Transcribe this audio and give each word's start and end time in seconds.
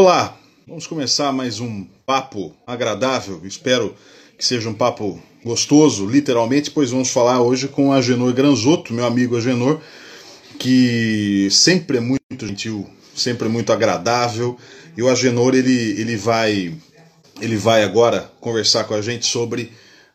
Olá, 0.00 0.38
vamos 0.64 0.86
começar 0.86 1.32
mais 1.32 1.58
um 1.58 1.84
papo 2.06 2.54
agradável. 2.64 3.40
Espero 3.42 3.96
que 4.38 4.44
seja 4.44 4.68
um 4.68 4.72
papo 4.72 5.20
gostoso, 5.44 6.06
literalmente, 6.06 6.70
pois 6.70 6.92
vamos 6.92 7.10
falar 7.10 7.42
hoje 7.42 7.66
com 7.66 7.92
Agenor 7.92 8.32
Granzotto, 8.32 8.94
meu 8.94 9.04
amigo 9.04 9.36
Agenor, 9.36 9.80
que 10.56 11.48
sempre 11.50 11.98
é 11.98 12.00
muito 12.00 12.46
gentil, 12.46 12.88
sempre 13.12 13.48
é 13.48 13.50
muito 13.50 13.72
agradável. 13.72 14.56
E 14.96 15.02
o 15.02 15.08
Agenor 15.08 15.56
ele, 15.56 16.00
ele 16.00 16.16
vai 16.16 16.72
ele 17.40 17.56
vai 17.56 17.82
agora 17.82 18.30
conversar 18.40 18.84
com 18.84 18.94
a 18.94 19.02
gente 19.02 19.26
sobre 19.26 19.72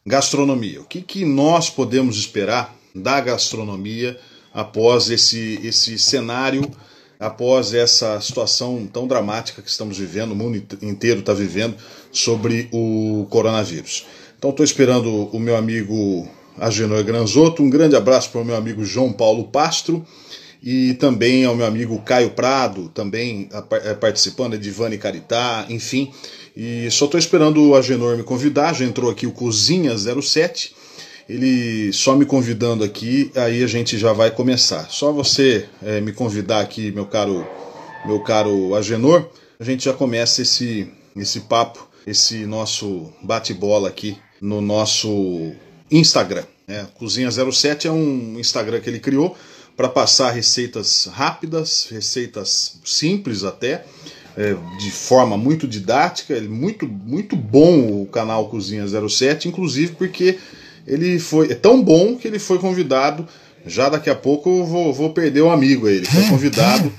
gastronomia. 0.08 0.80
O 0.80 0.86
que, 0.86 1.02
que 1.02 1.26
nós 1.26 1.70
podemos 1.70 2.16
esperar 2.16 2.74
da 2.96 3.20
gastronomia 3.20 4.18
após 4.54 5.10
esse, 5.10 5.60
esse 5.62 6.00
cenário, 6.00 6.72
após 7.20 7.74
essa 7.74 8.20
situação 8.20 8.88
tão 8.92 9.08
dramática 9.08 9.62
que 9.62 9.70
estamos 9.70 9.98
vivendo, 9.98 10.32
o 10.32 10.36
mundo 10.36 10.62
inteiro 10.82 11.20
está 11.20 11.34
vivendo, 11.34 11.76
sobre 12.12 12.68
o 12.72 13.26
coronavírus. 13.30 14.06
Então 14.38 14.50
estou 14.50 14.64
esperando 14.64 15.30
o 15.32 15.40
meu 15.40 15.56
amigo 15.56 16.28
Agenor 16.58 17.04
Granzotto, 17.04 17.64
um 17.64 17.70
grande 17.70 17.96
abraço 17.96 18.30
para 18.30 18.42
o 18.42 18.46
meu 18.46 18.56
amigo 18.56 18.84
João 18.84 19.12
Paulo 19.12 19.46
Pastro 19.46 20.06
e 20.62 20.94
também 20.94 21.44
ao 21.44 21.56
meu 21.56 21.66
amigo 21.66 22.02
Caio 22.02 22.32
Prado, 22.32 22.90
também 22.94 23.50
é, 23.84 23.94
participando, 23.94 24.54
Edivane 24.54 24.98
Caritá, 24.98 25.66
enfim. 25.70 26.12
E 26.56 26.90
só 26.90 27.06
estou 27.06 27.20
esperando 27.20 27.70
o 27.70 27.76
Agenor 27.76 28.16
me 28.16 28.24
convidar, 28.24 28.74
já 28.74 28.86
entrou 28.86 29.12
aqui 29.12 29.28
o 29.28 29.32
Cozinha 29.32 29.94
07, 29.98 30.74
ele 31.28 31.92
só 31.94 32.16
me 32.16 32.26
convidando 32.26 32.84
aqui, 32.84 33.32
aí 33.36 33.64
a 33.64 33.68
gente 33.68 33.98
já 33.98 34.14
vai 34.14 34.32
começar. 34.32 34.90
Só 34.90 35.12
você 35.12 35.66
é, 35.82 36.02
me 36.02 36.12
convidar 36.12 36.62
aqui, 36.62 36.92
meu 36.92 37.06
caro, 37.06 37.48
meu 38.06 38.20
caro 38.22 38.76
Agenor, 38.76 39.30
a 39.60 39.64
gente 39.64 39.86
já 39.86 39.94
começa 39.94 40.42
esse, 40.42 40.92
esse 41.16 41.42
papo, 41.42 41.88
esse 42.06 42.46
nosso 42.46 43.12
bate-bola 43.22 43.88
aqui 43.88 44.18
no 44.42 44.60
nosso 44.60 45.54
Instagram. 45.90 46.44
Né? 46.68 46.86
Cozinha 46.96 47.30
07 47.32 47.88
é 47.88 47.92
um 47.92 48.40
Instagram 48.40 48.80
que 48.82 48.90
ele 48.90 49.00
criou 49.00 49.36
para 49.76 49.90
passar 49.90 50.32
receitas 50.32 51.06
rápidas, 51.12 51.88
receitas 51.90 52.80
simples 52.86 53.44
até, 53.44 53.86
é, 54.36 54.56
de 54.80 54.92
forma 54.92 55.38
muito 55.38 55.68
didática, 55.68 56.40
muito, 56.42 56.88
muito 56.88 57.36
bom 57.36 58.02
o 58.02 58.06
canal 58.06 58.50
Cozinha 58.50 58.86
07, 58.88 59.48
inclusive 59.48 59.94
porque 59.94 60.38
ele 60.86 61.20
foi 61.20 61.52
é 61.52 61.56
tão 61.56 61.82
bom 61.82 62.16
que 62.16 62.28
ele 62.28 62.40
foi 62.40 62.60
convidado. 62.60 63.28
Já 63.66 63.90
daqui 63.90 64.10
a 64.10 64.16
pouco 64.16 64.50
eu 64.50 64.66
vou, 64.66 64.94
vou 64.94 65.10
perder 65.12 65.42
o 65.42 65.48
um 65.48 65.52
amigo 65.52 65.88
aí. 65.88 65.98
Ele 65.98 66.06
foi 66.06 66.24
convidado. 66.28 66.92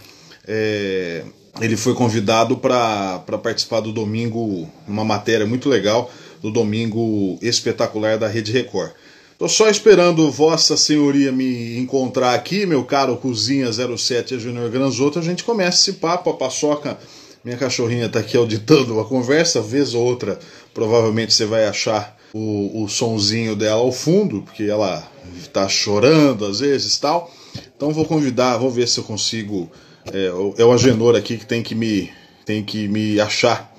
É, 0.47 1.23
ele 1.61 1.77
foi 1.77 1.95
convidado 1.95 2.57
para 2.57 3.21
participar 3.43 3.81
do 3.81 3.93
domingo, 3.93 4.69
uma 4.89 5.05
matéria 5.05 5.47
muito 5.47 5.69
legal, 5.69 6.11
do 6.43 6.51
domingo 6.51 7.39
espetacular 7.41 8.19
da 8.19 8.29
Rede 8.29 8.51
Record. 8.51 8.91
Tô 9.39 9.49
só 9.49 9.69
esperando 9.69 10.31
Vossa 10.31 10.77
Senhoria 10.77 11.33
me 11.33 11.77
encontrar 11.79 12.35
aqui, 12.35 12.67
meu 12.67 12.85
caro 12.85 13.17
Cozinha 13.17 13.69
07 13.73 14.35
a 14.35 14.39
Júnior 14.39 14.71
Granzotto. 14.71 15.19
A 15.19 15.23
gente 15.23 15.45
começa 15.45 15.79
esse 15.79 15.99
papo. 15.99 16.31
A 16.31 16.35
paçoca, 16.35 16.99
minha 17.45 17.57
cachorrinha, 17.57 18.09
tá 18.09 18.21
aqui 18.21 18.37
auditando 18.37 18.99
a 19.01 19.05
conversa. 19.05 19.61
Vez 19.61 19.93
ou 19.93 20.05
outra, 20.05 20.39
provavelmente 20.73 21.35
você 21.35 21.45
vai 21.47 21.67
achar 21.67 22.17
o, 22.35 22.83
o 22.83 22.89
sonzinho 22.89 23.55
dela 23.55 23.81
ao 23.81 23.93
fundo, 23.93 24.43
porque 24.43 24.65
ela 24.65 25.09
está 25.37 25.69
chorando 25.69 26.45
às 26.45 26.59
vezes 26.59 26.99
tal. 26.99 27.33
Então 27.77 27.93
vou 27.93 28.05
convidar, 28.05 28.59
vou 28.59 28.71
ver 28.71 28.89
se 28.89 28.99
eu 28.99 29.05
consigo. 29.05 29.71
É, 30.13 30.27
é 30.61 30.65
o 30.65 30.73
Agenor 30.73 31.15
aqui 31.15 31.39
que 31.39 31.47
tem 31.47 31.63
que 31.63 31.77
me, 31.77 32.11
tem 32.45 32.63
que 32.63 32.89
me 32.89 33.21
achar 33.21 33.73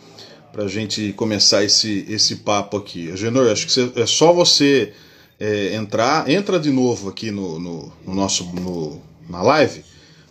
para 0.54 0.64
a 0.64 0.68
gente 0.70 1.12
começar 1.14 1.66
esse, 1.66 2.06
esse 2.10 2.38
papo 2.38 2.78
aqui. 2.78 3.12
Agenor, 3.12 3.52
acho 3.52 3.68
que 3.68 4.00
é 4.00 4.06
só 4.06 4.32
você 4.32 4.94
é, 5.38 5.76
entrar, 5.76 6.30
entra 6.30 6.58
de 6.58 6.72
novo 6.72 7.10
aqui 7.10 7.32
no, 7.32 7.60
no, 7.60 7.94
no 8.08 8.16
nosso 8.16 8.46
no, 8.46 9.02
na 9.30 9.44
live, 9.44 9.84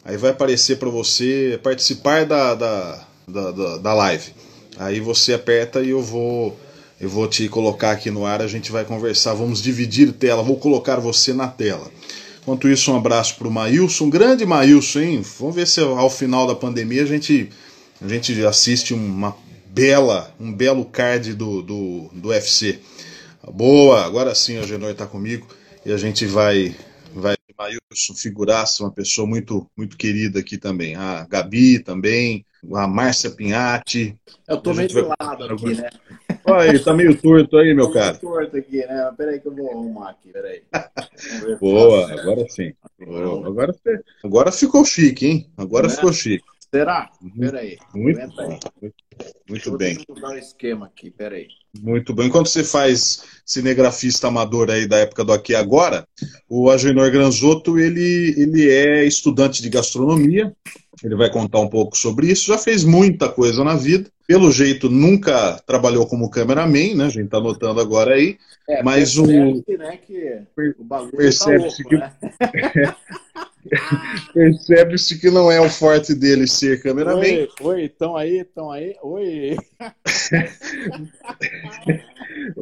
aí 0.03 0.17
vai 0.17 0.31
aparecer 0.31 0.79
para 0.79 0.89
você 0.89 1.61
participar 1.63 2.25
da, 2.25 2.55
da, 2.55 3.07
da, 3.29 3.51
da, 3.51 3.77
da 3.77 3.95
live. 3.95 4.33
Aí 4.79 4.99
você 4.99 5.35
aperta 5.35 5.83
e 5.83 5.91
eu 5.91 6.03
vou 6.03 6.59
eu 7.05 7.11
vou 7.11 7.29
te 7.29 7.49
colocar 7.51 7.91
aqui 7.91 8.11
no 8.11 8.25
ar, 8.25 8.41
a 8.41 8.47
gente 8.47 8.73
vai 8.73 8.83
conversar, 8.83 9.35
vamos 9.35 9.61
dividir 9.61 10.11
tela, 10.13 10.43
vou 10.43 10.57
colocar 10.57 10.97
você 10.97 11.35
na 11.35 11.47
tela. 11.47 11.91
Enquanto 12.41 12.67
isso, 12.67 12.91
um 12.91 12.97
abraço 12.97 13.37
para 13.37 13.47
o 13.47 13.51
Maílson, 13.51 14.09
grande 14.09 14.47
Maílson, 14.47 15.01
hein? 15.01 15.23
Vamos 15.39 15.55
ver 15.55 15.67
se 15.67 15.81
ao 15.81 16.09
final 16.09 16.47
da 16.47 16.55
pandemia 16.55 17.03
a 17.03 17.07
gente, 17.07 17.51
a 18.01 18.09
gente 18.09 18.45
assiste 18.47 18.95
uma 18.95 19.37
bela, 19.67 20.35
um 20.41 20.51
belo 20.51 20.85
card 20.87 21.35
do, 21.35 21.61
do, 21.61 22.11
do 22.13 22.29
UFC. 22.29 22.79
Boa, 23.53 24.05
agora 24.05 24.35
sim 24.35 24.59
o 24.59 24.67
Genor 24.67 24.91
está 24.91 25.07
comigo 25.07 25.47
e 25.85 25.93
a 25.93 25.99
gente 25.99 26.25
vai. 26.25 26.75
vai 27.15 27.37
Maílson, 27.57 28.15
figuraça, 28.17 28.83
uma 28.83 28.91
pessoa 28.91 29.29
muito, 29.29 29.71
muito 29.77 29.97
querida 29.97 30.41
aqui 30.41 30.57
também. 30.59 30.97
A 30.97 31.25
Gabi 31.29 31.79
também, 31.79 32.45
a 32.75 32.87
Márcia 32.87 33.31
Pinhati. 33.31 34.17
Eu 34.49 34.59
tô 34.59 34.75
meio 34.75 34.89
vai... 34.93 35.17
lado 35.21 35.45
aqui, 35.45 35.75
né? 35.75 35.91
Olha 36.45 36.73
aí, 36.73 36.79
tá 36.79 36.93
meio 36.93 37.17
torto 37.21 37.57
aí, 37.57 37.75
meu 37.75 37.91
cara. 37.91 38.17
Tô 38.17 38.29
meio 38.29 38.51
torto 38.51 38.57
aqui, 38.57 38.79
né? 38.79 39.13
Peraí 39.17 39.41
que 39.41 39.49
eu 39.49 39.55
vou 39.55 39.71
arrumar 39.71 40.11
aqui, 40.11 40.31
peraí. 40.31 40.63
Boa, 41.61 42.13
agora 42.13 42.47
sim. 42.49 42.73
Agora, 43.01 43.75
agora 44.23 44.53
ficou 44.53 44.85
chique, 44.85 45.27
hein? 45.27 45.51
Agora 45.57 45.89
ficou 45.89 46.13
chique. 46.13 46.45
Será? 46.75 47.09
Peraí. 47.39 47.79
Muito. 47.95 48.19
Muito, 48.19 48.95
muito 49.49 49.79
bem. 49.79 49.95
Vou 50.09 50.17
mudar 50.17 50.31
o 50.31 50.39
esquema 50.39 50.87
aqui, 50.87 51.09
peraí. 51.09 51.47
Muito 51.81 52.13
bem. 52.13 52.27
Enquanto 52.27 52.49
você 52.49 52.65
faz 52.65 53.23
cinegrafista 53.47 54.27
amador 54.27 54.71
aí 54.71 54.85
da 54.85 54.99
época 54.99 55.25
do 55.25 55.33
Aqui 55.33 55.55
Agora, 55.55 56.05
o 56.49 56.69
Agenor 56.69 57.13
Granzotto, 57.13 57.79
ele, 57.79 58.35
ele 58.37 58.69
é 58.69 59.05
estudante 59.05 59.63
de 59.63 59.69
gastronomia, 59.69 60.53
ele 61.03 61.17
vai 61.17 61.31
contar 61.31 61.61
um 61.61 61.69
pouco 61.69 61.97
sobre 61.97 62.31
isso, 62.31 62.47
já 62.47 62.59
fez 62.59 62.85
muita 62.85 63.29
coisa 63.29 63.65
na 63.65 63.75
vida, 63.75 64.09
pelo 64.27 64.51
jeito 64.51 64.89
nunca 64.89 65.61
trabalhou 65.67 66.07
como 66.07 66.31
cameraman, 66.31 66.95
né? 66.95 67.07
A 67.07 67.11
gente 67.11 67.27
está 67.27 67.41
notando 67.41 67.81
agora 67.81 68.15
aí. 68.15 68.39
É, 68.69 68.83
mas 68.83 69.19
o. 69.19 69.27
Né, 69.27 69.99
que 70.07 70.43
o 70.79 70.85
bagulho 70.85 71.11
tá 71.11 71.19
percebe-se 71.19 71.85
tá 71.85 71.89
que. 71.89 71.97
Né? 71.97 72.13
Percebe-se 74.33 75.19
que 75.19 75.31
não 75.31 75.51
é 75.51 75.61
o 75.61 75.71
forte 75.71 76.15
dele 76.15 76.47
ser 76.47 76.83
cameraman. 76.83 77.21
Oi, 77.21 77.49
oi, 77.61 77.85
estão 77.85 78.17
aí, 78.17 78.41
estão 78.41 78.71
aí, 78.71 78.95
oi. 79.03 79.57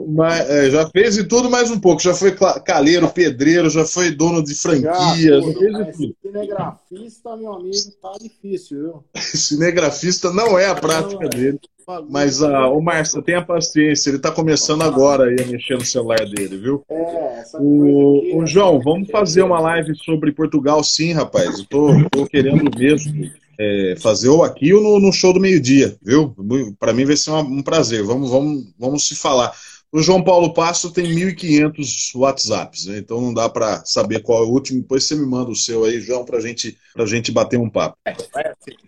Mas, 0.09 0.51
é, 0.51 0.71
já 0.71 0.89
fez 0.89 1.15
de 1.15 1.25
tudo 1.25 1.51
mais 1.51 1.71
um 1.71 1.79
pouco. 1.79 2.03
Já 2.03 2.15
foi 2.15 2.33
caleiro, 2.65 3.09
pedreiro, 3.09 3.71
já 3.71 3.85
foi 3.85 4.11
dono 4.11 4.43
de 4.43 4.55
franquia. 4.55 5.41
Já, 5.41 5.53
fez 5.53 5.77
de 5.77 5.93
tudo. 5.93 6.17
Cinegrafista, 6.23 7.37
meu 7.37 7.53
amigo, 7.53 7.77
tá 8.01 8.13
difícil, 8.21 8.79
viu? 8.79 9.05
Cinegrafista 9.17 10.33
não 10.33 10.59
é 10.59 10.67
a 10.67 10.75
prática 10.75 11.23
não, 11.23 11.29
dele. 11.29 11.61
Mas 12.09 12.41
uh, 12.41 12.73
o 12.73 12.81
Márcio, 12.81 13.23
tenha 13.23 13.45
paciência, 13.45 14.11
ele 14.11 14.17
está 14.17 14.31
começando 14.31 14.83
agora 14.83 15.25
aí 15.25 15.37
a 15.43 15.47
mexer 15.47 15.75
no 15.75 15.85
celular 15.85 16.25
dele, 16.27 16.57
viu? 16.57 16.85
É, 16.89 17.43
o, 17.55 18.19
aqui, 18.19 18.33
o 18.37 18.47
João, 18.47 18.81
vamos 18.81 19.11
fazer 19.11 19.43
uma 19.43 19.61
live 19.61 19.93
sobre 19.97 20.33
Portugal, 20.33 20.83
sim, 20.85 21.13
rapaz. 21.13 21.59
Eu 21.59 21.65
tô, 21.67 21.89
tô 22.09 22.27
querendo 22.27 22.71
mesmo 22.79 23.31
é, 23.63 23.97
fazer 24.01 24.29
ou 24.29 24.43
aqui 24.43 24.73
ou 24.73 24.83
no, 24.83 24.99
no 24.99 25.13
show 25.13 25.33
do 25.33 25.41
meio-dia, 25.41 25.97
viu? 26.03 26.35
Para 26.79 26.93
mim 26.93 27.05
vai 27.05 27.17
ser 27.17 27.31
uma, 27.31 27.41
um 27.41 27.63
prazer. 27.63 28.03
Vamos, 28.03 28.31
vamos, 28.31 28.67
vamos 28.79 29.09
se 29.09 29.15
falar. 29.15 29.53
O 29.95 30.01
João 30.01 30.25
Paulo 30.25 30.55
Passo 30.55 30.91
tem 30.91 31.05
1.500 31.05 32.19
WhatsApps, 32.19 32.87
né? 32.87 32.97
então 32.97 33.21
não 33.21 33.35
dá 33.35 33.47
para 33.47 33.85
saber 33.85 34.23
qual 34.23 34.43
é 34.43 34.47
o 34.47 34.51
último. 34.51 34.81
Depois 34.81 35.05
você 35.05 35.15
me 35.15 35.27
manda 35.27 35.51
o 35.51 35.55
seu 35.55 35.85
aí, 35.85 36.01
João, 36.01 36.25
para 36.25 36.41
gente, 36.41 36.79
a 36.97 37.05
gente 37.05 37.31
bater 37.31 37.59
um 37.59 37.69
papo. 37.69 37.99
É, 38.07 38.17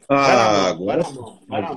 ah, 0.08 0.68
agora, 0.68 1.02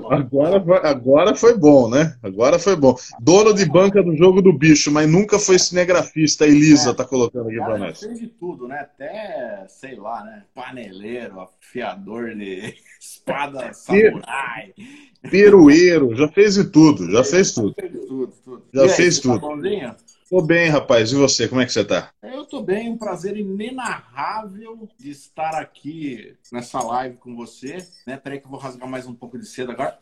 agora, 0.10 0.90
agora 0.90 1.36
foi 1.36 1.58
bom, 1.58 1.90
né? 1.90 2.16
Agora 2.24 2.58
foi 2.58 2.78
bom. 2.78 2.96
Dono 3.20 3.54
de 3.54 3.66
banca 3.66 4.02
do 4.02 4.16
jogo 4.16 4.42
do 4.42 4.58
bicho, 4.58 4.90
mas 4.92 5.10
nunca 5.10 5.38
foi 5.38 5.60
cinegrafista. 5.60 6.46
A 6.46 6.48
Elisa 6.48 6.92
é, 6.92 6.94
tá 6.94 7.04
colocando 7.04 7.48
aqui 7.48 7.58
para 7.58 7.78
nós. 7.78 8.00
Fez 8.00 8.20
de 8.20 8.28
tudo, 8.28 8.66
né? 8.66 8.80
Até, 8.80 9.66
sei 9.68 9.96
lá, 9.98 10.24
né? 10.24 10.44
Paneleiro, 10.56 11.42
afiador 11.42 12.34
de 12.34 12.76
espada 12.98 13.74
samurai. 13.74 14.74
Perueiro, 15.22 16.16
já 16.16 16.28
fez 16.28 16.56
de 16.56 16.66
tudo, 16.66 17.12
já 17.12 17.24
fez 17.24 17.52
tudo. 17.52 17.74
tudo, 17.74 18.34
tudo. 18.44 18.64
Já 18.74 18.84
aí, 18.84 18.90
fez 18.90 19.20
tudo. 19.20 19.40
Tá 19.40 19.96
Tô 20.30 20.42
bem, 20.42 20.68
rapaz. 20.68 21.12
E 21.12 21.16
você, 21.16 21.48
como 21.48 21.62
é 21.62 21.66
que 21.66 21.72
você 21.72 21.86
tá? 21.86 22.12
Eu 22.22 22.46
tô 22.46 22.62
bem, 22.62 22.90
um 22.90 22.98
prazer 22.98 23.38
inenarrável 23.38 24.90
de 24.98 25.10
estar 25.10 25.56
aqui 25.56 26.36
nessa 26.52 26.82
live 26.82 27.16
com 27.16 27.34
você. 27.34 27.78
Né? 28.06 28.18
Peraí 28.18 28.40
que 28.40 28.46
eu 28.46 28.52
vou 28.52 28.60
rasgar 28.60 28.90
mais 28.90 29.08
um 29.08 29.14
pouco 29.14 29.40
de 29.40 29.46
cedo 29.46 29.72
agora. 29.72 29.98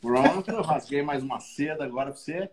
Pronto, 0.00 0.60
rasguei 0.62 1.02
mais 1.02 1.22
uma 1.22 1.38
seda 1.40 1.84
agora 1.84 2.10
para 2.10 2.18
você. 2.18 2.50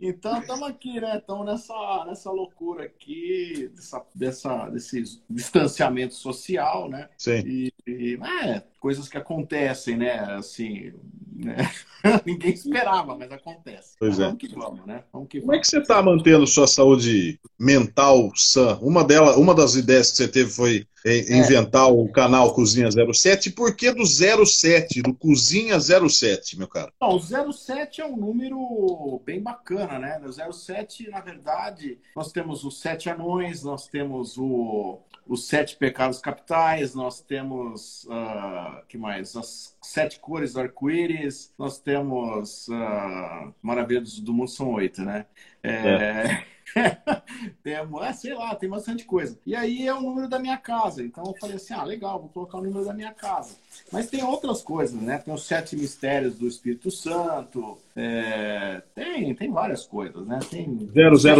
Então, 0.00 0.38
estamos 0.40 0.68
aqui, 0.68 1.00
né? 1.00 1.18
Estamos 1.18 1.46
nessa, 1.46 2.04
nessa 2.06 2.30
loucura 2.30 2.84
aqui, 2.84 3.70
dessa, 3.74 4.04
dessa, 4.14 4.68
desse 4.70 5.02
distanciamento 5.28 6.14
social, 6.14 6.88
né? 6.88 7.08
Sim. 7.16 7.42
E, 7.46 7.72
e 7.86 8.18
é, 8.44 8.62
coisas 8.78 9.08
que 9.08 9.16
acontecem, 9.16 9.96
né? 9.96 10.18
Assim, 10.34 10.92
né? 11.34 11.56
ninguém 12.24 12.52
esperava, 12.52 13.16
mas 13.16 13.32
acontece. 13.32 13.96
Pois 13.98 14.18
é. 14.18 14.26
Vamos 14.26 14.38
que 14.38 14.54
vamos, 14.54 14.86
né? 14.86 15.04
Vamos 15.12 15.28
que 15.28 15.40
Como 15.40 15.52
vamos. 15.52 15.58
é 15.58 15.60
que 15.62 15.68
você 15.68 15.78
está 15.78 16.02
mantendo 16.02 16.46
sua 16.46 16.66
saúde 16.66 17.40
mental 17.58 18.30
sã? 18.36 18.78
Uma, 18.80 19.02
dela, 19.04 19.36
uma 19.36 19.54
das 19.54 19.74
ideias 19.74 20.10
que 20.10 20.18
você 20.18 20.28
teve 20.28 20.50
foi 20.50 20.86
é. 21.04 21.36
inventar 21.36 21.92
o 21.92 22.08
canal 22.08 22.54
Cozinha 22.54 22.88
07. 22.90 23.50
Por 23.50 23.76
que 23.76 23.92
do 23.92 24.06
07, 24.06 25.02
do 25.02 25.14
Cozinha 25.14 25.78
07, 25.78 26.58
meu 26.58 26.66
cara? 26.66 26.90
Não, 27.00 27.16
o 27.16 27.52
07 27.52 28.00
é 28.00 28.06
um 28.06 28.16
número 28.16 29.20
bem 29.24 29.40
bacana, 29.40 29.98
né? 29.98 30.20
O 30.24 30.52
07, 30.52 31.10
na 31.10 31.20
verdade, 31.20 31.98
nós 32.16 32.32
temos 32.32 32.64
os 32.64 32.80
sete 32.80 33.10
anões, 33.10 33.62
nós 33.62 33.86
temos 33.86 34.38
o, 34.38 34.98
os 35.26 35.46
sete 35.46 35.76
pecados 35.76 36.20
capitais, 36.20 36.94
nós 36.94 37.20
temos, 37.20 38.04
uh, 38.04 38.84
que 38.88 38.96
mais? 38.96 39.36
As 39.36 39.76
sete 39.82 40.18
cores 40.18 40.54
do 40.54 40.60
arco-íris, 40.60 41.52
nós 41.58 41.78
temos 41.78 42.68
uh, 42.68 43.54
Maravilhas 43.62 44.18
do 44.20 44.32
Mundo 44.32 44.50
são 44.50 44.72
oito, 44.72 45.02
né? 45.02 45.26
É... 45.62 45.70
É. 45.70 46.44
temos, 47.62 48.02
é, 48.02 48.12
sei 48.12 48.34
lá, 48.34 48.54
tem 48.54 48.68
bastante 48.68 49.04
coisa. 49.04 49.38
E 49.46 49.54
aí 49.54 49.86
é 49.86 49.94
o 49.94 50.00
número 50.00 50.28
da 50.28 50.38
minha 50.38 50.56
casa. 50.56 51.02
Então 51.02 51.24
eu 51.24 51.34
falei 51.34 51.56
assim: 51.56 51.74
ah, 51.74 51.84
legal, 51.84 52.20
vou 52.20 52.28
colocar 52.28 52.58
o 52.58 52.62
número 52.62 52.84
da 52.84 52.92
minha 52.92 53.12
casa. 53.12 53.56
Mas 53.92 54.08
tem 54.08 54.22
outras 54.22 54.62
coisas, 54.62 55.00
né? 55.00 55.18
Tem 55.18 55.32
os 55.32 55.44
sete 55.44 55.76
mistérios 55.76 56.36
do 56.36 56.46
Espírito 56.46 56.90
Santo. 56.90 57.78
É... 57.96 58.82
tem, 58.94 59.34
tem 59.34 59.52
várias 59.52 59.86
coisas, 59.86 60.26
né? 60.26 60.40
Tem. 60.50 60.90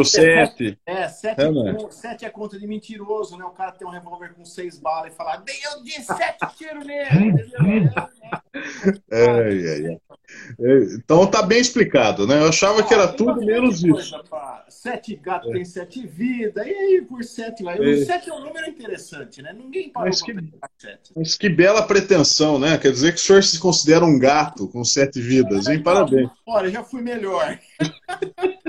007. 0.05 0.79
É, 0.87 1.09
sete 1.09 1.41
é, 1.41 1.45
é, 1.45 1.91
sete 1.91 2.25
é 2.25 2.31
conta 2.31 2.59
de 2.59 2.67
mentiroso, 2.67 3.37
né? 3.37 3.45
O 3.45 3.51
cara 3.51 3.73
tem 3.73 3.87
um 3.87 3.91
revólver 3.91 4.35
com 4.35 4.45
seis 4.45 4.79
balas 4.79 5.13
e 5.13 5.17
falar: 5.17 5.43
eu 5.65 5.83
de 5.83 6.03
sete 6.03 6.57
tiros 6.57 6.87
nele? 6.87 7.45
É, 9.11 9.25
é, 9.27 9.93
é. 9.93 9.99
Então 10.95 11.27
tá 11.27 11.43
bem 11.43 11.61
explicado, 11.61 12.27
né? 12.27 12.41
Eu 12.41 12.49
achava 12.49 12.81
ah, 12.81 12.83
que 12.83 12.95
era 12.95 13.09
tudo 13.09 13.45
menos 13.45 13.83
isso. 13.83 14.15
Sete 14.69 15.17
gatos 15.17 15.51
é. 15.51 15.53
tem 15.55 15.65
sete 15.65 16.07
vidas, 16.07 16.67
e 16.67 16.71
aí 16.71 17.03
por 17.03 17.25
sete 17.25 17.63
lá. 17.63 17.75
É. 17.75 18.05
Sete 18.05 18.31
é 18.31 18.35
um 18.35 18.41
número 18.41 18.69
interessante, 18.69 19.41
né? 19.41 19.53
Ninguém 19.53 19.89
parou 19.89 20.09
mas 20.09 20.23
que, 20.23 20.35
sete. 20.79 21.13
Mas 21.17 21.37
que 21.37 21.49
bela 21.49 21.83
pretensão, 21.83 22.59
né? 22.59 22.77
Quer 22.79 22.93
dizer 22.93 23.13
que 23.13 23.19
o 23.19 23.23
senhor 23.23 23.43
se 23.43 23.59
considera 23.59 24.05
um 24.05 24.19
gato 24.19 24.69
com 24.69 24.85
sete 24.85 25.21
vidas, 25.21 25.67
hein? 25.67 25.83
Parabéns. 25.83 26.29
Olha, 26.47 26.71
já 26.71 26.83
fui 26.83 27.01
melhor. 27.01 27.59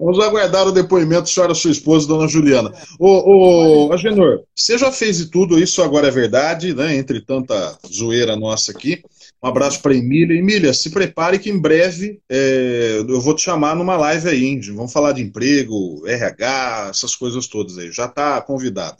Vamos 0.00 0.18
aguardar 0.18 0.66
o 0.66 0.72
depoimento 0.72 1.28
senhora, 1.28 1.54
sua 1.54 1.70
esposa, 1.70 2.08
dona 2.08 2.26
Juliana. 2.26 2.72
Ô, 2.98 3.86
ô 3.86 3.92
Agenor, 3.92 4.42
você 4.54 4.78
já 4.78 4.90
fez 4.90 5.18
de 5.18 5.26
tudo, 5.26 5.58
isso 5.58 5.82
agora 5.82 6.08
é 6.08 6.10
verdade, 6.10 6.74
né? 6.74 6.96
Entre 6.96 7.20
tanta 7.20 7.78
zoeira 7.86 8.36
nossa 8.36 8.72
aqui. 8.72 9.02
Um 9.42 9.48
abraço 9.48 9.80
para 9.82 9.94
Emília. 9.94 10.38
Emília, 10.38 10.72
se 10.72 10.90
prepare 10.90 11.38
que 11.38 11.50
em 11.50 11.58
breve 11.58 12.20
é, 12.28 13.04
eu 13.06 13.20
vou 13.20 13.34
te 13.34 13.42
chamar 13.42 13.76
numa 13.76 13.96
live 13.96 14.28
aí, 14.28 14.44
hein? 14.44 14.60
Vamos 14.74 14.92
falar 14.92 15.12
de 15.12 15.22
emprego, 15.22 16.06
RH, 16.06 16.88
essas 16.90 17.14
coisas 17.14 17.46
todas 17.46 17.78
aí. 17.78 17.92
Já 17.92 18.06
está 18.06 18.40
convidado. 18.40 18.96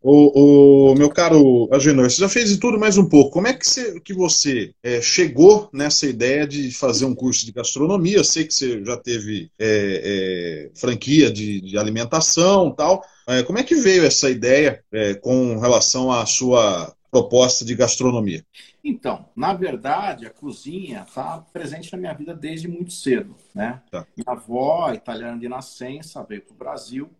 O, 0.00 0.92
o, 0.92 0.94
meu 0.94 1.10
caro 1.10 1.68
Agenor, 1.72 2.08
você 2.08 2.20
já 2.20 2.28
fez 2.28 2.50
de 2.50 2.58
tudo 2.58 2.78
mais 2.78 2.96
um 2.96 3.08
pouco. 3.08 3.32
Como 3.32 3.48
é 3.48 3.52
que 3.52 3.66
você, 3.66 4.00
que 4.00 4.14
você 4.14 4.72
é, 4.80 5.02
chegou 5.02 5.68
nessa 5.72 6.06
ideia 6.06 6.46
de 6.46 6.70
fazer 6.70 7.04
um 7.04 7.14
curso 7.14 7.44
de 7.44 7.50
gastronomia? 7.50 8.22
Sei 8.22 8.44
que 8.44 8.54
você 8.54 8.84
já 8.84 8.96
teve 8.96 9.50
é, 9.58 10.68
é, 10.70 10.78
franquia 10.78 11.32
de, 11.32 11.60
de 11.60 11.76
alimentação 11.76 12.70
tal. 12.70 13.02
É, 13.26 13.42
como 13.42 13.58
é 13.58 13.64
que 13.64 13.74
veio 13.74 14.04
essa 14.04 14.30
ideia 14.30 14.80
é, 14.92 15.14
com 15.14 15.58
relação 15.58 16.12
à 16.12 16.24
sua 16.26 16.94
proposta 17.10 17.64
de 17.64 17.74
gastronomia? 17.74 18.44
Então, 18.84 19.26
na 19.34 19.52
verdade, 19.52 20.26
a 20.26 20.30
cozinha 20.30 21.04
está 21.06 21.44
presente 21.52 21.92
na 21.92 21.98
minha 21.98 22.14
vida 22.14 22.34
desde 22.34 22.68
muito 22.68 22.92
cedo, 22.92 23.36
né? 23.54 23.82
Tá. 23.90 24.06
Minha 24.16 24.38
avó, 24.38 24.92
italiana 24.92 25.38
de 25.38 25.48
nascença, 25.48 26.22
veio 26.22 26.42
para 26.42 26.54
o 26.54 26.58
Brasil 26.58 27.10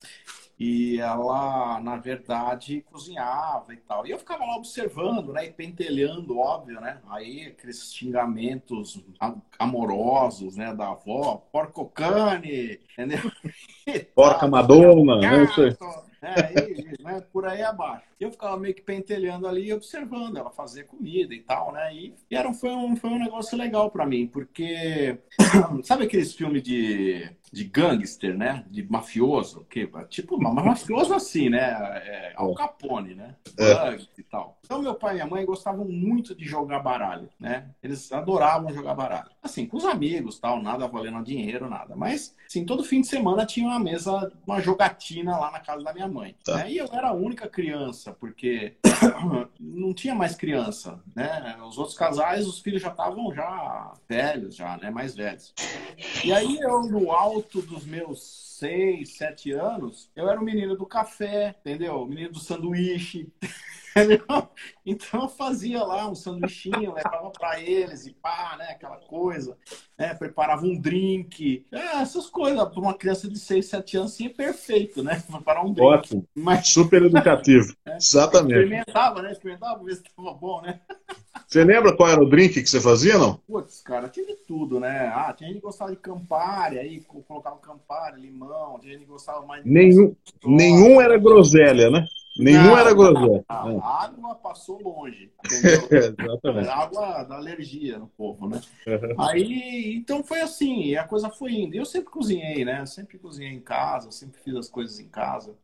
e 0.58 0.98
ela, 0.98 1.80
na 1.80 1.96
verdade, 1.96 2.84
cozinhava 2.90 3.72
e 3.72 3.76
tal. 3.76 4.04
E 4.04 4.10
eu 4.10 4.18
ficava 4.18 4.44
lá 4.44 4.56
observando, 4.56 5.32
né? 5.32 5.46
E 5.46 5.52
pentelhando, 5.52 6.36
óbvio, 6.36 6.80
né? 6.80 6.98
Aí 7.08 7.46
aqueles 7.46 7.92
xingamentos 7.92 9.00
amorosos, 9.56 10.56
né? 10.56 10.74
Da 10.74 10.90
avó, 10.90 11.46
porcocane, 11.52 12.80
entendeu? 12.92 13.20
Porca 14.16 14.48
Madonna, 14.48 15.20
não 15.20 15.54
sei. 15.54 15.76
É, 16.20 17.02
né, 17.02 17.20
por 17.32 17.46
aí 17.46 17.62
abaixo. 17.62 18.04
Eu 18.18 18.30
ficava 18.30 18.56
meio 18.58 18.74
que 18.74 18.82
pentelhando 18.82 19.46
ali, 19.46 19.72
observando 19.72 20.36
ela 20.36 20.50
fazer 20.50 20.84
comida 20.84 21.32
e 21.32 21.40
tal, 21.40 21.72
né? 21.72 21.94
E, 21.94 22.14
e 22.30 22.36
era, 22.36 22.52
foi, 22.52 22.70
um, 22.70 22.96
foi 22.96 23.10
um 23.10 23.18
negócio 23.18 23.56
legal 23.56 23.90
para 23.90 24.06
mim, 24.06 24.26
porque 24.26 25.18
sabe 25.84 26.04
aqueles 26.04 26.34
filmes 26.34 26.62
de, 26.62 27.30
de 27.52 27.64
gangster, 27.64 28.36
né? 28.36 28.64
De 28.68 28.82
mafioso, 28.88 29.66
que, 29.68 29.88
tipo, 30.08 30.40
mafioso 30.40 31.14
assim, 31.14 31.48
né? 31.48 31.60
É, 32.04 32.32
Al 32.36 32.54
Capone, 32.54 33.14
né? 33.14 33.34
É. 33.58 33.98
e 34.16 34.22
tal. 34.22 34.58
Então, 34.64 34.82
meu 34.82 34.94
pai 34.94 35.12
e 35.12 35.14
minha 35.14 35.26
mãe 35.26 35.44
gostavam 35.44 35.84
muito 35.84 36.34
de 36.34 36.44
jogar 36.44 36.80
baralho, 36.80 37.28
né? 37.38 37.70
Eles 37.82 38.12
adoravam 38.12 38.72
jogar 38.72 38.94
baralho. 38.94 39.30
Assim, 39.42 39.66
com 39.66 39.76
os 39.76 39.84
amigos, 39.84 40.38
tal, 40.38 40.62
nada 40.62 40.86
valendo 40.86 41.22
dinheiro, 41.24 41.68
nada. 41.68 41.96
Mas, 41.96 42.36
assim, 42.46 42.64
todo 42.64 42.84
fim 42.84 43.00
de 43.00 43.06
semana 43.06 43.46
tinha 43.46 43.66
uma 43.66 43.80
mesa, 43.80 44.32
uma 44.46 44.60
jogatina 44.60 45.36
lá 45.36 45.50
na 45.50 45.60
casa 45.60 45.82
da 45.82 45.92
minha 45.92 46.08
mãe. 46.08 46.36
Tá. 46.44 46.58
Né? 46.58 46.72
E 46.72 46.76
eu 46.78 46.88
era 46.92 47.08
a 47.08 47.14
única 47.14 47.48
criança, 47.48 48.12
porque 48.12 48.76
não 49.58 49.94
tinha 49.94 50.14
mais 50.14 50.34
criança, 50.34 51.00
né? 51.14 51.56
Os 51.66 51.78
outros 51.78 51.96
casais, 51.96 52.46
os 52.46 52.60
filhos 52.60 52.82
já 52.82 52.88
estavam 52.88 53.32
já 53.34 53.92
velhos, 54.08 54.56
já, 54.56 54.76
né? 54.76 54.90
Mais 54.90 55.14
velhos. 55.14 55.54
E 56.24 56.32
aí 56.32 56.58
eu, 56.60 56.82
no 56.82 57.10
dos 57.42 57.84
meus 57.84 58.48
seis, 58.58 59.16
sete 59.16 59.52
anos, 59.52 60.10
eu 60.16 60.28
era 60.28 60.40
o 60.40 60.44
menino 60.44 60.76
do 60.76 60.84
café, 60.84 61.54
entendeu? 61.60 62.02
O 62.02 62.06
menino 62.06 62.32
do 62.32 62.40
sanduíche. 62.40 63.32
Então 64.86 65.22
eu 65.22 65.28
fazia 65.28 65.82
lá 65.82 66.08
um 66.08 66.14
sanduichinho, 66.14 66.94
levava 66.94 67.30
para 67.30 67.60
eles 67.60 68.06
e 68.06 68.12
pá, 68.12 68.54
né? 68.56 68.66
Aquela 68.66 68.96
coisa, 68.96 69.56
né? 69.98 70.14
Preparava 70.14 70.64
um 70.64 70.78
drink, 70.78 71.66
é, 71.72 72.00
essas 72.00 72.26
coisas 72.30 72.62
para 72.68 72.80
uma 72.80 72.94
criança 72.94 73.28
de 73.28 73.38
6, 73.38 73.66
7 73.66 73.96
anos 73.96 74.12
assim 74.12 74.26
é 74.26 74.28
perfeito, 74.28 75.02
né? 75.02 75.20
Preparar 75.28 75.64
um 75.64 75.72
drink. 75.72 75.88
Ótimo. 75.88 76.28
Mas... 76.32 76.68
Super 76.68 77.02
educativo. 77.02 77.74
É, 77.84 77.96
Exatamente. 77.96 78.52
Experimentava, 78.52 79.22
né? 79.22 79.32
Experimentava 79.32 79.74
para 79.76 79.84
ver 79.84 79.94
se 79.96 80.02
estava 80.02 80.34
bom, 80.34 80.60
né? 80.60 80.80
Você 81.48 81.64
lembra 81.64 81.96
qual 81.96 82.10
era 82.10 82.22
o 82.22 82.28
drink 82.28 82.62
que 82.62 82.68
você 82.68 82.78
fazia, 82.78 83.16
não? 83.16 83.36
Putz, 83.48 83.80
cara, 83.80 84.06
tinha 84.06 84.26
de 84.26 84.34
tudo, 84.34 84.78
né? 84.78 85.10
Ah, 85.14 85.32
tinha 85.32 85.48
gente 85.48 85.60
que 85.60 85.64
gostava 85.64 85.90
de 85.90 85.96
Campari, 85.96 86.78
aí 86.78 87.00
colocava 87.26 87.56
Campari, 87.56 88.20
limão, 88.20 88.78
tinha 88.78 88.92
gente 88.92 89.06
que 89.06 89.10
gostava 89.10 89.46
mais 89.46 89.64
de... 89.64 89.70
Nenhum, 89.70 90.14
nenhum 90.44 91.00
era 91.00 91.16
groselha, 91.16 91.90
né? 91.90 92.04
Nenhum 92.38 92.64
não, 92.64 92.78
era 92.78 92.92
groselha. 92.92 93.44
A 93.48 94.04
água 94.04 94.34
passou 94.34 94.80
longe. 94.82 95.32
Exatamente. 95.90 96.68
A 96.68 96.76
água 96.76 97.22
da 97.24 97.36
alergia 97.36 97.98
no 97.98 98.08
povo, 98.08 98.46
né? 98.46 98.60
Uhum. 98.86 99.20
Aí, 99.20 99.96
então 99.96 100.22
foi 100.22 100.42
assim, 100.42 100.94
a 100.96 101.04
coisa 101.04 101.30
foi 101.30 101.52
indo. 101.52 101.74
Eu 101.74 101.86
sempre 101.86 102.10
cozinhei, 102.10 102.62
né? 102.64 102.84
Sempre 102.84 103.18
cozinhei 103.18 103.52
em 103.52 103.60
casa, 103.60 104.12
sempre 104.12 104.38
fiz 104.40 104.54
as 104.54 104.68
coisas 104.68 105.00
em 105.00 105.08
casa. 105.08 105.56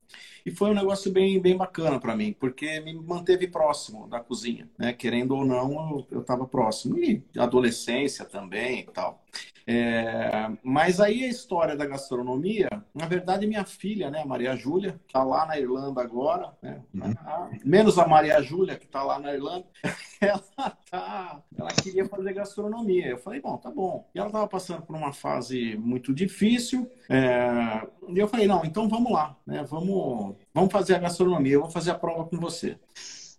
E 0.44 0.50
foi 0.50 0.70
um 0.70 0.74
negócio 0.74 1.10
bem, 1.10 1.40
bem 1.40 1.56
bacana 1.56 1.98
para 1.98 2.16
mim, 2.16 2.32
porque 2.32 2.80
me 2.80 2.94
manteve 2.94 3.48
próximo 3.48 4.06
da 4.08 4.20
cozinha, 4.20 4.68
né? 4.78 4.92
Querendo 4.92 5.34
ou 5.34 5.44
não, 5.44 6.06
eu 6.10 6.20
estava 6.20 6.46
próximo. 6.46 6.98
E 6.98 7.22
adolescência 7.36 8.24
também 8.24 8.80
e 8.80 8.84
tal. 8.84 9.24
É, 9.66 10.50
mas 10.62 11.00
aí 11.00 11.24
a 11.24 11.28
história 11.28 11.74
da 11.74 11.86
gastronomia, 11.86 12.68
na 12.94 13.06
verdade, 13.06 13.46
minha 13.46 13.64
filha, 13.64 14.10
né, 14.10 14.22
Maria 14.24 14.54
Júlia, 14.54 14.92
que 14.92 15.06
está 15.06 15.22
lá 15.22 15.46
na 15.46 15.58
Irlanda 15.58 16.02
agora, 16.02 16.52
né, 16.60 16.82
uhum. 16.94 17.58
menos 17.64 17.98
a 17.98 18.06
Maria 18.06 18.42
Júlia, 18.42 18.76
que 18.76 18.84
está 18.84 19.02
lá 19.02 19.18
na 19.18 19.32
Irlanda, 19.32 19.64
ela, 20.20 20.42
tá, 20.90 21.42
ela 21.56 21.70
queria 21.70 22.06
fazer 22.06 22.34
gastronomia. 22.34 23.08
Eu 23.08 23.18
falei, 23.18 23.40
bom, 23.40 23.56
tá 23.56 23.70
bom. 23.70 24.06
E 24.14 24.18
ela 24.18 24.28
estava 24.28 24.46
passando 24.46 24.82
por 24.82 24.94
uma 24.94 25.14
fase 25.14 25.76
muito 25.76 26.12
difícil, 26.12 26.90
é, 27.08 27.86
e 28.08 28.18
eu 28.18 28.28
falei, 28.28 28.46
não, 28.46 28.64
então 28.66 28.86
vamos 28.86 29.12
lá, 29.12 29.34
né, 29.46 29.64
vamos, 29.64 30.03
vamos 30.52 30.72
fazer 30.72 30.94
a 30.94 30.98
gastronomia, 30.98 31.54
eu 31.54 31.62
vou 31.62 31.70
fazer 31.70 31.90
a 31.90 31.98
prova 31.98 32.24
com 32.24 32.38
você. 32.38 32.78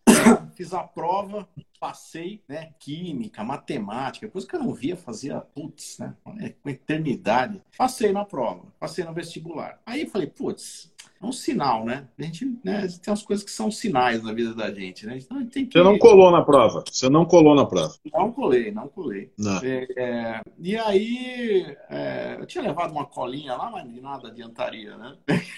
fiz 0.55 0.74
a 0.74 0.84
prova, 0.84 1.48
passei, 1.86 2.42
né? 2.50 2.72
Química, 2.80 3.44
matemática, 3.44 4.27
coisa 4.27 4.48
que 4.48 4.56
eu 4.56 4.60
não 4.60 4.74
via, 4.74 4.96
fazia, 4.96 5.39
putz, 5.39 6.00
né? 6.00 6.15
Com 6.24 6.70
eternidade. 6.70 7.62
Passei 7.77 8.12
na 8.12 8.25
prova, 8.25 8.63
passei 8.80 9.06
no 9.06 9.13
vestibular. 9.13 9.80
Aí 9.86 10.08
falei, 10.08 10.25
putz, 10.25 10.92
é 11.22 11.25
um 11.25 11.32
sinal, 11.32 11.86
né? 11.86 12.08
A 12.18 12.24
gente 12.24 12.46
né, 12.63 12.88
tem 12.88 13.12
umas 13.12 13.24
coisas 13.24 13.46
que 13.46 13.51
são 13.51 13.72
sinais 13.72 14.22
na 14.24 14.34
vida 14.34 14.54
da 14.54 14.72
gente, 14.72 15.06
né? 15.06 15.18
Então, 15.18 15.39
gente 15.39 15.65
que... 15.65 15.77
Você 15.77 15.84
não 15.84 15.98
colou 15.98 16.32
na 16.32 16.44
prova? 16.44 16.84
Você 16.89 17.10
não 17.10 17.25
colou 17.25 17.56
na 17.56 17.65
prova? 17.65 17.94
Não 18.13 18.32
colei, 18.32 18.72
não 18.72 18.88
colei. 18.88 19.32
Não. 19.38 19.60
É, 19.63 19.88
é, 19.96 20.42
e 20.60 20.77
aí, 20.77 21.77
é, 21.89 22.38
eu 22.39 22.46
tinha 22.46 22.63
levado 22.63 22.92
uma 22.92 23.06
colinha 23.06 23.56
lá, 23.56 23.70
mas 23.70 23.92
de 23.92 24.01
nada 24.01 24.27
adiantaria, 24.27 24.98
né? 24.98 25.15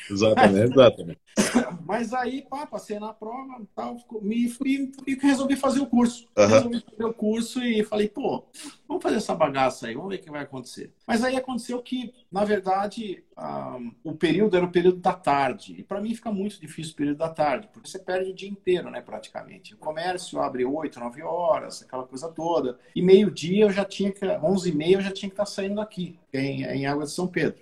Exatamente, 0.10 0.74
exatamente. 0.74 1.20
mas 1.86 2.14
aí, 2.14 2.44
pá, 2.50 2.66
passei 2.66 3.00
na 3.00 3.14
prova 3.14 3.62
tal, 3.76 3.98
me, 4.22 4.54
me, 4.62 4.92
me 5.06 5.16
resolvi 5.16 5.56
fazer 5.56 5.80
o 5.80 5.88
curso. 5.88 6.17
Uhum. 6.38 6.48
Resolvi 6.48 6.80
fazer 6.82 7.06
o 7.06 7.14
curso 7.14 7.64
e 7.64 7.84
falei, 7.84 8.08
pô, 8.08 8.46
vamos 8.88 9.04
fazer 9.04 9.18
essa 9.18 9.36
bagaça 9.36 9.88
aí, 9.88 9.96
vamos 9.96 10.10
ver 10.10 10.16
o 10.16 10.22
que 10.22 10.32
vai 10.32 10.44
acontecer. 10.44 10.92
Mas 11.06 11.24
aí 11.24 11.36
aconteceu 11.36 11.82
que, 11.82 12.14
na 12.32 12.44
verdade, 12.44 13.24
um, 13.38 13.92
o 14.04 14.14
período 14.14 14.56
era 14.56 14.66
o 14.66 14.72
período 14.72 14.98
da 14.98 15.14
tarde. 15.14 15.76
E 15.78 15.84
para 15.84 16.02
mim 16.02 16.14
fica 16.14 16.32
muito 16.32 16.60
difícil 16.60 16.94
o 16.94 16.96
período 16.96 17.18
da 17.18 17.30
tarde, 17.30 17.70
porque 17.72 17.90
você 17.90 18.00
perde 18.00 18.32
o 18.32 18.36
dia 18.36 18.50
inteiro, 18.50 18.90
né, 18.90 19.02
praticamente. 19.02 19.74
O 19.74 19.78
comércio 19.78 20.40
abre 20.40 20.66
8, 20.66 21.00
9 21.00 21.22
horas, 21.24 21.84
aquela 21.84 22.04
coisa 22.04 22.30
toda. 22.30 22.80
E 22.96 23.02
meio-dia 23.02 23.66
eu 23.66 23.72
já 23.72 23.86
tinha 23.86 24.12
que, 24.12 24.26
11 24.26 24.70
e 24.70 24.76
meia 24.76 24.98
eu 24.98 25.02
já 25.02 25.12
tinha 25.12 25.30
que 25.30 25.34
estar 25.34 25.46
saindo 25.46 25.76
daqui, 25.76 26.20
em, 26.34 26.64
em 26.64 26.86
Água 26.86 27.06
de 27.06 27.12
São 27.12 27.28
Pedro. 27.28 27.60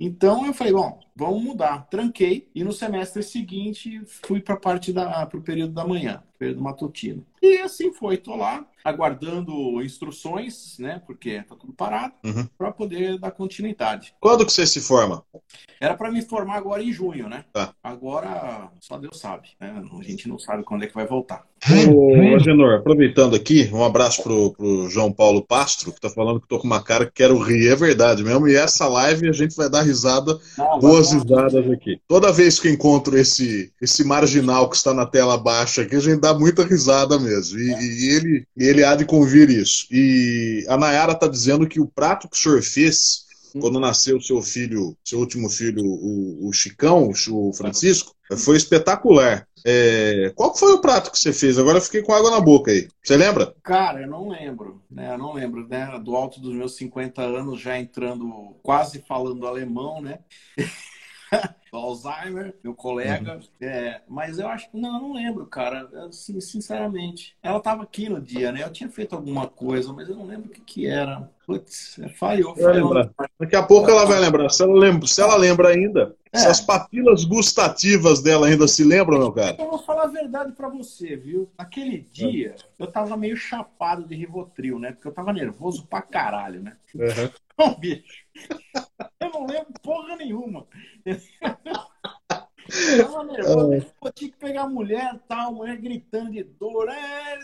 Então 0.00 0.46
eu 0.46 0.52
falei, 0.52 0.72
bom, 0.72 1.00
vamos 1.14 1.42
mudar. 1.42 1.86
Tranquei 1.88 2.48
e 2.54 2.62
no 2.62 2.72
semestre 2.72 3.22
seguinte 3.22 4.02
fui 4.06 4.40
para 4.40 4.54
a 4.54 4.58
parte 4.58 4.92
da 4.92 5.26
para 5.26 5.38
o 5.38 5.42
período 5.42 5.72
da 5.72 5.86
manhã, 5.86 6.22
período 6.38 6.62
matutino. 6.62 7.24
E 7.42 7.58
assim 7.58 7.92
foi, 7.92 8.16
tô 8.16 8.34
lá 8.34 8.66
aguardando 8.84 9.82
instruções, 9.82 10.76
né? 10.78 11.02
Porque 11.04 11.42
tá 11.42 11.56
tudo 11.56 11.72
parado, 11.72 12.14
uhum. 12.24 12.46
para 12.56 12.70
poder 12.70 13.18
dar 13.18 13.32
continuidade. 13.32 14.14
Quando 14.20 14.46
que 14.46 14.52
você 14.52 14.64
se 14.64 14.80
forma? 14.80 15.24
Era 15.80 15.94
para 15.94 16.10
me 16.10 16.22
formar 16.22 16.54
agora 16.54 16.82
em 16.82 16.92
junho, 16.92 17.28
né? 17.28 17.44
Tá. 17.52 17.74
Agora 17.82 18.70
só 18.80 18.96
Deus 18.96 19.18
sabe, 19.18 19.48
né? 19.60 19.82
A 19.98 20.02
gente 20.02 20.28
não 20.28 20.38
sabe 20.38 20.62
quando 20.62 20.84
é 20.84 20.86
que 20.86 20.94
vai 20.94 21.06
voltar. 21.06 21.44
Ô, 21.92 22.36
Agenor, 22.36 22.74
aproveitando 22.74 23.34
aqui, 23.34 23.68
um 23.72 23.82
abraço 23.82 24.22
pro, 24.22 24.52
pro 24.52 24.88
João 24.88 25.10
Paulo 25.10 25.42
Pastro, 25.42 25.92
que 25.92 26.00
tá 26.00 26.08
falando 26.08 26.40
que 26.40 26.46
tô 26.46 26.58
com 26.58 26.66
uma 26.66 26.82
cara 26.82 27.06
que 27.06 27.12
quero 27.12 27.38
rir, 27.38 27.68
é 27.68 27.74
verdade 27.74 28.22
mesmo. 28.22 28.46
E 28.46 28.54
essa 28.54 28.86
live 28.86 29.28
a 29.28 29.32
gente 29.32 29.56
vai 29.56 29.68
dar 29.68 29.82
risada, 29.82 30.38
não, 30.56 30.78
boas 30.78 31.12
risadas 31.12 31.68
aqui. 31.70 32.00
Toda 32.06 32.32
vez 32.32 32.60
que 32.60 32.68
encontro 32.68 33.18
esse, 33.18 33.72
esse 33.80 34.04
marginal 34.04 34.70
que 34.70 34.76
está 34.76 34.94
na 34.94 35.06
tela 35.06 35.36
baixa 35.36 35.82
aqui, 35.82 35.96
a 35.96 36.00
gente 36.00 36.20
dá 36.26 36.34
muita 36.38 36.64
risada 36.64 37.18
mesmo. 37.18 37.58
E, 37.58 37.72
é. 37.72 37.82
e 37.82 38.08
ele, 38.14 38.46
ele 38.56 38.84
há 38.84 38.94
de 38.94 39.04
convir 39.04 39.48
isso. 39.50 39.86
E 39.90 40.64
a 40.68 40.76
Nayara 40.76 41.14
tá 41.14 41.28
dizendo 41.28 41.68
que 41.68 41.80
o 41.80 41.86
prato 41.86 42.28
que 42.28 42.36
o 42.36 42.40
senhor 42.40 42.62
fez 42.62 43.24
hum. 43.54 43.60
quando 43.60 43.80
nasceu 43.80 44.20
seu 44.20 44.42
filho, 44.42 44.96
seu 45.04 45.18
último 45.20 45.48
filho, 45.48 45.84
o, 45.84 46.48
o 46.48 46.52
Chicão, 46.52 47.10
o 47.10 47.52
Francisco, 47.52 48.14
foi 48.36 48.56
espetacular. 48.56 49.46
É, 49.68 50.32
qual 50.36 50.56
foi 50.56 50.72
o 50.72 50.80
prato 50.80 51.10
que 51.10 51.18
você 51.18 51.32
fez? 51.32 51.58
Agora 51.58 51.78
eu 51.78 51.82
fiquei 51.82 52.02
com 52.02 52.12
água 52.12 52.30
na 52.30 52.40
boca 52.40 52.70
aí. 52.70 52.88
Você 53.02 53.16
lembra? 53.16 53.54
Cara, 53.62 54.00
eu 54.02 54.08
não 54.08 54.28
lembro. 54.28 54.80
Né? 54.90 55.12
Eu 55.12 55.18
não 55.18 55.32
lembro, 55.32 55.66
né? 55.66 56.00
Do 56.04 56.14
alto 56.14 56.40
dos 56.40 56.54
meus 56.54 56.76
50 56.76 57.20
anos, 57.22 57.60
já 57.60 57.78
entrando, 57.78 58.56
quase 58.62 59.02
falando 59.06 59.46
alemão, 59.46 60.00
né? 60.00 60.20
Alzheimer, 61.72 62.54
meu 62.62 62.74
colega. 62.74 63.34
Uhum. 63.34 63.40
É, 63.60 64.00
mas 64.08 64.38
eu 64.38 64.48
acho 64.48 64.70
que. 64.70 64.76
Não, 64.76 64.94
eu 64.94 65.00
não 65.00 65.12
lembro, 65.14 65.46
cara. 65.46 65.88
Assim, 66.08 66.40
sinceramente. 66.40 67.36
Ela 67.42 67.58
estava 67.58 67.82
aqui 67.82 68.08
no 68.08 68.20
dia, 68.20 68.50
né? 68.52 68.62
Eu 68.62 68.72
tinha 68.72 68.88
feito 68.88 69.14
alguma 69.14 69.46
coisa, 69.46 69.92
mas 69.92 70.08
eu 70.08 70.16
não 70.16 70.26
lembro 70.26 70.46
o 70.46 70.50
que, 70.50 70.60
que 70.60 70.86
era. 70.86 71.30
Putz, 71.46 71.98
é, 72.00 72.08
falhou. 72.08 72.56
falhou. 72.56 73.10
Daqui 73.38 73.54
a 73.54 73.62
pouco 73.62 73.90
ela 73.90 74.04
vai 74.04 74.18
lembrar. 74.18 74.48
Se 74.48 74.62
ela 74.62 74.74
lembra, 74.74 75.06
se 75.06 75.20
ela 75.20 75.36
lembra 75.36 75.68
ainda, 75.68 76.16
é. 76.32 76.38
se 76.38 76.46
as 76.48 76.60
papilas 76.60 77.24
gustativas 77.24 78.20
dela 78.20 78.46
ainda 78.48 78.66
se 78.66 78.82
lembram, 78.82 79.18
meu 79.18 79.32
cara. 79.32 79.56
Eu 79.58 79.70
vou 79.70 79.78
falar 79.78 80.04
a 80.04 80.08
verdade 80.08 80.52
para 80.52 80.68
você, 80.68 81.16
viu? 81.16 81.48
Aquele 81.56 81.98
dia, 82.10 82.56
é. 82.58 82.82
eu 82.82 82.86
tava 82.86 83.16
meio 83.16 83.36
chapado 83.36 84.04
de 84.04 84.14
Rivotril, 84.14 84.78
né? 84.78 84.92
Porque 84.92 85.06
eu 85.06 85.12
tava 85.12 85.32
nervoso 85.32 85.86
pra 85.86 86.02
caralho, 86.02 86.62
né? 86.62 86.76
Uhum. 86.94 87.30
Então, 87.58 87.74
bicho, 87.80 88.04
eu 89.18 89.30
não 89.30 89.46
lembro 89.46 89.72
porra 89.82 90.14
nenhuma. 90.16 90.66
Tava 92.98 93.24
nervoso, 93.24 93.72
é. 93.72 93.86
eu 94.02 94.12
tinha 94.12 94.30
que 94.30 94.36
pegar 94.36 94.62
a 94.62 94.68
mulher, 94.68 95.18
tal, 95.28 95.48
a 95.48 95.52
mulher 95.52 95.76
gritando 95.76 96.32
de 96.32 96.42
dor. 96.42 96.88
É, 96.88 97.38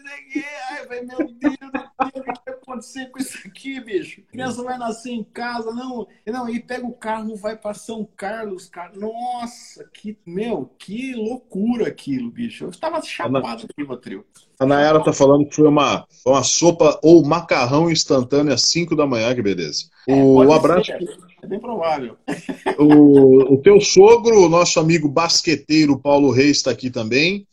ai, 0.71 1.01
meu 1.03 1.19
Deus, 1.19 1.33
Deus, 1.39 1.53
o 1.99 2.11
que 2.11 2.23
vai 2.23 2.55
acontecer 2.55 3.07
com 3.07 3.19
isso 3.21 3.39
aqui, 3.47 3.81
bicho? 3.81 4.21
A 4.29 4.33
criança 4.33 4.63
vai 4.63 4.77
nascer 4.77 5.13
em 5.13 5.25
casa, 5.25 5.73
não, 5.73 6.07
não, 6.27 6.49
e 6.49 6.61
pega 6.61 6.85
o 6.85 6.93
carro, 6.93 7.37
vai 7.37 7.57
para 7.57 7.73
São 7.73 8.05
Carlos, 8.05 8.69
cara. 8.69 8.93
Nossa, 8.97 9.89
que, 9.95 10.19
meu, 10.27 10.67
que 10.79 11.15
loucura 11.15 11.89
aquilo, 11.89 12.31
bicho. 12.31 12.65
Eu 12.65 12.71
estava 12.71 13.01
chapado 13.01 13.67
aqui, 13.67 13.97
Trio. 13.99 14.27
A 14.63 14.67
Nayara 14.67 15.03
tá 15.03 15.13
falando 15.13 15.45
que 15.45 15.57
foi 15.57 15.67
uma, 15.67 16.07
uma 16.25 16.45
sopa 16.45 16.97
ou 17.03 17.25
macarrão 17.25 17.91
instantâneo 17.91 18.55
às 18.55 18.63
5 18.63 18.95
da 18.95 19.05
manhã, 19.05 19.35
que 19.35 19.43
beleza. 19.43 19.87
É, 20.09 20.15
o 20.15 20.53
abraço. 20.53 20.87
Ser. 20.87 21.05
É 21.43 21.47
bem 21.49 21.59
provável. 21.59 22.17
O, 22.79 23.55
o 23.55 23.57
teu 23.59 23.81
sogro, 23.81 24.47
o 24.47 24.49
nosso 24.49 24.79
amigo 24.79 25.09
basqueteiro 25.09 25.99
Paulo 25.99 26.31
Reis 26.31 26.59
está 26.59 26.71
aqui 26.71 26.89
também. 26.91 27.45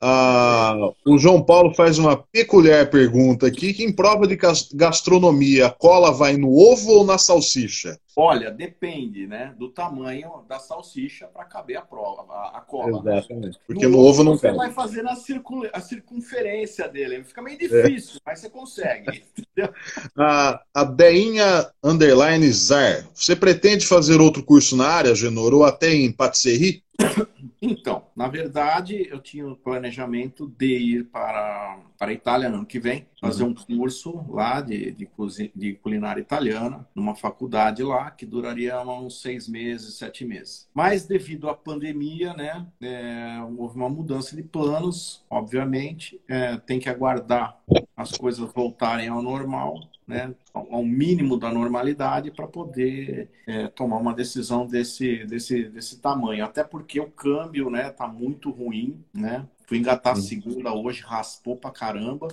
Ah, 0.00 0.90
o 1.06 1.18
João 1.18 1.42
Paulo 1.42 1.74
faz 1.74 1.98
uma 1.98 2.16
peculiar 2.16 2.90
pergunta 2.90 3.46
aqui: 3.46 3.72
que 3.72 3.82
em 3.82 3.92
prova 3.92 4.26
de 4.26 4.38
gastronomia, 4.74 5.66
a 5.66 5.70
cola 5.70 6.12
vai 6.12 6.36
no 6.36 6.50
ovo 6.54 6.90
ou 6.90 7.04
na 7.04 7.16
salsicha? 7.16 7.98
Olha, 8.18 8.50
depende, 8.50 9.26
né, 9.26 9.54
do 9.58 9.68
tamanho 9.68 10.42
da 10.48 10.58
salsicha 10.58 11.26
para 11.26 11.44
caber 11.44 11.76
a 11.76 11.82
prova, 11.82 12.32
a, 12.32 12.58
a 12.58 12.60
cola. 12.62 13.02
Né? 13.02 13.18
Exatamente. 13.18 13.58
Porque 13.66 13.86
no, 13.86 13.92
no 13.92 13.98
ovo 13.98 14.24
não 14.24 14.38
Você 14.38 14.52
vai 14.52 14.72
fazer 14.72 15.02
na 15.02 15.14
circun, 15.16 15.64
a 15.70 15.80
circunferência 15.80 16.88
dele. 16.88 17.24
Fica 17.24 17.42
meio 17.42 17.58
difícil, 17.58 18.16
é. 18.16 18.20
mas 18.24 18.40
você 18.40 18.48
consegue. 18.48 19.22
a, 20.16 20.62
a 20.74 20.84
Deinha 20.84 21.70
Underline 21.84 22.50
Zar, 22.52 23.06
você 23.14 23.36
pretende 23.36 23.86
fazer 23.86 24.18
outro 24.18 24.42
curso 24.42 24.76
na 24.76 24.88
área, 24.88 25.14
Genor, 25.14 25.52
ou 25.52 25.64
até 25.64 25.92
em 25.92 26.10
patisserie? 26.10 26.82
Então, 27.68 28.06
na 28.14 28.28
verdade, 28.28 29.08
eu 29.10 29.20
tinha 29.20 29.46
o 29.46 29.56
planejamento 29.56 30.46
de 30.46 30.78
ir 30.78 31.04
para, 31.06 31.80
para 31.98 32.12
a 32.12 32.14
Itália 32.14 32.48
no 32.48 32.58
ano 32.58 32.66
que 32.66 32.78
vem, 32.78 33.06
fazer 33.20 33.42
uhum. 33.42 33.50
um 33.50 33.54
curso 33.54 34.24
lá 34.28 34.60
de, 34.60 34.92
de, 34.92 35.08
de, 35.54 35.74
culinária 35.74 36.20
italiana, 36.20 36.86
numa 36.94 37.16
faculdade 37.16 37.82
lá, 37.82 38.10
que 38.10 38.24
duraria 38.24 38.80
uns 38.80 39.20
seis 39.20 39.48
meses, 39.48 39.94
sete 39.94 40.24
meses. 40.24 40.68
Mas 40.72 41.06
devido 41.06 41.48
à 41.48 41.54
pandemia, 41.54 42.34
né, 42.34 42.64
é, 42.80 43.40
houve 43.56 43.76
uma 43.76 43.88
mudança 43.88 44.36
de 44.36 44.44
planos, 44.44 45.24
obviamente, 45.28 46.20
é, 46.28 46.56
tem 46.58 46.78
que 46.78 46.88
aguardar 46.88 47.58
as 47.96 48.12
coisas 48.12 48.52
voltarem 48.52 49.08
ao 49.08 49.22
normal 49.22 49.80
né, 50.06 50.32
ao 50.54 50.84
mínimo 50.84 51.36
da 51.36 51.52
normalidade 51.52 52.30
para 52.30 52.46
poder 52.46 53.28
é, 53.46 53.66
tomar 53.66 53.96
uma 53.96 54.14
decisão 54.14 54.64
desse, 54.66 55.24
desse, 55.26 55.64
desse 55.64 55.98
tamanho. 55.98 56.44
Até 56.44 56.62
porque 56.62 57.00
o 57.00 57.10
câmbio 57.10 57.66
está 57.66 57.76
né, 57.76 57.90
tá 57.90 58.06
muito 58.06 58.50
ruim, 58.50 59.04
né? 59.12 59.46
Fui 59.66 59.78
engatar 59.78 60.12
a 60.12 60.16
uhum. 60.16 60.22
segunda 60.22 60.72
hoje, 60.72 61.02
raspou 61.02 61.56
pra 61.56 61.72
caramba. 61.72 62.28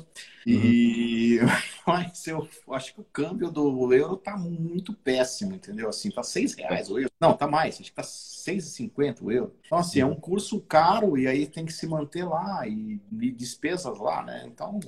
E 0.45 1.39
uhum. 1.41 1.47
mas 1.87 2.27
eu 2.27 2.47
acho 2.69 2.93
que 2.93 3.01
o 3.01 3.05
câmbio 3.05 3.49
do 3.49 3.91
euro 3.91 4.17
tá 4.17 4.37
muito 4.37 4.93
péssimo, 4.93 5.55
entendeu? 5.55 5.89
Assim, 5.89 6.11
tá 6.11 6.21
seis 6.21 6.53
reais 6.53 6.91
o 6.91 6.99
euro. 6.99 7.11
Não, 7.19 7.33
tá 7.33 7.47
mais, 7.47 7.81
acho 7.81 7.89
que 7.89 7.95
tá 7.95 8.03
6,50 8.03 9.23
o 9.23 9.31
euro. 9.31 9.55
Então, 9.65 9.79
assim, 9.79 9.99
é 9.99 10.05
um 10.05 10.13
curso 10.13 10.61
caro 10.61 11.17
e 11.17 11.25
aí 11.25 11.47
tem 11.47 11.65
que 11.65 11.73
se 11.73 11.87
manter 11.87 12.23
lá 12.23 12.67
e, 12.67 13.01
e 13.19 13.31
despesas 13.31 13.97
lá, 13.97 14.21
né? 14.21 14.43
Então, 14.45 14.79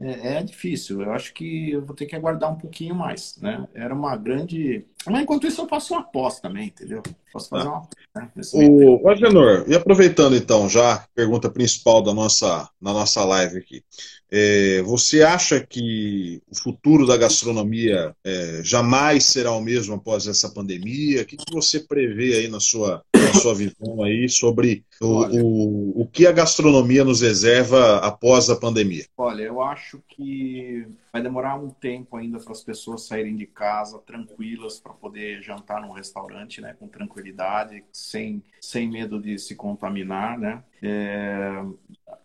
é, 0.00 0.36
é, 0.36 0.42
difícil. 0.42 1.02
Eu 1.02 1.12
acho 1.12 1.34
que 1.34 1.72
eu 1.72 1.84
vou 1.84 1.94
ter 1.94 2.06
que 2.06 2.14
aguardar 2.14 2.52
um 2.52 2.58
pouquinho 2.58 2.94
mais, 2.94 3.36
né? 3.40 3.66
Era 3.74 3.94
uma 3.94 4.16
grande. 4.16 4.84
Mas 5.06 5.22
enquanto 5.22 5.46
isso, 5.46 5.60
eu 5.60 5.68
faço 5.68 5.94
uma 5.94 6.00
aposta 6.00 6.42
também, 6.42 6.68
entendeu? 6.68 7.02
Posso 7.32 7.48
fazer 7.48 7.64
tá. 7.64 7.70
uma. 7.70 7.88
Né, 8.14 8.30
o 8.52 9.08
Agenor, 9.08 9.64
e 9.68 9.74
aproveitando 9.74 10.36
então 10.36 10.68
já, 10.68 11.04
pergunta 11.14 11.50
principal 11.50 12.02
da 12.02 12.14
nossa, 12.14 12.68
na 12.80 12.92
nossa 12.92 13.24
live 13.24 13.58
aqui. 13.58 13.82
É, 14.30 14.82
você 14.82 15.22
acha 15.22 15.64
que 15.64 16.42
o 16.48 16.54
futuro 16.54 17.06
da 17.06 17.16
gastronomia 17.16 18.14
é, 18.24 18.60
jamais 18.62 19.24
será 19.24 19.52
o 19.52 19.60
mesmo 19.60 19.94
após 19.94 20.26
essa 20.26 20.50
pandemia? 20.50 21.22
O 21.22 21.26
que, 21.26 21.36
que 21.36 21.52
você 21.52 21.80
prevê 21.80 22.34
aí 22.34 22.48
na 22.48 22.60
sua, 22.60 23.02
na 23.18 23.34
sua 23.34 23.54
visão 23.54 24.02
aí 24.02 24.28
sobre 24.28 24.84
o, 25.00 25.06
o, 25.06 26.02
o 26.02 26.06
que 26.06 26.26
a 26.26 26.32
gastronomia 26.32 27.04
nos 27.04 27.20
reserva 27.20 27.98
após 27.98 28.48
a 28.50 28.56
pandemia? 28.56 29.04
Olha, 29.16 29.42
eu 29.42 29.60
acho 29.60 30.02
que 30.08 30.86
vai 31.12 31.22
demorar 31.22 31.56
um 31.56 31.70
tempo 31.70 32.16
ainda 32.16 32.38
para 32.38 32.52
as 32.52 32.62
pessoas 32.62 33.06
saírem 33.06 33.36
de 33.36 33.46
casa 33.46 33.98
tranquilas 33.98 34.80
para 34.80 34.92
poder 34.92 35.42
jantar 35.42 35.80
num 35.80 35.92
restaurante, 35.92 36.60
né, 36.60 36.74
com 36.78 36.88
tranquilidade, 36.88 37.84
sem, 37.92 38.42
sem 38.60 38.88
medo 38.88 39.20
de 39.20 39.38
se 39.38 39.54
contaminar, 39.54 40.38
né? 40.38 40.62
É, 40.82 41.64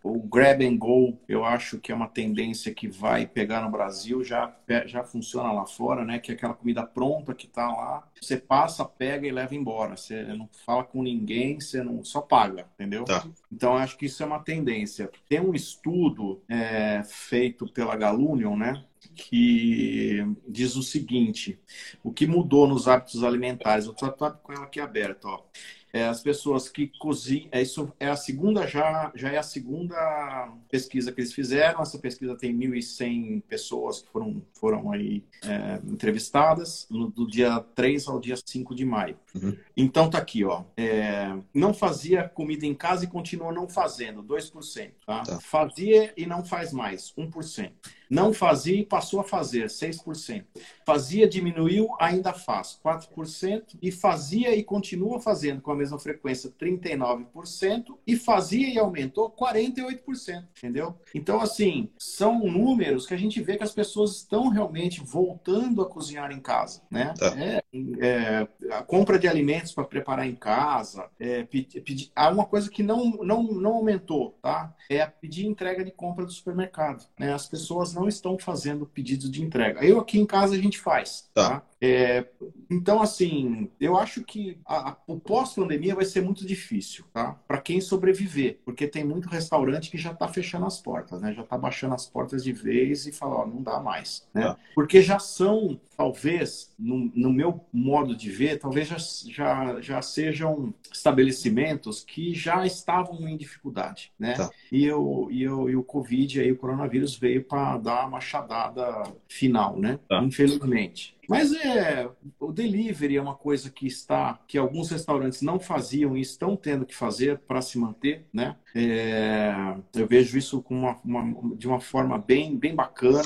o 0.03 0.21
grab 0.21 0.65
and 0.65 0.77
go, 0.77 1.17
eu 1.27 1.45
acho 1.45 1.79
que 1.79 1.91
é 1.91 1.95
uma 1.95 2.09
tendência 2.09 2.73
que 2.73 2.87
vai 2.87 3.25
pegar 3.25 3.61
no 3.61 3.71
Brasil, 3.71 4.23
já, 4.23 4.53
já 4.85 5.03
funciona 5.03 5.51
lá 5.51 5.65
fora, 5.65 6.03
né? 6.03 6.19
Que 6.19 6.31
é 6.31 6.35
aquela 6.35 6.53
comida 6.53 6.83
pronta 6.83 7.33
que 7.33 7.47
tá 7.47 7.67
lá, 7.67 8.07
você 8.19 8.37
passa, 8.37 8.83
pega 8.83 9.25
e 9.25 9.31
leva 9.31 9.55
embora. 9.55 9.95
Você 9.95 10.23
não 10.23 10.49
fala 10.65 10.83
com 10.83 11.01
ninguém, 11.01 11.59
você 11.59 11.81
não 11.81 12.03
só 12.03 12.21
paga, 12.21 12.67
entendeu? 12.75 13.05
Tá. 13.05 13.25
Então 13.51 13.77
acho 13.77 13.97
que 13.97 14.07
isso 14.07 14.21
é 14.21 14.25
uma 14.25 14.39
tendência. 14.39 15.09
Tem 15.29 15.39
um 15.39 15.53
estudo 15.53 16.41
é, 16.49 17.01
feito 17.05 17.65
pela 17.71 17.95
Galunion, 17.95 18.57
né? 18.57 18.83
que 19.15 20.25
diz 20.47 20.75
o 20.75 20.83
seguinte: 20.83 21.59
o 22.03 22.11
que 22.11 22.25
mudou 22.25 22.67
nos 22.67 22.87
hábitos 22.87 23.23
alimentares? 23.23 23.85
Eu 23.85 23.91
estou 23.91 24.09
com 24.11 24.53
ela 24.53 24.63
aqui 24.63 24.79
aberta, 24.79 25.27
ó. 25.27 25.43
É, 25.93 26.05
as 26.05 26.21
pessoas 26.21 26.67
que 26.67 26.87
cozinham, 26.97 27.47
é, 27.51 27.61
isso 27.61 27.93
é 27.99 28.09
a 28.09 28.15
segunda 28.15 28.65
já, 28.65 29.11
já 29.13 29.29
é 29.29 29.37
a 29.37 29.43
segunda 29.43 30.51
pesquisa 30.67 31.11
que 31.11 31.21
eles 31.21 31.31
fizeram. 31.31 31.83
Essa 31.83 31.99
pesquisa 31.99 32.35
tem 32.35 32.51
1.100 32.57 33.43
pessoas 33.43 34.01
que 34.01 34.09
foram, 34.09 34.41
foram 34.53 34.91
aí 34.91 35.23
é, 35.43 35.79
entrevistadas 35.85 36.87
no, 36.89 37.11
do 37.11 37.27
dia 37.27 37.59
3 37.75 38.07
ao 38.07 38.19
dia 38.19 38.35
5 38.43 38.73
de 38.73 38.83
maio. 38.83 39.19
Uhum. 39.35 39.55
Então 39.77 40.09
tá 40.09 40.17
aqui, 40.17 40.43
ó. 40.43 40.63
É, 40.75 41.31
não 41.53 41.75
fazia 41.75 42.27
comida 42.27 42.65
em 42.65 42.73
casa 42.73 43.03
e 43.03 43.07
continua 43.07 43.53
não 43.53 43.69
fazendo, 43.69 44.23
2%. 44.23 44.91
Tá? 45.05 45.21
tá. 45.21 45.39
Fazia 45.41 46.11
e 46.17 46.25
não 46.25 46.43
faz 46.43 46.73
mais, 46.73 47.13
1%. 47.15 47.71
Não 48.13 48.31
fazia 48.31 48.75
e 48.75 48.85
passou 48.85 49.19
a 49.19 49.23
fazer, 49.23 49.65
6%. 49.65 50.43
Fazia, 50.85 51.27
diminuiu, 51.27 51.89
ainda 51.99 52.31
faz, 52.31 52.79
4%. 52.85 53.75
E 53.81 53.91
fazia 53.91 54.55
e 54.55 54.63
continua 54.63 55.19
fazendo 55.19 55.61
com 55.61 55.71
a 55.71 55.75
mesma 55.75 55.97
frequência, 55.97 56.51
39%. 56.51 57.97
E 58.05 58.15
fazia 58.15 58.69
e 58.69 58.77
aumentou, 58.77 59.31
48%. 59.31 60.45
Entendeu? 60.57 60.95
Então, 61.15 61.41
assim, 61.41 61.89
são 61.97 62.39
números 62.39 63.07
que 63.07 63.15
a 63.15 63.17
gente 63.17 63.41
vê 63.41 63.57
que 63.57 63.63
as 63.63 63.73
pessoas 63.73 64.17
estão 64.17 64.49
realmente 64.49 65.01
voltando 65.01 65.81
a 65.81 65.89
cozinhar 65.89 66.31
em 66.31 66.39
casa. 66.39 66.81
Né? 66.91 67.15
Tá. 67.17 67.33
É, 67.35 67.63
é, 67.99 68.47
a 68.71 68.83
compra 68.83 69.17
de 69.17 69.27
alimentos 69.27 69.71
para 69.71 69.85
preparar 69.85 70.27
em 70.27 70.35
casa. 70.35 71.09
É, 71.19 71.43
pedir, 71.43 71.81
pedir, 71.81 72.11
há 72.15 72.29
uma 72.29 72.45
coisa 72.45 72.69
que 72.69 72.83
não, 72.83 73.09
não, 73.23 73.41
não 73.43 73.73
aumentou, 73.73 74.37
tá? 74.41 74.71
É 74.87 75.01
a 75.01 75.07
pedir 75.07 75.47
entrega 75.47 75.83
de 75.83 75.91
compra 75.91 76.25
do 76.25 76.31
supermercado. 76.31 77.05
Né? 77.17 77.33
As 77.33 77.47
pessoas 77.47 77.93
não 77.93 78.02
não 78.03 78.09
estão 78.09 78.37
fazendo 78.37 78.85
pedidos 78.85 79.31
de 79.31 79.41
entrega. 79.41 79.83
Eu 79.83 79.99
aqui 79.99 80.19
em 80.19 80.25
casa 80.25 80.55
a 80.55 80.57
gente 80.57 80.77
faz, 80.77 81.29
tá? 81.33 81.59
tá? 81.59 81.63
É, 81.85 82.25
então, 82.71 83.01
assim, 83.01 83.69
eu 83.77 83.97
acho 83.97 84.23
que 84.23 84.57
a, 84.65 84.91
a, 84.91 84.97
o 85.05 85.19
pós-pandemia 85.19 85.93
vai 85.93 86.05
ser 86.05 86.21
muito 86.21 86.45
difícil, 86.45 87.03
tá? 87.11 87.37
Para 87.45 87.59
quem 87.59 87.81
sobreviver, 87.81 88.59
porque 88.63 88.87
tem 88.87 89.03
muito 89.03 89.27
restaurante 89.27 89.91
que 89.91 89.97
já 89.97 90.11
está 90.11 90.25
fechando 90.29 90.65
as 90.65 90.79
portas, 90.79 91.21
né? 91.21 91.33
Já 91.33 91.41
está 91.41 91.57
baixando 91.57 91.93
as 91.93 92.05
portas 92.05 92.41
de 92.41 92.53
vez 92.53 93.05
e 93.05 93.11
fala, 93.11 93.35
ó, 93.35 93.45
não 93.45 93.61
dá 93.61 93.81
mais, 93.81 94.25
né? 94.33 94.43
Tá. 94.43 94.57
Porque 94.73 95.01
já 95.01 95.19
são, 95.19 95.77
talvez, 95.97 96.73
no, 96.79 97.11
no, 97.13 97.33
meu 97.33 97.59
modo 97.73 98.15
de 98.15 98.31
ver, 98.31 98.59
talvez 98.59 98.87
já, 98.87 98.97
já, 99.29 99.81
já 99.81 100.01
sejam 100.01 100.73
estabelecimentos 100.89 102.01
que 102.01 102.33
já 102.33 102.65
estavam 102.65 103.27
em 103.27 103.35
dificuldade, 103.35 104.13
né? 104.17 104.35
Tá. 104.35 104.49
E, 104.71 104.85
eu, 104.85 105.27
e, 105.29 105.43
eu, 105.43 105.69
e 105.69 105.75
o 105.75 105.83
Covid, 105.83 106.39
aí, 106.39 106.49
o 106.49 106.57
coronavírus 106.57 107.17
veio 107.17 107.43
para 107.43 107.77
dar 107.77 107.92
uma 108.01 108.11
machadada 108.11 109.03
final, 109.27 109.79
né? 109.79 109.99
Tá. 110.07 110.21
Infelizmente. 110.23 111.15
Mas 111.27 111.53
é 111.53 112.09
o 112.39 112.51
delivery 112.51 113.15
é 113.15 113.21
uma 113.21 113.35
coisa 113.35 113.69
que 113.69 113.87
está 113.87 114.39
que 114.47 114.57
alguns 114.57 114.89
restaurantes 114.89 115.41
não 115.41 115.59
faziam 115.59 116.17
e 116.17 116.21
estão 116.21 116.55
tendo 116.55 116.85
que 116.85 116.95
fazer 116.95 117.39
para 117.39 117.61
se 117.61 117.77
manter, 117.77 118.25
né? 118.33 118.55
É, 118.75 119.53
eu 119.95 120.05
vejo 120.05 120.37
isso 120.37 120.61
com 120.61 120.75
uma, 120.75 120.99
uma, 121.03 121.55
de 121.55 121.67
uma 121.67 121.79
forma 121.79 122.17
bem 122.17 122.57
bem 122.57 122.75
bacana. 122.75 123.23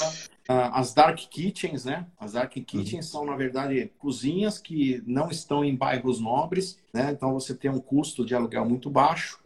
Ah, 0.47 0.79
as 0.79 0.93
dark 0.93 1.17
kitchens, 1.17 1.85
né? 1.85 2.07
As 2.19 2.33
dark 2.33 2.51
kitchens 2.51 3.05
uhum. 3.05 3.11
são, 3.11 3.25
na 3.25 3.35
verdade, 3.35 3.91
cozinhas 3.99 4.57
que 4.59 5.03
não 5.05 5.29
estão 5.29 5.63
em 5.63 5.75
bairros 5.75 6.19
nobres, 6.19 6.79
né? 6.93 7.11
Então 7.11 7.33
você 7.33 7.53
tem 7.53 7.69
um 7.69 7.79
custo 7.79 8.25
de 8.25 8.33
aluguel 8.33 8.67
muito 8.67 8.89
baixo, 8.89 9.39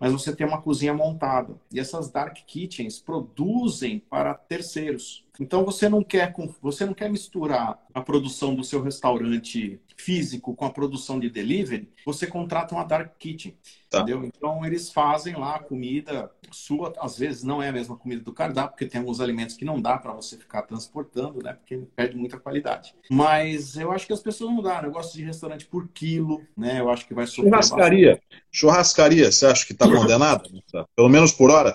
mas 0.00 0.12
você 0.12 0.34
tem 0.34 0.46
uma 0.46 0.60
cozinha 0.60 0.92
montada. 0.92 1.54
E 1.72 1.78
essas 1.78 2.10
dark 2.10 2.36
kitchens 2.46 2.98
produzem 2.98 4.00
para 4.10 4.34
terceiros. 4.34 5.24
Então 5.40 5.64
você 5.64 5.88
não 5.88 6.02
quer 6.02 6.34
você 6.60 6.84
não 6.84 6.94
quer 6.94 7.08
misturar 7.08 7.80
a 7.94 8.00
produção 8.00 8.54
do 8.54 8.64
seu 8.64 8.82
restaurante 8.82 9.80
físico 9.98 10.54
com 10.54 10.64
a 10.64 10.70
produção 10.70 11.18
de 11.18 11.28
delivery, 11.28 11.90
você 12.06 12.26
contrata 12.26 12.74
uma 12.74 12.84
dark 12.84 13.18
kitchen. 13.18 13.56
Tá. 13.90 14.00
Entendeu? 14.00 14.22
Então 14.24 14.64
eles 14.66 14.90
fazem 14.90 15.34
lá 15.34 15.56
a 15.56 15.58
comida 15.58 16.30
sua, 16.50 16.92
às 16.98 17.18
vezes 17.18 17.42
não 17.42 17.62
é 17.62 17.68
a 17.68 17.72
mesma 17.72 17.96
comida 17.96 18.22
do 18.22 18.32
cardápio, 18.32 18.72
porque 18.72 18.86
tem 18.86 19.00
alguns 19.00 19.18
alimentos 19.20 19.56
que 19.56 19.64
não 19.64 19.80
dá 19.80 19.96
para 19.96 20.12
você 20.12 20.36
ficar 20.36 20.62
transportando, 20.62 21.42
né? 21.42 21.54
Porque 21.54 21.78
perde 21.96 22.16
muita 22.16 22.38
qualidade. 22.38 22.94
Mas 23.10 23.76
eu 23.76 23.90
acho 23.90 24.06
que 24.06 24.12
as 24.12 24.20
pessoas 24.20 24.52
mudaram. 24.52 24.88
Eu 24.88 24.92
gosto 24.92 25.16
de 25.16 25.24
restaurante 25.24 25.66
por 25.66 25.88
quilo, 25.88 26.42
né? 26.56 26.80
Eu 26.80 26.90
acho 26.90 27.06
que 27.06 27.14
vai 27.14 27.26
sofrer. 27.26 27.50
Churrascaria. 27.50 28.12
Bastante. 28.12 28.42
Churrascaria, 28.52 29.32
você 29.32 29.46
acha 29.46 29.66
que 29.66 29.72
está 29.72 29.86
condenado? 29.86 30.50
Pelo 30.94 31.08
menos 31.08 31.32
por 31.32 31.50
hora? 31.50 31.74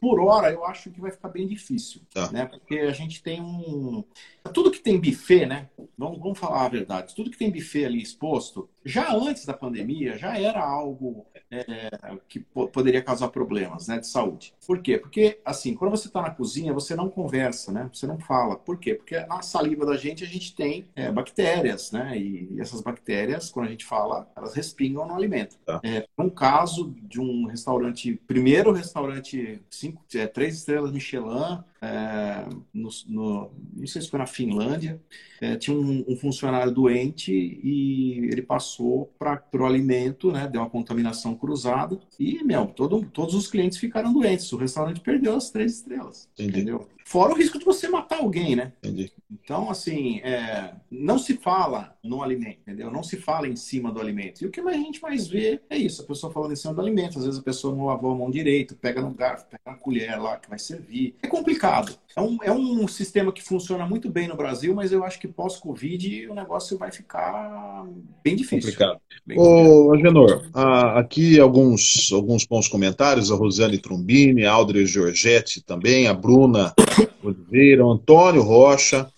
Por 0.00 0.20
hora, 0.20 0.50
eu 0.50 0.64
acho 0.64 0.90
que 0.90 1.00
vai 1.00 1.12
ficar 1.12 1.28
bem 1.28 1.46
difícil, 1.46 2.00
tá. 2.12 2.30
né? 2.32 2.46
Porque 2.46 2.78
a 2.78 2.92
gente 2.92 3.22
tem 3.22 3.40
um 3.40 4.04
tudo 4.52 4.70
que 4.70 4.80
tem 4.80 5.00
buffet, 5.00 5.46
né? 5.46 5.70
Vamos, 5.96 6.18
vamos 6.18 6.38
falar 6.38 6.66
a 6.66 6.68
verdade. 6.68 7.14
Tudo 7.14 7.30
que 7.30 7.38
tem 7.38 7.50
buffet 7.50 7.84
ali 7.84 8.02
exposto, 8.02 8.68
já 8.84 9.14
antes 9.14 9.46
da 9.46 9.54
pandemia, 9.54 10.18
já 10.18 10.38
era 10.38 10.62
algo 10.62 11.26
é, 11.50 11.90
que 12.28 12.40
poderia 12.40 13.02
causar 13.02 13.28
problemas 13.28 13.88
né, 13.88 13.98
de 13.98 14.06
saúde. 14.06 14.54
Por 14.66 14.80
quê? 14.80 14.98
Porque, 14.98 15.40
assim, 15.44 15.74
quando 15.74 15.92
você 15.92 16.08
está 16.08 16.20
na 16.20 16.30
cozinha, 16.30 16.72
você 16.72 16.94
não 16.94 17.08
conversa, 17.08 17.72
né? 17.72 17.88
Você 17.92 18.06
não 18.06 18.18
fala. 18.18 18.56
Por 18.56 18.78
quê? 18.78 18.94
Porque 18.94 19.18
na 19.20 19.42
saliva 19.42 19.86
da 19.86 19.96
gente, 19.96 20.24
a 20.24 20.26
gente 20.26 20.54
tem 20.54 20.86
é, 20.94 21.10
bactérias, 21.10 21.92
né? 21.92 22.18
E 22.18 22.60
essas 22.60 22.80
bactérias, 22.80 23.50
quando 23.50 23.66
a 23.66 23.70
gente 23.70 23.84
fala, 23.84 24.30
elas 24.36 24.54
respingam 24.54 25.06
no 25.06 25.14
alimento. 25.14 25.56
Tá. 25.64 25.80
É, 25.82 26.06
um 26.18 26.28
caso 26.28 26.94
de 27.02 27.20
um 27.20 27.46
restaurante, 27.46 28.20
primeiro 28.26 28.72
restaurante, 28.72 29.62
cinco, 29.70 30.04
é, 30.14 30.26
três 30.26 30.56
estrelas 30.56 30.92
Michelin, 30.92 31.62
é, 31.84 32.46
no, 32.72 32.88
no, 33.06 33.50
não 33.74 33.86
sei 33.86 34.00
se 34.00 34.08
foi 34.08 34.18
na 34.18 34.26
Finlândia, 34.26 35.00
é, 35.40 35.56
tinha 35.56 35.76
um, 35.76 36.04
um, 36.08 36.16
funcionário 36.16 36.72
doente 36.72 37.30
e 37.32 38.30
ele 38.32 38.40
passou 38.40 38.73
para 39.18 39.42
o 39.54 39.64
alimento, 39.64 40.30
né, 40.30 40.48
deu 40.48 40.60
uma 40.60 40.70
contaminação 40.70 41.34
cruzada 41.34 41.98
e, 42.18 42.42
meu, 42.44 42.66
todo, 42.66 43.04
todos 43.12 43.34
os 43.34 43.46
clientes 43.48 43.78
ficaram 43.78 44.12
doentes. 44.12 44.52
O 44.52 44.56
restaurante 44.56 45.00
perdeu 45.00 45.36
as 45.36 45.50
três 45.50 45.74
estrelas, 45.76 46.28
Entendi. 46.34 46.60
entendeu? 46.60 46.88
Fora 47.04 47.32
o 47.32 47.36
risco 47.36 47.58
de 47.58 47.64
você 47.64 47.86
matar 47.86 48.20
alguém, 48.20 48.56
né? 48.56 48.72
Entendi. 48.82 49.12
Então, 49.30 49.70
assim, 49.70 50.20
é, 50.20 50.72
não 50.90 51.18
se 51.18 51.36
fala 51.36 51.94
no 52.02 52.22
alimento, 52.22 52.60
entendeu? 52.62 52.90
Não 52.90 53.02
se 53.02 53.18
fala 53.18 53.46
em 53.46 53.56
cima 53.56 53.92
do 53.92 54.00
alimento. 54.00 54.42
E 54.42 54.46
o 54.46 54.50
que 54.50 54.60
a 54.60 54.72
gente 54.72 55.02
mais 55.02 55.28
vê 55.28 55.60
é 55.68 55.76
isso, 55.76 56.02
a 56.02 56.06
pessoa 56.06 56.32
falando 56.32 56.52
em 56.52 56.56
cima 56.56 56.72
do 56.72 56.80
alimento. 56.80 57.18
Às 57.18 57.26
vezes 57.26 57.40
a 57.40 57.42
pessoa 57.42 57.74
não 57.74 57.86
lavou 57.86 58.12
a 58.12 58.14
mão 58.14 58.30
direito, 58.30 58.74
pega 58.74 59.02
no 59.02 59.10
garfo, 59.10 59.46
pega 59.50 59.62
na 59.66 59.74
colher 59.74 60.18
lá 60.20 60.38
que 60.38 60.48
vai 60.48 60.58
servir. 60.58 61.14
É 61.22 61.26
complicado. 61.26 61.94
É 62.16 62.20
um, 62.20 62.38
é 62.42 62.52
um 62.52 62.88
sistema 62.88 63.32
que 63.32 63.42
funciona 63.42 63.86
muito 63.86 64.08
bem 64.08 64.26
no 64.26 64.36
Brasil, 64.36 64.74
mas 64.74 64.90
eu 64.90 65.04
acho 65.04 65.18
que 65.18 65.28
pós-Covid 65.28 66.28
o 66.28 66.34
negócio 66.34 66.78
vai 66.78 66.90
ficar 66.90 67.84
bem 68.22 68.34
difícil. 68.34 68.70
Complicado. 68.72 69.00
Bem 69.26 69.38
Ô, 69.38 69.92
Agenor, 69.92 70.48
aqui 70.94 71.38
alguns, 71.38 72.10
alguns 72.12 72.46
bons 72.46 72.68
comentários. 72.68 73.30
A 73.30 73.34
Rosane 73.34 73.78
Trombini, 73.78 74.44
a 74.44 74.52
Aldre 74.52 74.86
Giorgetti 74.86 75.62
também, 75.62 76.06
a 76.06 76.14
Bruna 76.14 76.72
Oliveira, 77.22 77.84
Antônio 77.84 78.42
Rocha. 78.42 79.08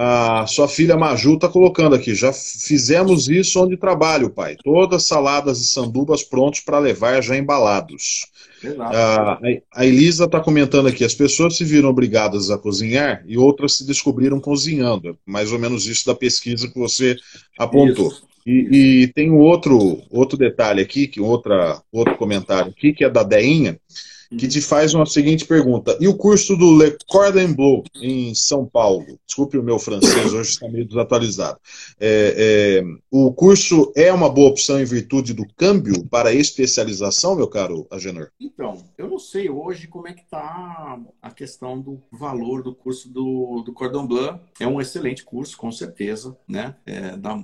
A 0.00 0.46
sua 0.46 0.68
filha 0.68 0.96
Maju 0.96 1.34
está 1.34 1.48
colocando 1.48 1.96
aqui, 1.96 2.14
já 2.14 2.32
fizemos 2.32 3.28
isso 3.28 3.60
onde 3.60 3.76
trabalho, 3.76 4.30
pai. 4.30 4.56
Todas 4.62 5.08
saladas 5.08 5.60
e 5.60 5.66
sandubas 5.66 6.22
prontos 6.22 6.60
para 6.60 6.78
levar 6.78 7.20
já 7.20 7.36
embalados. 7.36 8.26
A, 8.78 9.40
a 9.74 9.84
Elisa 9.84 10.26
está 10.26 10.40
comentando 10.40 10.86
aqui, 10.86 11.04
as 11.04 11.14
pessoas 11.14 11.56
se 11.56 11.64
viram 11.64 11.88
obrigadas 11.88 12.48
a 12.48 12.56
cozinhar 12.56 13.24
e 13.26 13.36
outras 13.36 13.76
se 13.76 13.84
descobriram 13.84 14.40
cozinhando. 14.40 15.08
É 15.08 15.14
mais 15.26 15.50
ou 15.50 15.58
menos 15.58 15.86
isso 15.86 16.06
da 16.06 16.14
pesquisa 16.14 16.68
que 16.68 16.78
você 16.78 17.16
apontou. 17.58 18.12
E, 18.46 19.02
e, 19.02 19.08
tem 19.08 19.30
um 19.30 19.38
outro, 19.38 20.00
outro 20.10 20.38
detalhe 20.38 20.80
aqui, 20.80 21.06
que 21.06 21.20
outra, 21.20 21.82
outro 21.92 22.16
comentário 22.16 22.70
aqui, 22.70 22.92
que 22.92 23.04
é 23.04 23.10
da 23.10 23.22
Deinha, 23.22 23.78
que 24.36 24.48
te 24.48 24.60
faz 24.60 24.94
uma 24.94 25.06
seguinte 25.06 25.44
pergunta. 25.44 25.96
E 26.00 26.08
o 26.08 26.16
curso 26.16 26.56
do 26.56 26.76
Le 26.76 26.96
Cordon 27.06 27.54
Bleu 27.54 27.82
em 28.00 28.34
São 28.34 28.66
Paulo? 28.66 29.18
Desculpe 29.26 29.56
o 29.56 29.62
meu 29.62 29.78
francês, 29.78 30.32
hoje 30.32 30.50
está 30.50 30.68
meio 30.68 30.86
desatualizado. 30.86 31.58
É, 31.98 32.82
é, 32.82 32.84
o 33.10 33.32
curso 33.32 33.92
é 33.96 34.12
uma 34.12 34.28
boa 34.28 34.50
opção 34.50 34.80
em 34.80 34.84
virtude 34.84 35.32
do 35.32 35.46
câmbio 35.56 36.04
para 36.06 36.32
especialização, 36.32 37.36
meu 37.36 37.48
caro 37.48 37.86
Agenor? 37.90 38.30
Então, 38.40 38.82
eu 38.96 39.08
não 39.08 39.18
sei 39.18 39.48
hoje 39.48 39.86
como 39.86 40.08
é 40.08 40.12
que 40.12 40.22
está 40.22 40.98
a 41.22 41.30
questão 41.30 41.80
do 41.80 42.02
valor 42.10 42.62
do 42.62 42.74
curso 42.74 43.08
do, 43.08 43.62
do 43.64 43.72
Cordon 43.72 44.06
Bleu. 44.06 44.38
É 44.60 44.66
um 44.66 44.80
excelente 44.80 45.24
curso, 45.24 45.56
com 45.56 45.70
certeza, 45.72 46.36
né? 46.46 46.74
É, 46.84 47.16
dá, 47.16 47.42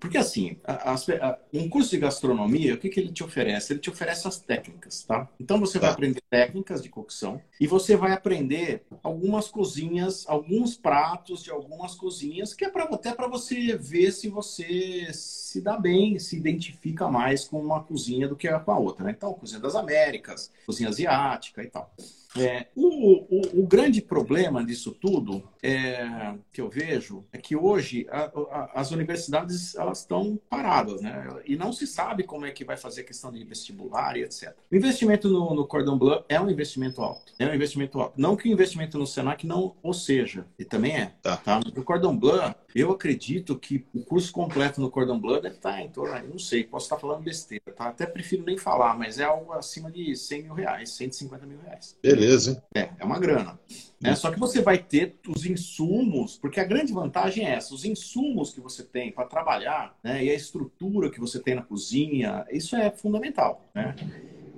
porque 0.00 0.18
assim, 0.18 0.56
a, 0.64 0.94
a, 0.94 1.38
um 1.52 1.68
curso 1.68 1.90
de 1.90 1.98
gastronomia, 1.98 2.74
o 2.74 2.78
que, 2.78 2.88
que 2.88 3.00
ele 3.00 3.12
te 3.12 3.24
oferece? 3.24 3.72
Ele 3.72 3.80
te 3.80 3.90
oferece 3.90 4.26
as 4.28 4.40
técnicas, 4.40 5.02
tá? 5.02 5.28
Então 5.40 5.58
você 5.58 5.78
tá. 5.78 5.86
vai 5.86 5.94
aprender 5.94 6.22
técnicas 6.30 6.82
de 6.82 6.88
cocção 6.88 7.40
e 7.60 7.66
você 7.66 7.96
vai 7.96 8.12
aprender 8.12 8.84
algumas 9.02 9.48
cozinhas, 9.48 10.24
alguns 10.28 10.76
pratos 10.76 11.42
de 11.42 11.50
algumas 11.50 11.94
cozinhas, 11.94 12.54
que 12.54 12.64
é 12.64 12.70
pra, 12.70 12.84
até 12.84 13.14
para 13.14 13.28
você 13.28 13.76
ver 13.76 14.12
se 14.12 14.28
você 14.28 15.08
se 15.12 15.60
dá 15.60 15.76
bem, 15.76 16.18
se 16.18 16.36
identifica 16.36 17.08
mais 17.08 17.44
com 17.44 17.60
uma 17.60 17.82
cozinha 17.82 18.28
do 18.28 18.36
que 18.36 18.48
com 18.60 18.72
a 18.72 18.78
outra, 18.78 19.04
né? 19.04 19.14
Então, 19.16 19.32
cozinha 19.34 19.60
das 19.60 19.74
Américas, 19.74 20.52
cozinha 20.66 20.88
asiática 20.88 21.62
e 21.62 21.66
tal. 21.66 21.92
É, 22.40 22.66
o, 22.74 22.86
o, 22.86 23.62
o, 23.62 23.66
grande 23.66 24.00
problema 24.00 24.64
disso 24.64 24.92
tudo 24.92 25.42
é, 25.62 26.34
que 26.52 26.60
eu 26.60 26.68
vejo 26.68 27.24
é 27.32 27.38
que 27.38 27.56
hoje 27.56 28.06
a, 28.10 28.30
a, 28.50 28.80
as 28.80 28.90
universidades 28.90 29.74
elas 29.74 30.00
estão 30.00 30.38
paradas, 30.48 31.00
né? 31.00 31.28
E 31.46 31.56
não 31.56 31.72
se 31.72 31.86
sabe 31.86 32.24
como 32.24 32.46
é 32.46 32.50
que 32.50 32.64
vai 32.64 32.76
fazer 32.76 33.02
a 33.02 33.04
questão 33.04 33.32
de 33.32 33.42
vestibular 33.44 34.16
e 34.16 34.22
etc. 34.22 34.54
O 34.70 34.76
investimento 34.76 35.28
no, 35.28 35.54
no 35.54 35.66
Cordon 35.66 35.98
Bleu 35.98 36.24
é 36.28 36.40
um 36.40 36.50
investimento 36.50 37.02
alto. 37.02 37.32
É 37.38 37.46
um 37.46 37.54
investimento 37.54 38.00
alto. 38.00 38.14
Não 38.16 38.36
que 38.36 38.48
o 38.48 38.52
investimento 38.52 38.98
no 38.98 39.06
Senac 39.06 39.46
não 39.46 39.76
ou 39.82 39.92
seja, 39.92 40.46
e 40.58 40.64
também 40.64 40.96
é. 40.96 41.12
Tá. 41.22 41.36
tá? 41.36 41.60
No 41.74 41.82
Cordon 41.82 42.16
Bleu, 42.16 42.54
eu 42.74 42.90
acredito 42.90 43.58
que 43.58 43.84
o 43.94 44.02
curso 44.02 44.30
completo 44.32 44.80
no 44.80 44.90
Cordon 44.90 45.18
Bleu 45.18 45.40
deve 45.40 45.56
estar 45.56 45.80
em 45.80 45.88
torno, 45.88 46.28
não 46.28 46.38
sei, 46.38 46.64
posso 46.64 46.84
estar 46.84 46.98
falando 46.98 47.22
besteira, 47.22 47.72
tá? 47.74 47.88
Até 47.88 48.06
prefiro 48.06 48.44
nem 48.44 48.58
falar, 48.58 48.96
mas 48.96 49.18
é 49.18 49.24
algo 49.24 49.52
acima 49.52 49.90
de 49.90 50.14
100 50.14 50.42
mil 50.42 50.54
reais, 50.54 50.90
150 50.90 51.46
mil 51.46 51.58
reais. 51.60 51.96
Beleza. 52.02 52.62
É, 52.74 52.90
é 52.98 53.04
uma 53.04 53.18
grana. 53.18 53.58
Né? 54.00 54.14
Só 54.14 54.30
que 54.30 54.38
você 54.38 54.60
vai 54.60 54.78
ter 54.78 55.16
os 55.26 55.44
insumos, 55.46 56.36
porque 56.36 56.60
a 56.60 56.64
grande 56.64 56.92
vantagem 56.92 57.46
é 57.46 57.54
essa: 57.54 57.74
os 57.74 57.84
insumos 57.84 58.52
que 58.52 58.60
você 58.60 58.82
tem 58.82 59.10
para 59.10 59.26
trabalhar 59.26 59.96
né, 60.02 60.24
e 60.24 60.30
a 60.30 60.34
estrutura 60.34 61.10
que 61.10 61.18
você 61.18 61.40
tem 61.40 61.54
na 61.54 61.62
cozinha, 61.62 62.46
isso 62.50 62.76
é 62.76 62.90
fundamental. 62.90 63.64
Né? 63.74 63.94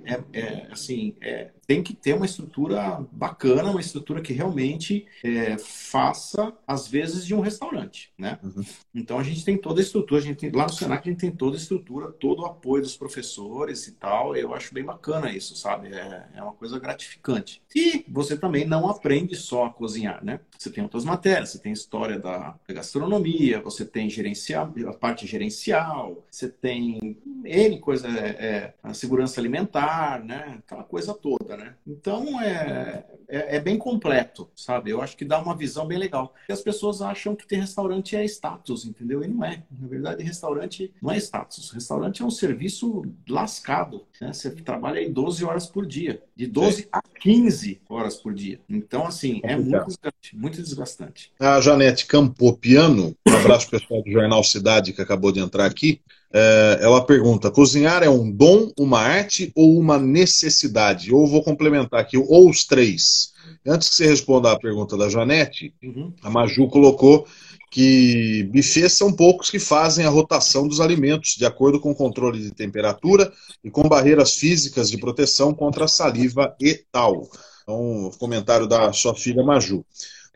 É, 0.03 0.39
é, 0.39 0.67
assim, 0.71 1.15
é, 1.21 1.51
tem 1.71 1.81
que 1.81 1.93
ter 1.93 2.13
uma 2.13 2.25
estrutura 2.25 2.99
bacana, 3.13 3.71
uma 3.71 3.79
estrutura 3.79 4.19
que 4.19 4.33
realmente 4.33 5.07
é, 5.23 5.57
faça 5.57 6.51
às 6.67 6.85
vezes 6.85 7.25
de 7.25 7.33
um 7.33 7.39
restaurante, 7.39 8.11
né? 8.17 8.37
Uhum. 8.43 8.61
Então 8.93 9.17
a 9.17 9.23
gente 9.23 9.45
tem 9.45 9.57
toda 9.57 9.79
a 9.79 9.83
estrutura, 9.83 10.19
a 10.19 10.23
gente 10.23 10.35
tem, 10.35 10.51
lá 10.51 10.63
no 10.63 10.73
Senac 10.73 11.07
a 11.07 11.11
gente 11.11 11.21
tem 11.21 11.31
toda 11.31 11.55
a 11.55 11.59
estrutura, 11.59 12.11
todo 12.11 12.41
o 12.41 12.45
apoio 12.45 12.83
dos 12.83 12.97
professores 12.97 13.87
e 13.87 13.93
tal. 13.93 14.35
Eu 14.35 14.53
acho 14.53 14.73
bem 14.73 14.83
bacana 14.83 15.31
isso, 15.31 15.55
sabe? 15.55 15.93
É, 15.93 16.27
é 16.35 16.43
uma 16.43 16.51
coisa 16.51 16.77
gratificante. 16.77 17.61
E 17.73 18.03
você 18.09 18.37
também 18.37 18.65
não 18.65 18.89
aprende 18.89 19.37
só 19.37 19.67
a 19.67 19.69
cozinhar, 19.69 20.21
né? 20.21 20.41
Você 20.57 20.69
tem 20.69 20.83
outras 20.83 21.05
matérias, 21.05 21.51
você 21.51 21.59
tem 21.59 21.71
história 21.71 22.19
da 22.19 22.53
gastronomia, 22.67 23.61
você 23.61 23.85
tem 23.85 24.09
gerencial, 24.09 24.73
a 24.87 24.93
parte 24.93 25.25
gerencial, 25.25 26.21
você 26.29 26.49
tem 26.49 27.17
N 27.45 27.79
coisa, 27.79 28.09
é, 28.09 28.27
é 28.45 28.73
a 28.83 28.93
segurança 28.93 29.39
alimentar, 29.39 30.21
né? 30.21 30.59
Aquela 30.59 30.83
coisa 30.83 31.13
toda, 31.13 31.55
né? 31.55 31.60
Né? 31.61 31.75
Então 31.85 32.41
é, 32.41 33.05
é, 33.27 33.55
é, 33.55 33.59
bem 33.59 33.77
completo, 33.77 34.49
sabe? 34.55 34.91
Eu 34.91 35.01
acho 35.01 35.15
que 35.15 35.23
dá 35.23 35.39
uma 35.39 35.55
visão 35.55 35.85
bem 35.85 35.97
legal. 35.97 36.29
Porque 36.29 36.51
as 36.51 36.61
pessoas 36.61 37.01
acham 37.01 37.35
que 37.35 37.47
ter 37.47 37.57
restaurante 37.57 38.15
é 38.15 38.25
status, 38.25 38.85
entendeu? 38.85 39.23
E 39.23 39.27
não 39.27 39.45
é. 39.45 39.63
Na 39.79 39.87
verdade, 39.87 40.23
restaurante 40.23 40.93
não 41.01 41.11
é 41.11 41.17
status. 41.17 41.71
Restaurante 41.71 42.21
é 42.21 42.25
um 42.25 42.31
serviço 42.31 43.03
lascado. 43.29 44.05
Né? 44.19 44.33
Você 44.33 44.51
trabalha 44.51 44.99
aí 44.99 45.09
12 45.09 45.45
horas 45.45 45.65
por 45.67 45.85
dia. 45.85 46.21
De 46.35 46.47
12 46.47 46.87
a 46.91 47.01
15 47.01 47.81
horas 47.87 48.15
por 48.15 48.33
dia. 48.33 48.59
Então, 48.67 49.05
assim, 49.05 49.39
é 49.43 49.55
muito 49.55 49.85
desgastante. 49.85 50.35
Muito 50.35 50.61
desgastante. 50.61 51.31
A 51.39 51.61
Janete 51.61 52.05
Campopiano, 52.05 53.15
um 53.27 53.33
abraço 53.33 53.69
pessoal 53.69 54.03
do 54.03 54.11
Jornal 54.11 54.43
Cidade 54.43 54.93
que 54.93 55.01
acabou 55.01 55.31
de 55.31 55.39
entrar 55.39 55.65
aqui. 55.65 56.01
É, 56.33 56.79
ela 56.81 57.05
pergunta: 57.05 57.51
cozinhar 57.51 58.03
é 58.03 58.09
um 58.09 58.31
dom, 58.31 58.71
uma 58.77 58.99
arte 58.99 59.51
ou 59.55 59.77
uma 59.77 59.97
necessidade? 59.97 61.13
Ou 61.13 61.27
vou 61.27 61.43
complementar 61.43 61.99
aqui, 61.99 62.17
ou 62.17 62.49
os 62.49 62.65
três. 62.65 63.31
Antes 63.65 63.89
que 63.89 63.95
você 63.95 64.07
responda 64.07 64.51
a 64.51 64.59
pergunta 64.59 64.97
da 64.97 65.09
Janete, 65.09 65.73
uhum. 65.83 66.13
a 66.23 66.29
Maju 66.29 66.67
colocou 66.67 67.27
que 67.69 68.43
bufês 68.51 68.93
são 68.93 69.13
poucos 69.13 69.49
que 69.49 69.59
fazem 69.59 70.05
a 70.05 70.09
rotação 70.09 70.67
dos 70.67 70.81
alimentos 70.81 71.35
de 71.35 71.45
acordo 71.45 71.79
com 71.79 71.91
o 71.91 71.95
controle 71.95 72.39
de 72.39 72.51
temperatura 72.51 73.31
e 73.63 73.71
com 73.71 73.87
barreiras 73.87 74.35
físicas 74.35 74.89
de 74.89 74.97
proteção 74.97 75.53
contra 75.53 75.85
a 75.85 75.87
saliva 75.87 76.53
e 76.59 76.73
tal. 76.91 77.29
Então, 77.63 78.11
comentário 78.19 78.67
da 78.67 78.91
sua 78.91 79.15
filha 79.15 79.43
Maju. 79.43 79.85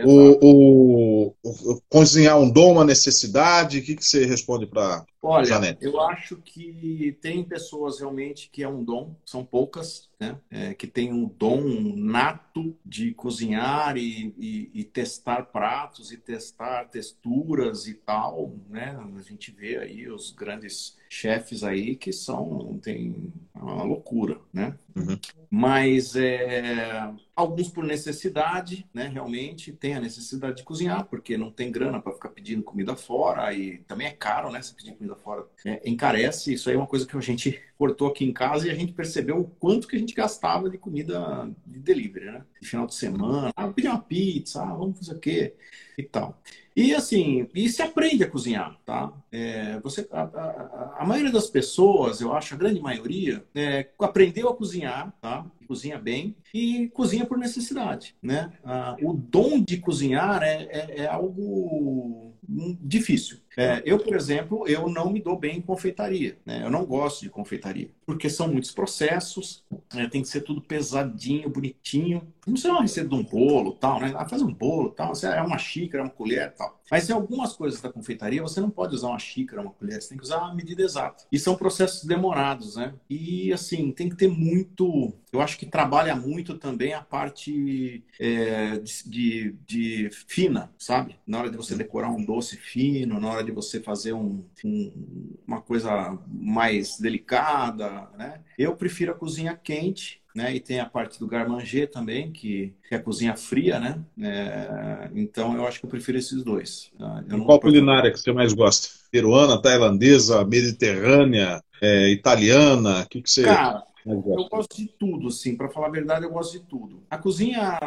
O, 0.03 0.45
o, 0.45 1.35
o, 1.41 1.81
cozinhar 1.87 2.37
um 2.37 2.49
dom, 2.49 2.73
uma 2.73 2.83
necessidade? 2.83 3.79
O 3.79 3.83
que, 3.83 3.95
que 3.95 4.03
você 4.03 4.25
responde 4.25 4.65
para 4.67 5.05
Olha, 5.21 5.45
Janete? 5.45 5.83
eu 5.83 5.99
acho 6.01 6.35
que 6.37 7.17
tem 7.21 7.43
pessoas 7.43 7.99
realmente 7.99 8.49
que 8.51 8.61
é 8.61 8.67
um 8.67 8.83
dom, 8.83 9.15
são 9.25 9.45
poucas, 9.45 10.09
né? 10.19 10.37
É, 10.51 10.73
que 10.73 10.85
tem 10.85 11.13
um 11.13 11.25
dom 11.25 11.61
nato 11.95 12.75
de 12.85 13.13
cozinhar 13.13 13.95
e, 13.95 14.35
e, 14.37 14.69
e, 14.73 14.83
testar 14.83 15.43
pratos 15.43 16.11
e 16.11 16.17
testar 16.17 16.89
texturas 16.89 17.87
e 17.87 17.93
tal, 17.93 18.53
né? 18.69 18.99
A 19.17 19.21
gente 19.21 19.49
vê 19.49 19.77
aí 19.77 20.09
os 20.09 20.31
grandes 20.31 20.97
chefes 21.15 21.63
aí 21.63 21.95
que 21.95 22.11
são 22.11 22.77
tem 22.81 23.31
uma 23.55 23.83
loucura, 23.83 24.37
né? 24.51 24.77
Uhum. 24.95 25.17
Mas 25.49 26.15
é, 26.15 27.09
alguns 27.33 27.69
por 27.69 27.83
necessidade, 27.85 28.85
né? 28.93 29.07
Realmente 29.07 29.71
tem 29.71 29.95
a 29.95 30.01
necessidade 30.01 30.57
de 30.57 30.63
cozinhar 30.63 31.05
porque 31.05 31.37
não 31.37 31.49
tem 31.49 31.71
grana 31.71 32.01
para 32.01 32.13
ficar 32.13 32.29
pedindo 32.29 32.63
comida 32.63 32.95
fora 32.95 33.53
e 33.53 33.77
também 33.79 34.07
é 34.07 34.11
caro, 34.11 34.51
né? 34.51 34.61
Se 34.61 34.75
pedir 34.75 34.95
comida 34.95 35.15
fora 35.15 35.45
é, 35.65 35.81
encarece. 35.89 36.53
Isso 36.53 36.69
aí 36.69 36.75
é 36.75 36.77
uma 36.77 36.87
coisa 36.87 37.07
que 37.07 37.15
a 37.15 37.21
gente 37.21 37.61
cortou 37.77 38.09
aqui 38.09 38.25
em 38.25 38.33
casa 38.33 38.67
e 38.67 38.71
a 38.71 38.75
gente 38.75 38.91
percebeu 38.91 39.39
o 39.39 39.47
quanto 39.47 39.87
que 39.87 39.95
a 39.95 39.99
gente 39.99 40.13
gastava 40.13 40.69
de 40.69 40.77
comida 40.77 41.49
de 41.65 41.79
delivery, 41.79 42.25
né? 42.25 42.45
De 42.61 42.67
final 42.67 42.85
de 42.85 42.93
semana, 42.93 43.51
ah, 43.55 43.69
pedir 43.69 43.87
uma 43.87 44.01
pizza, 44.01 44.61
ah, 44.61 44.73
vamos 44.73 44.99
fazer 44.99 45.15
o 45.15 45.19
quê 45.19 45.55
e 45.97 46.03
tal. 46.03 46.41
E 46.75 46.93
assim, 46.93 47.47
e 47.55 47.69
se 47.69 47.81
aprende 47.81 48.25
a 48.25 48.29
cozinhar, 48.29 48.77
tá? 48.85 49.13
É, 49.31 49.79
você, 49.79 50.05
a, 50.11 50.23
a, 50.23 50.95
a, 50.99 51.05
maioria 51.05 51.31
das 51.31 51.47
pessoas, 51.47 52.19
eu 52.19 52.33
acho, 52.33 52.53
a 52.53 52.57
grande 52.57 52.81
maioria, 52.81 53.45
é, 53.55 53.87
aprendeu 53.97 54.49
a 54.49 54.55
cozinhar, 54.55 55.13
tá? 55.21 55.45
Cozinha 55.65 55.97
bem 55.97 56.35
e 56.53 56.89
cozinha 56.89 57.25
por 57.25 57.37
necessidade, 57.37 58.13
né? 58.21 58.51
Ah, 58.63 58.97
o 59.01 59.13
dom 59.13 59.63
de 59.63 59.77
cozinhar 59.77 60.43
é, 60.43 60.63
é, 60.69 61.01
é 61.03 61.07
algo 61.07 62.35
difícil. 62.81 63.37
É, 63.57 63.81
eu, 63.85 63.97
por 63.97 64.15
exemplo, 64.15 64.67
eu 64.67 64.89
não 64.89 65.11
me 65.11 65.21
dou 65.21 65.37
bem 65.37 65.57
em 65.57 65.61
confeitaria. 65.61 66.37
Né? 66.45 66.63
Eu 66.63 66.69
não 66.69 66.85
gosto 66.85 67.21
de 67.21 67.29
confeitaria, 67.29 67.89
porque 68.05 68.29
são 68.29 68.47
muitos 68.47 68.71
processos, 68.71 69.63
né? 69.93 70.07
tem 70.09 70.21
que 70.21 70.27
ser 70.27 70.41
tudo 70.41 70.61
pesadinho, 70.61 71.49
bonitinho. 71.49 72.27
Não 72.45 72.55
sei 72.55 72.69
uma 72.69 72.81
receita 72.81 73.09
de 73.09 73.15
um 73.15 73.23
bolo, 73.23 73.73
tal, 73.73 73.99
né? 73.99 74.13
Ah, 74.15 74.27
faz 74.27 74.41
um 74.41 74.53
bolo, 74.53 74.91
tal, 74.91 75.13
é 75.23 75.41
uma 75.41 75.57
xícara, 75.57 76.03
uma 76.03 76.11
colher, 76.11 76.53
tal. 76.53 76.79
Mas 76.91 77.09
em 77.09 77.13
algumas 77.13 77.53
coisas 77.53 77.81
da 77.81 77.91
confeitaria 77.91 78.41
você 78.41 78.61
não 78.61 78.69
pode 78.69 78.93
usar 78.93 79.07
uma 79.07 79.19
xícara, 79.19 79.61
uma 79.61 79.71
colher, 79.71 80.01
você 80.01 80.09
tem 80.09 80.17
que 80.17 80.23
usar 80.23 80.37
a 80.37 80.53
medida 80.53 80.83
exata. 80.83 81.25
E 81.31 81.39
são 81.39 81.55
processos 81.55 82.03
demorados, 82.03 82.75
né? 82.75 82.93
E 83.09 83.51
assim, 83.51 83.91
tem 83.91 84.09
que 84.09 84.15
ter 84.15 84.27
muito. 84.27 85.13
Eu 85.31 85.41
acho 85.41 85.57
que 85.57 85.65
trabalha 85.65 86.15
muito 86.15 86.57
também 86.57 86.93
a 86.93 87.01
parte 87.01 88.03
é, 88.19 88.77
de, 88.77 89.03
de, 89.05 89.55
de, 89.65 90.09
fina, 90.27 90.71
sabe? 90.77 91.17
Na 91.25 91.39
hora 91.39 91.49
de 91.49 91.57
você 91.57 91.75
decorar 91.75 92.09
um 92.09 92.23
doce 92.23 92.55
fino, 92.55 93.19
na 93.19 93.29
hora 93.29 93.43
de 93.45 93.51
você 93.51 93.79
fazer 93.79 94.13
um, 94.13 94.43
um, 94.63 95.35
uma 95.47 95.61
coisa 95.61 96.17
mais 96.27 96.99
delicada, 96.99 98.09
né? 98.17 98.41
Eu 98.57 98.75
prefiro 98.75 99.11
a 99.11 99.15
cozinha 99.15 99.55
quente 99.55 100.21
né? 100.35 100.53
E 100.53 100.59
tem 100.59 100.81
a 100.81 100.85
parte 100.85 101.17
do 101.17 101.27
garmanger 101.27 101.89
também, 101.89 102.29
que, 102.29 102.73
que 102.89 102.93
é 102.93 102.97
a 102.97 103.01
cozinha 103.01 103.37
fria, 103.37 103.79
né? 103.79 104.03
É, 104.21 105.09
então 105.15 105.55
eu 105.55 105.65
acho 105.65 105.79
que 105.79 105.85
eu 105.85 105.89
prefiro 105.89 106.17
esses 106.17 106.43
dois. 106.43 106.91
Tá? 106.99 107.23
Eu 107.29 107.45
Qual 107.45 107.59
culinária 107.59 108.11
que 108.11 108.19
você 108.19 108.33
mais 108.33 108.51
gosta? 108.51 108.89
Peruana, 109.09 109.61
tailandesa, 109.61 110.43
mediterrânea, 110.43 111.63
é, 111.81 112.09
italiana? 112.09 113.03
O 113.03 113.07
que, 113.07 113.21
que 113.21 113.31
você. 113.31 113.43
Cara, 113.43 113.81
eu 114.05 114.21
gosto 114.49 114.75
de 114.75 114.87
tudo, 114.87 115.29
assim, 115.29 115.55
para 115.55 115.69
falar 115.69 115.87
a 115.87 115.91
verdade, 115.91 116.25
eu 116.25 116.31
gosto 116.31 116.59
de 116.59 116.65
tudo. 116.65 117.01
A 117.09 117.17
cozinha, 117.17 117.79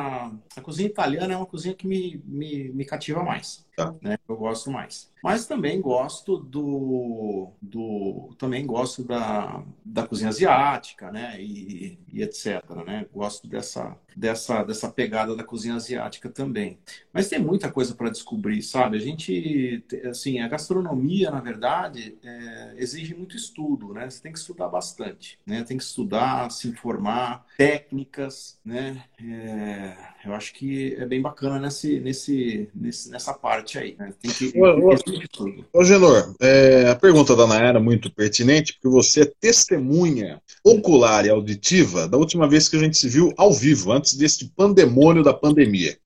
a 0.57 0.61
cozinha 0.62 0.88
italiana 0.88 1.35
é 1.35 1.37
uma 1.37 1.47
cozinha 1.47 1.75
que 1.75 1.87
me, 1.87 2.21
me, 2.25 2.71
me 2.71 2.85
cativa 2.87 3.23
mais. 3.23 3.67
Tá. 3.78 3.94
Né? 4.02 4.18
Eu 4.28 4.36
gosto 4.36 4.72
mais. 4.72 5.08
Mas 5.22 5.46
também 5.46 5.80
gosto 5.80 6.36
do, 6.36 7.52
do 7.62 8.34
também 8.36 8.66
gosto 8.66 9.04
da, 9.04 9.62
da 9.84 10.04
cozinha 10.04 10.30
asiática, 10.30 11.12
né? 11.12 11.40
E, 11.40 11.96
e 12.12 12.22
etc. 12.22 12.60
Né? 12.84 13.06
Gosto 13.12 13.46
dessa, 13.46 13.96
dessa, 14.16 14.64
dessa 14.64 14.88
pegada 14.90 15.36
da 15.36 15.44
cozinha 15.44 15.76
asiática 15.76 16.28
também. 16.28 16.78
Mas 17.12 17.28
tem 17.28 17.38
muita 17.38 17.70
coisa 17.70 17.94
para 17.94 18.10
descobrir, 18.10 18.62
sabe? 18.62 18.96
A 18.96 19.00
gente, 19.00 19.84
assim, 20.08 20.40
a 20.40 20.48
gastronomia, 20.48 21.30
na 21.30 21.40
verdade, 21.40 22.18
é, 22.24 22.74
exige 22.78 23.14
muito 23.14 23.36
estudo, 23.36 23.92
né? 23.92 24.10
Você 24.10 24.20
tem 24.20 24.32
que 24.32 24.38
estudar 24.38 24.68
bastante, 24.68 25.38
né? 25.46 25.62
Tem 25.62 25.76
que 25.76 25.84
estudar, 25.84 26.50
se 26.50 26.68
informar, 26.68 27.46
técnicas, 27.56 28.58
né? 28.64 29.04
É, 29.22 29.96
eu 30.24 30.35
acho 30.35 30.52
que 30.52 30.94
é 30.98 31.07
bem 31.07 31.22
bacana 31.22 31.59
nesse, 31.59 32.00
nesse, 32.00 32.68
nesse, 32.74 33.11
nessa 33.11 33.33
parte 33.33 33.78
aí. 33.78 33.94
Né? 33.98 34.12
Tem 34.20 34.31
que. 34.31 34.52
Ô, 34.59 34.90
ô, 34.90 35.81
ô 35.81 35.85
Genor, 35.85 36.35
é, 36.40 36.88
a 36.90 36.96
pergunta 36.96 37.37
da 37.37 37.46
Nayara 37.46 37.78
é 37.78 37.83
muito 37.83 38.12
pertinente, 38.12 38.74
porque 38.74 38.88
você 38.88 39.22
é 39.22 39.33
testemunha 39.40 40.40
ocular 40.64 41.24
e 41.24 41.31
auditiva 41.31 42.09
da 42.09 42.16
última 42.16 42.48
vez 42.48 42.68
que 42.68 42.76
a 42.76 42.81
gente 42.81 42.98
se 42.98 43.09
viu 43.09 43.33
ao 43.37 43.52
vivo, 43.52 43.92
antes 43.92 44.14
deste 44.14 44.50
pandemônio 44.57 45.22
da 45.22 45.33
pandemia. 45.33 45.96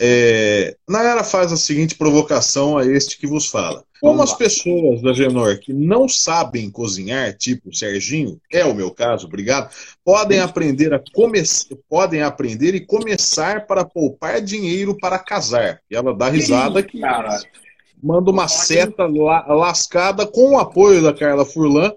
É, 0.00 0.76
Nayara 0.88 1.24
faz 1.24 1.52
a 1.52 1.56
seguinte 1.56 1.96
provocação 1.96 2.78
a 2.78 2.86
este 2.86 3.18
que 3.18 3.26
vos 3.26 3.46
fala. 3.46 3.84
Como 4.00 4.22
as 4.22 4.32
pessoas 4.32 5.02
da 5.02 5.12
Genor 5.12 5.58
que 5.58 5.72
não 5.72 6.08
sabem 6.08 6.70
cozinhar, 6.70 7.36
tipo 7.36 7.74
Serginho, 7.74 8.40
é 8.52 8.64
o 8.64 8.72
meu 8.72 8.92
caso, 8.92 9.26
obrigado, 9.26 9.74
podem 10.04 10.38
aprender 10.38 10.94
a 10.94 11.02
começar, 11.12 11.74
podem 11.88 12.22
aprender 12.22 12.76
e 12.76 12.86
começar 12.86 13.66
para 13.66 13.84
poupar 13.84 14.40
dinheiro 14.40 14.96
para 14.96 15.18
casar. 15.18 15.80
E 15.90 15.96
ela 15.96 16.14
dá 16.14 16.28
risada 16.28 16.80
que 16.80 17.00
manda 18.00 18.30
uma 18.30 18.46
seta 18.46 19.04
lascada 19.04 20.24
com 20.24 20.52
o 20.52 20.58
apoio 20.58 21.02
da 21.02 21.12
Carla 21.12 21.44
Furlan 21.44 21.92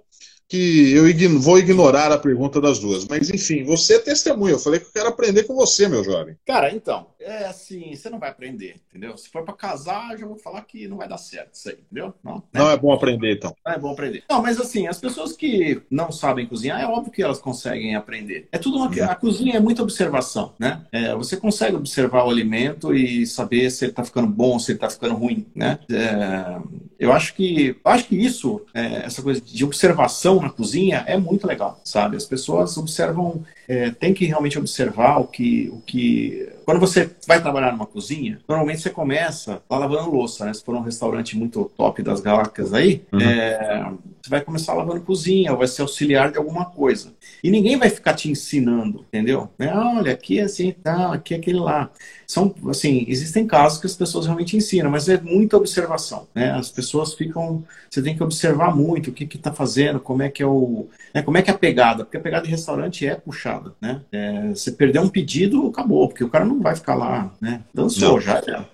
que 0.51 0.91
eu 0.91 1.05
vou 1.39 1.57
ignorar 1.57 2.11
a 2.11 2.17
pergunta 2.17 2.59
das 2.59 2.77
duas. 2.77 3.07
Mas, 3.07 3.29
enfim, 3.29 3.63
você 3.63 3.95
é 3.95 3.99
testemunha. 3.99 4.55
Eu 4.55 4.59
falei 4.59 4.81
que 4.81 4.87
eu 4.87 4.91
quero 4.91 5.07
aprender 5.07 5.43
com 5.43 5.55
você, 5.55 5.87
meu 5.87 6.03
jovem. 6.03 6.35
Cara, 6.45 6.75
então, 6.75 7.07
é 7.21 7.45
assim, 7.45 7.95
você 7.95 8.09
não 8.09 8.19
vai 8.19 8.29
aprender, 8.29 8.75
entendeu? 8.89 9.15
Se 9.17 9.29
for 9.29 9.43
para 9.43 9.53
casar, 9.53 10.17
já 10.17 10.25
vou 10.25 10.37
falar 10.37 10.61
que 10.63 10.87
não 10.87 10.97
vai 10.97 11.07
dar 11.07 11.17
certo 11.17 11.53
isso 11.53 11.69
aí, 11.69 11.75
entendeu? 11.75 12.13
Não, 12.23 12.35
né? 12.35 12.41
não 12.53 12.69
é 12.69 12.77
bom 12.77 12.91
aprender, 12.91 13.35
então. 13.35 13.55
Não 13.65 13.73
é 13.73 13.77
bom 13.77 13.91
aprender. 13.91 14.23
Não, 14.29 14.41
mas 14.41 14.59
assim, 14.59 14.87
as 14.87 14.99
pessoas 14.99 15.33
que 15.33 15.81
não 15.89 16.11
sabem 16.11 16.45
cozinhar, 16.45 16.81
é 16.81 16.85
óbvio 16.85 17.11
que 17.11 17.23
elas 17.23 17.39
conseguem 17.39 17.95
aprender. 17.95 18.47
É 18.51 18.57
tudo 18.57 18.77
uma... 18.77 18.87
Uhum. 18.87 19.03
A 19.03 19.15
cozinha 19.15 19.57
é 19.57 19.59
muita 19.59 19.83
observação, 19.83 20.53
né? 20.59 20.85
É, 20.91 21.13
você 21.15 21.37
consegue 21.37 21.75
observar 21.75 22.25
o 22.25 22.29
alimento 22.29 22.93
e 22.93 23.25
saber 23.25 23.69
se 23.69 23.85
ele 23.85 23.93
tá 23.93 24.03
ficando 24.03 24.27
bom, 24.27 24.59
se 24.59 24.71
ele 24.71 24.79
tá 24.79 24.89
ficando 24.89 25.15
ruim, 25.15 25.45
né? 25.55 25.79
É... 25.89 26.91
Eu 27.01 27.11
acho 27.11 27.33
que, 27.33 27.75
acho 27.83 28.05
que 28.05 28.15
isso, 28.15 28.61
é, 28.75 29.05
essa 29.05 29.23
coisa 29.23 29.41
de 29.41 29.65
observação 29.65 30.39
na 30.39 30.51
cozinha 30.51 31.03
é 31.07 31.17
muito 31.17 31.47
legal, 31.47 31.81
sabe? 31.83 32.15
As 32.15 32.25
pessoas 32.25 32.77
observam, 32.77 33.43
é, 33.67 33.89
tem 33.89 34.13
que 34.13 34.25
realmente 34.25 34.59
observar 34.59 35.17
o 35.17 35.25
que, 35.25 35.67
o 35.73 35.81
que. 35.81 36.47
Quando 36.71 36.79
você 36.79 37.11
vai 37.27 37.41
trabalhar 37.41 37.73
numa 37.73 37.85
cozinha, 37.85 38.39
normalmente 38.47 38.79
você 38.79 38.89
começa 38.89 39.61
lá 39.69 39.77
lavando 39.77 40.09
louça, 40.09 40.45
né? 40.45 40.53
Se 40.53 40.63
for 40.63 40.73
um 40.73 40.79
restaurante 40.79 41.37
muito 41.37 41.69
top 41.75 42.01
das 42.01 42.21
galáxias 42.21 42.73
aí, 42.73 43.03
uhum. 43.11 43.19
é, 43.19 43.91
você 44.21 44.29
vai 44.29 44.39
começar 44.39 44.73
lavando 44.73 45.01
cozinha, 45.01 45.51
ou 45.51 45.57
vai 45.57 45.67
ser 45.67 45.81
auxiliar 45.81 46.31
de 46.31 46.37
alguma 46.37 46.63
coisa. 46.63 47.13
E 47.43 47.51
ninguém 47.51 47.77
vai 47.77 47.89
ficar 47.89 48.13
te 48.13 48.31
ensinando, 48.31 49.03
entendeu? 49.09 49.49
É, 49.59 49.67
olha, 49.67 50.13
aqui 50.13 50.39
é 50.39 50.43
assim, 50.43 50.71
tá, 50.71 51.13
aqui 51.13 51.33
é 51.33 51.37
aquele 51.37 51.59
lá. 51.59 51.91
São, 52.31 52.55
assim, 52.69 53.03
existem 53.09 53.45
casos 53.45 53.77
que 53.77 53.85
as 53.85 53.93
pessoas 53.93 54.25
realmente 54.25 54.55
ensinam, 54.55 54.89
mas 54.89 55.09
é 55.09 55.19
muita 55.19 55.57
observação, 55.57 56.29
né? 56.33 56.51
As 56.51 56.71
pessoas 56.71 57.13
ficam, 57.13 57.61
você 57.89 58.01
tem 58.01 58.15
que 58.15 58.23
observar 58.23 58.73
muito 58.73 59.09
o 59.09 59.13
que 59.13 59.27
que 59.27 59.37
tá 59.37 59.51
fazendo, 59.51 59.99
como 59.99 60.23
é 60.23 60.29
que 60.29 60.41
é 60.41 60.45
o, 60.45 60.87
né, 61.13 61.21
como 61.21 61.37
é 61.37 61.41
que 61.41 61.51
é 61.51 61.53
a 61.53 61.57
pegada, 61.57 62.05
porque 62.05 62.15
a 62.15 62.21
pegada 62.21 62.45
de 62.45 62.49
restaurante 62.49 63.05
é 63.05 63.15
puxada, 63.15 63.73
né? 63.81 63.99
É, 64.13 64.47
você 64.47 64.71
perder 64.71 64.99
um 64.99 65.09
pedido, 65.09 65.67
acabou, 65.67 66.07
porque 66.07 66.23
o 66.23 66.29
cara 66.29 66.45
não 66.45 66.61
vai 66.61 66.73
ficar 66.73 66.95
lá, 66.95 67.33
né? 67.41 67.63
Dançou, 67.73 68.13
não. 68.13 68.21
já 68.21 68.37
era. 68.37 68.65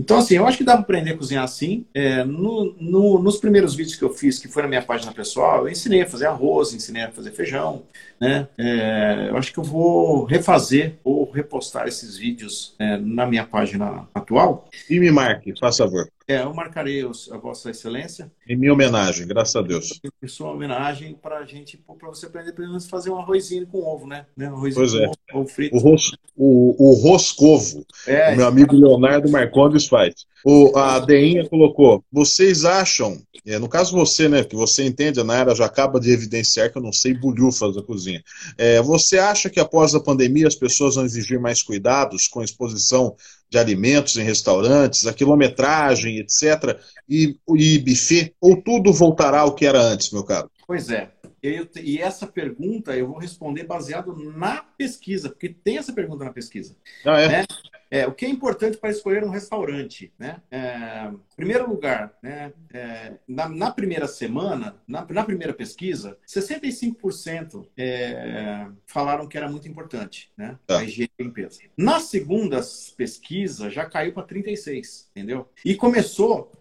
Então, 0.00 0.16
assim, 0.16 0.36
eu 0.36 0.46
acho 0.46 0.56
que 0.56 0.64
dá 0.64 0.72
para 0.72 0.80
aprender 0.80 1.10
a 1.10 1.16
cozinhar 1.16 1.44
assim. 1.44 1.84
É, 1.92 2.24
no, 2.24 2.74
no, 2.80 3.22
nos 3.22 3.36
primeiros 3.36 3.74
vídeos 3.74 3.96
que 3.96 4.02
eu 4.02 4.08
fiz, 4.08 4.38
que 4.38 4.48
foi 4.48 4.62
na 4.62 4.68
minha 4.68 4.80
página 4.80 5.12
pessoal, 5.12 5.66
eu 5.66 5.68
ensinei 5.68 6.00
a 6.00 6.06
fazer 6.06 6.26
arroz, 6.26 6.72
ensinei 6.72 7.02
a 7.02 7.10
fazer 7.10 7.32
feijão, 7.32 7.82
né? 8.18 8.48
É, 8.56 9.26
eu 9.28 9.36
acho 9.36 9.52
que 9.52 9.58
eu 9.58 9.64
vou 9.64 10.24
refazer 10.24 10.94
ou 11.04 11.30
repostar 11.30 11.86
esses 11.86 12.16
vídeos 12.16 12.74
é, 12.78 12.96
na 12.96 13.26
minha 13.26 13.44
página 13.44 14.08
atual. 14.14 14.70
E 14.88 14.98
me 14.98 15.10
marque, 15.10 15.52
faz 15.60 15.76
favor. 15.76 16.08
É, 16.30 16.42
eu 16.42 16.54
marcarei 16.54 17.04
os, 17.04 17.30
a 17.32 17.36
Vossa 17.36 17.70
Excelência. 17.70 18.30
Em 18.48 18.56
minha 18.56 18.72
homenagem, 18.72 19.26
graças 19.26 19.56
a 19.56 19.62
Deus. 19.62 20.00
Em 20.22 20.28
sua 20.28 20.52
homenagem 20.52 21.14
para 21.20 21.38
a 21.38 21.44
gente, 21.44 21.76
para 21.76 22.08
você 22.08 22.26
aprender 22.26 22.52
pelo 22.52 22.68
menos 22.68 22.88
fazer 22.88 23.10
um 23.10 23.18
arrozinho 23.18 23.66
com 23.66 23.82
ovo, 23.82 24.06
né? 24.06 24.26
né? 24.36 24.48
Um 24.48 24.54
arrozinho 24.54 24.74
pois 24.76 24.94
é. 24.94 25.06
Ovo, 25.06 25.16
ovo 25.34 25.48
frito. 25.48 25.76
O, 25.76 25.80
ros, 25.80 26.16
o, 26.36 26.90
o 26.90 26.94
roscovo. 26.94 27.84
É, 28.06 28.32
o 28.32 28.36
meu 28.36 28.46
amigo 28.46 28.76
Leonardo 28.76 29.28
Marcondes 29.28 29.88
faz. 29.88 30.24
O, 30.44 30.76
a 30.78 31.00
Deinha 31.00 31.48
colocou: 31.48 32.04
vocês 32.12 32.64
acham, 32.64 33.20
é, 33.44 33.58
no 33.58 33.68
caso 33.68 33.96
você, 33.96 34.28
né, 34.28 34.44
que 34.44 34.54
você 34.54 34.86
entende, 34.86 35.18
a 35.18 35.24
Naira 35.24 35.54
já 35.54 35.66
acaba 35.66 35.98
de 35.98 36.12
evidenciar 36.12 36.70
que 36.70 36.78
eu 36.78 36.82
não 36.82 36.92
sei 36.92 37.12
bulhufas 37.12 37.74
da 37.74 37.82
cozinha. 37.82 38.22
É, 38.56 38.80
você 38.80 39.18
acha 39.18 39.50
que 39.50 39.58
após 39.58 39.96
a 39.96 40.00
pandemia 40.00 40.46
as 40.46 40.54
pessoas 40.54 40.94
vão 40.94 41.04
exigir 41.04 41.40
mais 41.40 41.60
cuidados 41.60 42.28
com 42.28 42.40
a 42.40 42.44
exposição 42.44 43.16
de 43.50 43.58
alimentos 43.58 44.16
em 44.16 44.22
restaurantes, 44.22 45.06
a 45.06 45.12
quilometragem, 45.12 46.18
etc., 46.18 46.78
e, 47.08 47.36
e 47.56 47.78
buffet, 47.80 48.34
ou 48.40 48.62
tudo 48.62 48.92
voltará 48.92 49.40
ao 49.40 49.54
que 49.54 49.66
era 49.66 49.80
antes, 49.80 50.12
meu 50.12 50.22
caro? 50.22 50.50
Pois 50.66 50.88
é. 50.88 51.10
Eu, 51.42 51.66
e 51.82 51.98
essa 51.98 52.26
pergunta 52.26 52.94
eu 52.94 53.08
vou 53.08 53.18
responder 53.18 53.64
baseado 53.64 54.14
na 54.14 54.62
pesquisa, 54.76 55.30
porque 55.30 55.48
tem 55.48 55.78
essa 55.78 55.92
pergunta 55.92 56.24
na 56.24 56.32
pesquisa. 56.32 56.76
Ah, 57.04 57.18
é? 57.18 57.28
Né? 57.28 57.44
É, 57.90 58.06
o 58.06 58.12
que 58.12 58.24
é 58.24 58.28
importante 58.28 58.76
para 58.76 58.90
escolher 58.90 59.24
um 59.24 59.30
restaurante? 59.30 60.12
Né? 60.18 60.40
É, 60.50 61.10
primeiro 61.34 61.68
lugar, 61.68 62.16
né, 62.22 62.52
é, 62.72 63.14
na, 63.26 63.48
na, 63.48 63.70
primeira 63.70 64.06
semana, 64.06 64.76
na, 64.86 65.04
na 65.08 65.24
primeira 65.24 65.52
pesquisa, 65.52 66.16
65% 66.26 67.66
é, 67.76 68.66
falaram 68.86 69.26
que 69.26 69.36
era 69.36 69.50
muito 69.50 69.66
importante 69.66 70.30
né, 70.36 70.56
tá. 70.66 70.78
a 70.78 70.84
higiene 70.84 71.10
e 71.18 71.22
limpeza. 71.24 71.60
Na 71.76 71.98
segunda 71.98 72.60
pesquisa, 72.96 73.68
já 73.68 73.84
caiu 73.84 74.12
para 74.12 74.26
36%, 74.26 75.06
entendeu? 75.10 75.48
E 75.64 75.74
começou, 75.74 76.52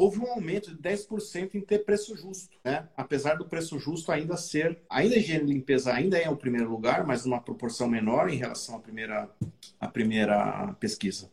houve 0.00 0.18
um 0.18 0.26
aumento 0.26 0.74
de 0.74 0.80
10% 0.80 1.54
em 1.54 1.60
ter 1.60 1.80
preço 1.80 2.16
justo. 2.16 2.56
Né? 2.64 2.88
Apesar 2.96 3.34
do 3.34 3.44
preço 3.44 3.78
justo 3.78 4.10
ainda 4.10 4.34
ser, 4.34 4.78
ainda 4.88 5.16
higiene 5.16 5.50
e 5.50 5.54
limpeza 5.54 5.92
ainda 5.92 6.16
é 6.16 6.28
o 6.30 6.36
primeiro 6.36 6.70
lugar, 6.70 7.06
mas 7.06 7.26
numa 7.26 7.40
proporção 7.40 7.86
menor 7.86 8.30
em 8.30 8.36
relação 8.36 8.76
à 8.76 8.80
primeira, 8.80 9.28
à 9.78 9.86
primeira 9.86 10.74
pesquisa. 10.80 11.30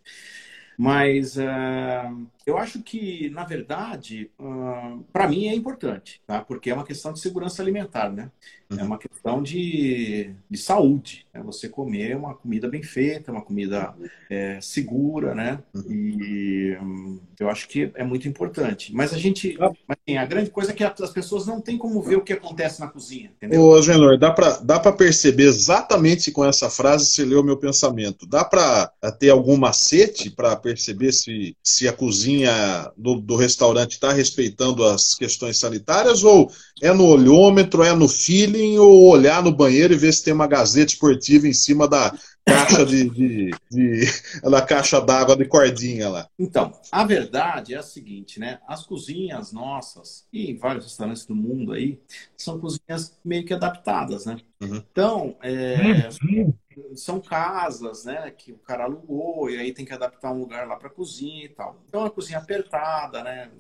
Mas 0.78 1.38
uh, 1.38 2.28
eu 2.46 2.56
acho 2.56 2.84
que, 2.84 3.32
na 3.32 3.44
verdade, 3.44 4.30
uh, 4.40 5.04
para 5.12 5.28
mim 5.28 5.48
é 5.48 5.56
importante, 5.56 6.22
tá? 6.26 6.40
Porque 6.40 6.70
é 6.70 6.74
uma 6.74 6.86
questão 6.86 7.12
de 7.12 7.20
segurança 7.20 7.64
alimentar, 7.64 8.12
né? 8.12 8.32
É 8.70 8.74
uhum. 8.74 8.80
É 8.80 8.84
uma 8.84 8.98
questão 8.98 9.42
de, 9.42 10.32
de 10.50 10.58
saúde. 10.58 11.26
Né? 11.34 11.42
Você 11.46 11.70
comer 11.70 12.16
uma 12.16 12.36
comida 12.36 12.68
bem 12.68 12.84
feita, 12.84 13.32
uma 13.32 13.42
comida 13.42 13.94
é, 14.30 14.60
segura, 14.62 15.34
né? 15.34 15.60
Uhum. 15.74 15.84
E 15.90 16.78
um, 16.82 17.20
eu 17.40 17.50
acho 17.50 17.68
que 17.68 17.92
é 17.96 18.04
muito 18.04 18.28
importante. 18.28 18.94
Mas 18.94 19.14
a 19.14 19.18
gente, 19.18 19.58
ah. 19.60 19.72
assim, 19.88 20.18
a 20.18 20.26
grande 20.26 20.50
coisa 20.50 20.72
é 20.72 20.76
que 20.76 20.84
as 20.84 21.12
pessoas 21.12 21.46
não 21.46 21.62
têm 21.62 21.78
como 21.78 22.02
ver 22.02 22.18
o 22.18 22.22
que 22.22 22.34
acontece 22.34 22.80
na 22.80 22.88
cozinha, 22.88 23.32
entendeu? 23.36 23.62
Ô, 23.62 23.82
Genor, 23.82 24.18
dá 24.18 24.32
para 24.32 24.58
dá 24.60 24.80
perceber 24.92 25.44
exatamente 25.44 26.32
com 26.32 26.44
essa 26.44 26.70
frase 26.70 27.06
se 27.08 27.24
leu 27.24 27.44
meu 27.44 27.58
pensamento. 27.58 28.26
Dá 28.26 28.44
para 28.44 28.88
ter 29.20 29.30
algum 29.30 29.56
macete 29.56 30.30
para 30.30 30.56
perceber 30.68 31.14
se, 31.14 31.56
se 31.64 31.88
a 31.88 31.94
cozinha 31.94 32.92
do, 32.98 33.16
do 33.22 33.38
restaurante 33.38 33.94
está 33.94 34.12
respeitando 34.12 34.84
as 34.84 35.14
questões 35.14 35.58
sanitárias 35.58 36.26
ou 36.26 36.52
é 36.82 36.94
no 36.94 37.06
olhômetro, 37.06 37.84
é 37.84 37.94
no 37.94 38.10
feeling 38.10 38.78
ou 38.78 39.10
olhar 39.10 39.42
no 39.42 39.56
banheiro 39.56 39.94
e 39.94 39.98
ver 39.98 40.12
se 40.12 40.26
tem 40.26 40.34
uma 40.34 40.46
gazeta 40.46 40.92
esportiva 40.92 41.48
em 41.48 41.54
cima 41.54 41.88
da 41.88 42.14
caixa 42.46 42.86
de, 42.86 43.10
de, 43.10 43.52
de 43.72 44.02
da 44.44 44.62
caixa 44.62 45.00
d'água 45.00 45.38
de 45.38 45.46
cordinha 45.46 46.10
lá? 46.10 46.28
Então, 46.38 46.74
a 46.92 47.06
verdade 47.06 47.74
é 47.74 47.78
a 47.78 47.84
seguinte, 47.84 48.38
né? 48.38 48.60
As 48.68 48.86
cozinhas 48.86 49.54
nossas 49.54 50.26
e 50.34 50.52
em 50.52 50.58
vários 50.58 50.84
restaurantes 50.84 51.26
do 51.26 51.36
mundo 51.36 51.72
aí 51.72 51.98
são 52.36 52.60
cozinhas 52.60 53.18
meio 53.24 53.46
que 53.46 53.54
adaptadas, 53.54 54.26
né? 54.26 54.38
Uhum. 54.62 54.84
Então, 54.92 55.36
é, 55.42 56.10
uhum 56.22 56.54
são 56.96 57.20
casas, 57.20 58.06
né, 58.06 58.32
que 58.32 58.52
o 58.52 58.58
cara 58.58 58.84
alugou 58.84 59.50
e 59.50 59.58
aí 59.58 59.74
tem 59.74 59.86
que 59.86 59.94
adaptar 59.94 60.32
um 60.32 60.40
lugar 60.40 60.68
lá 60.68 60.76
para 60.76 60.90
cozinha 60.90 61.46
e 61.46 61.50
tal. 61.50 61.82
Então, 61.88 62.02
é 62.02 62.04
uma 62.04 62.10
cozinha 62.10 62.40
apertada, 62.40 63.24
né, 63.24 63.52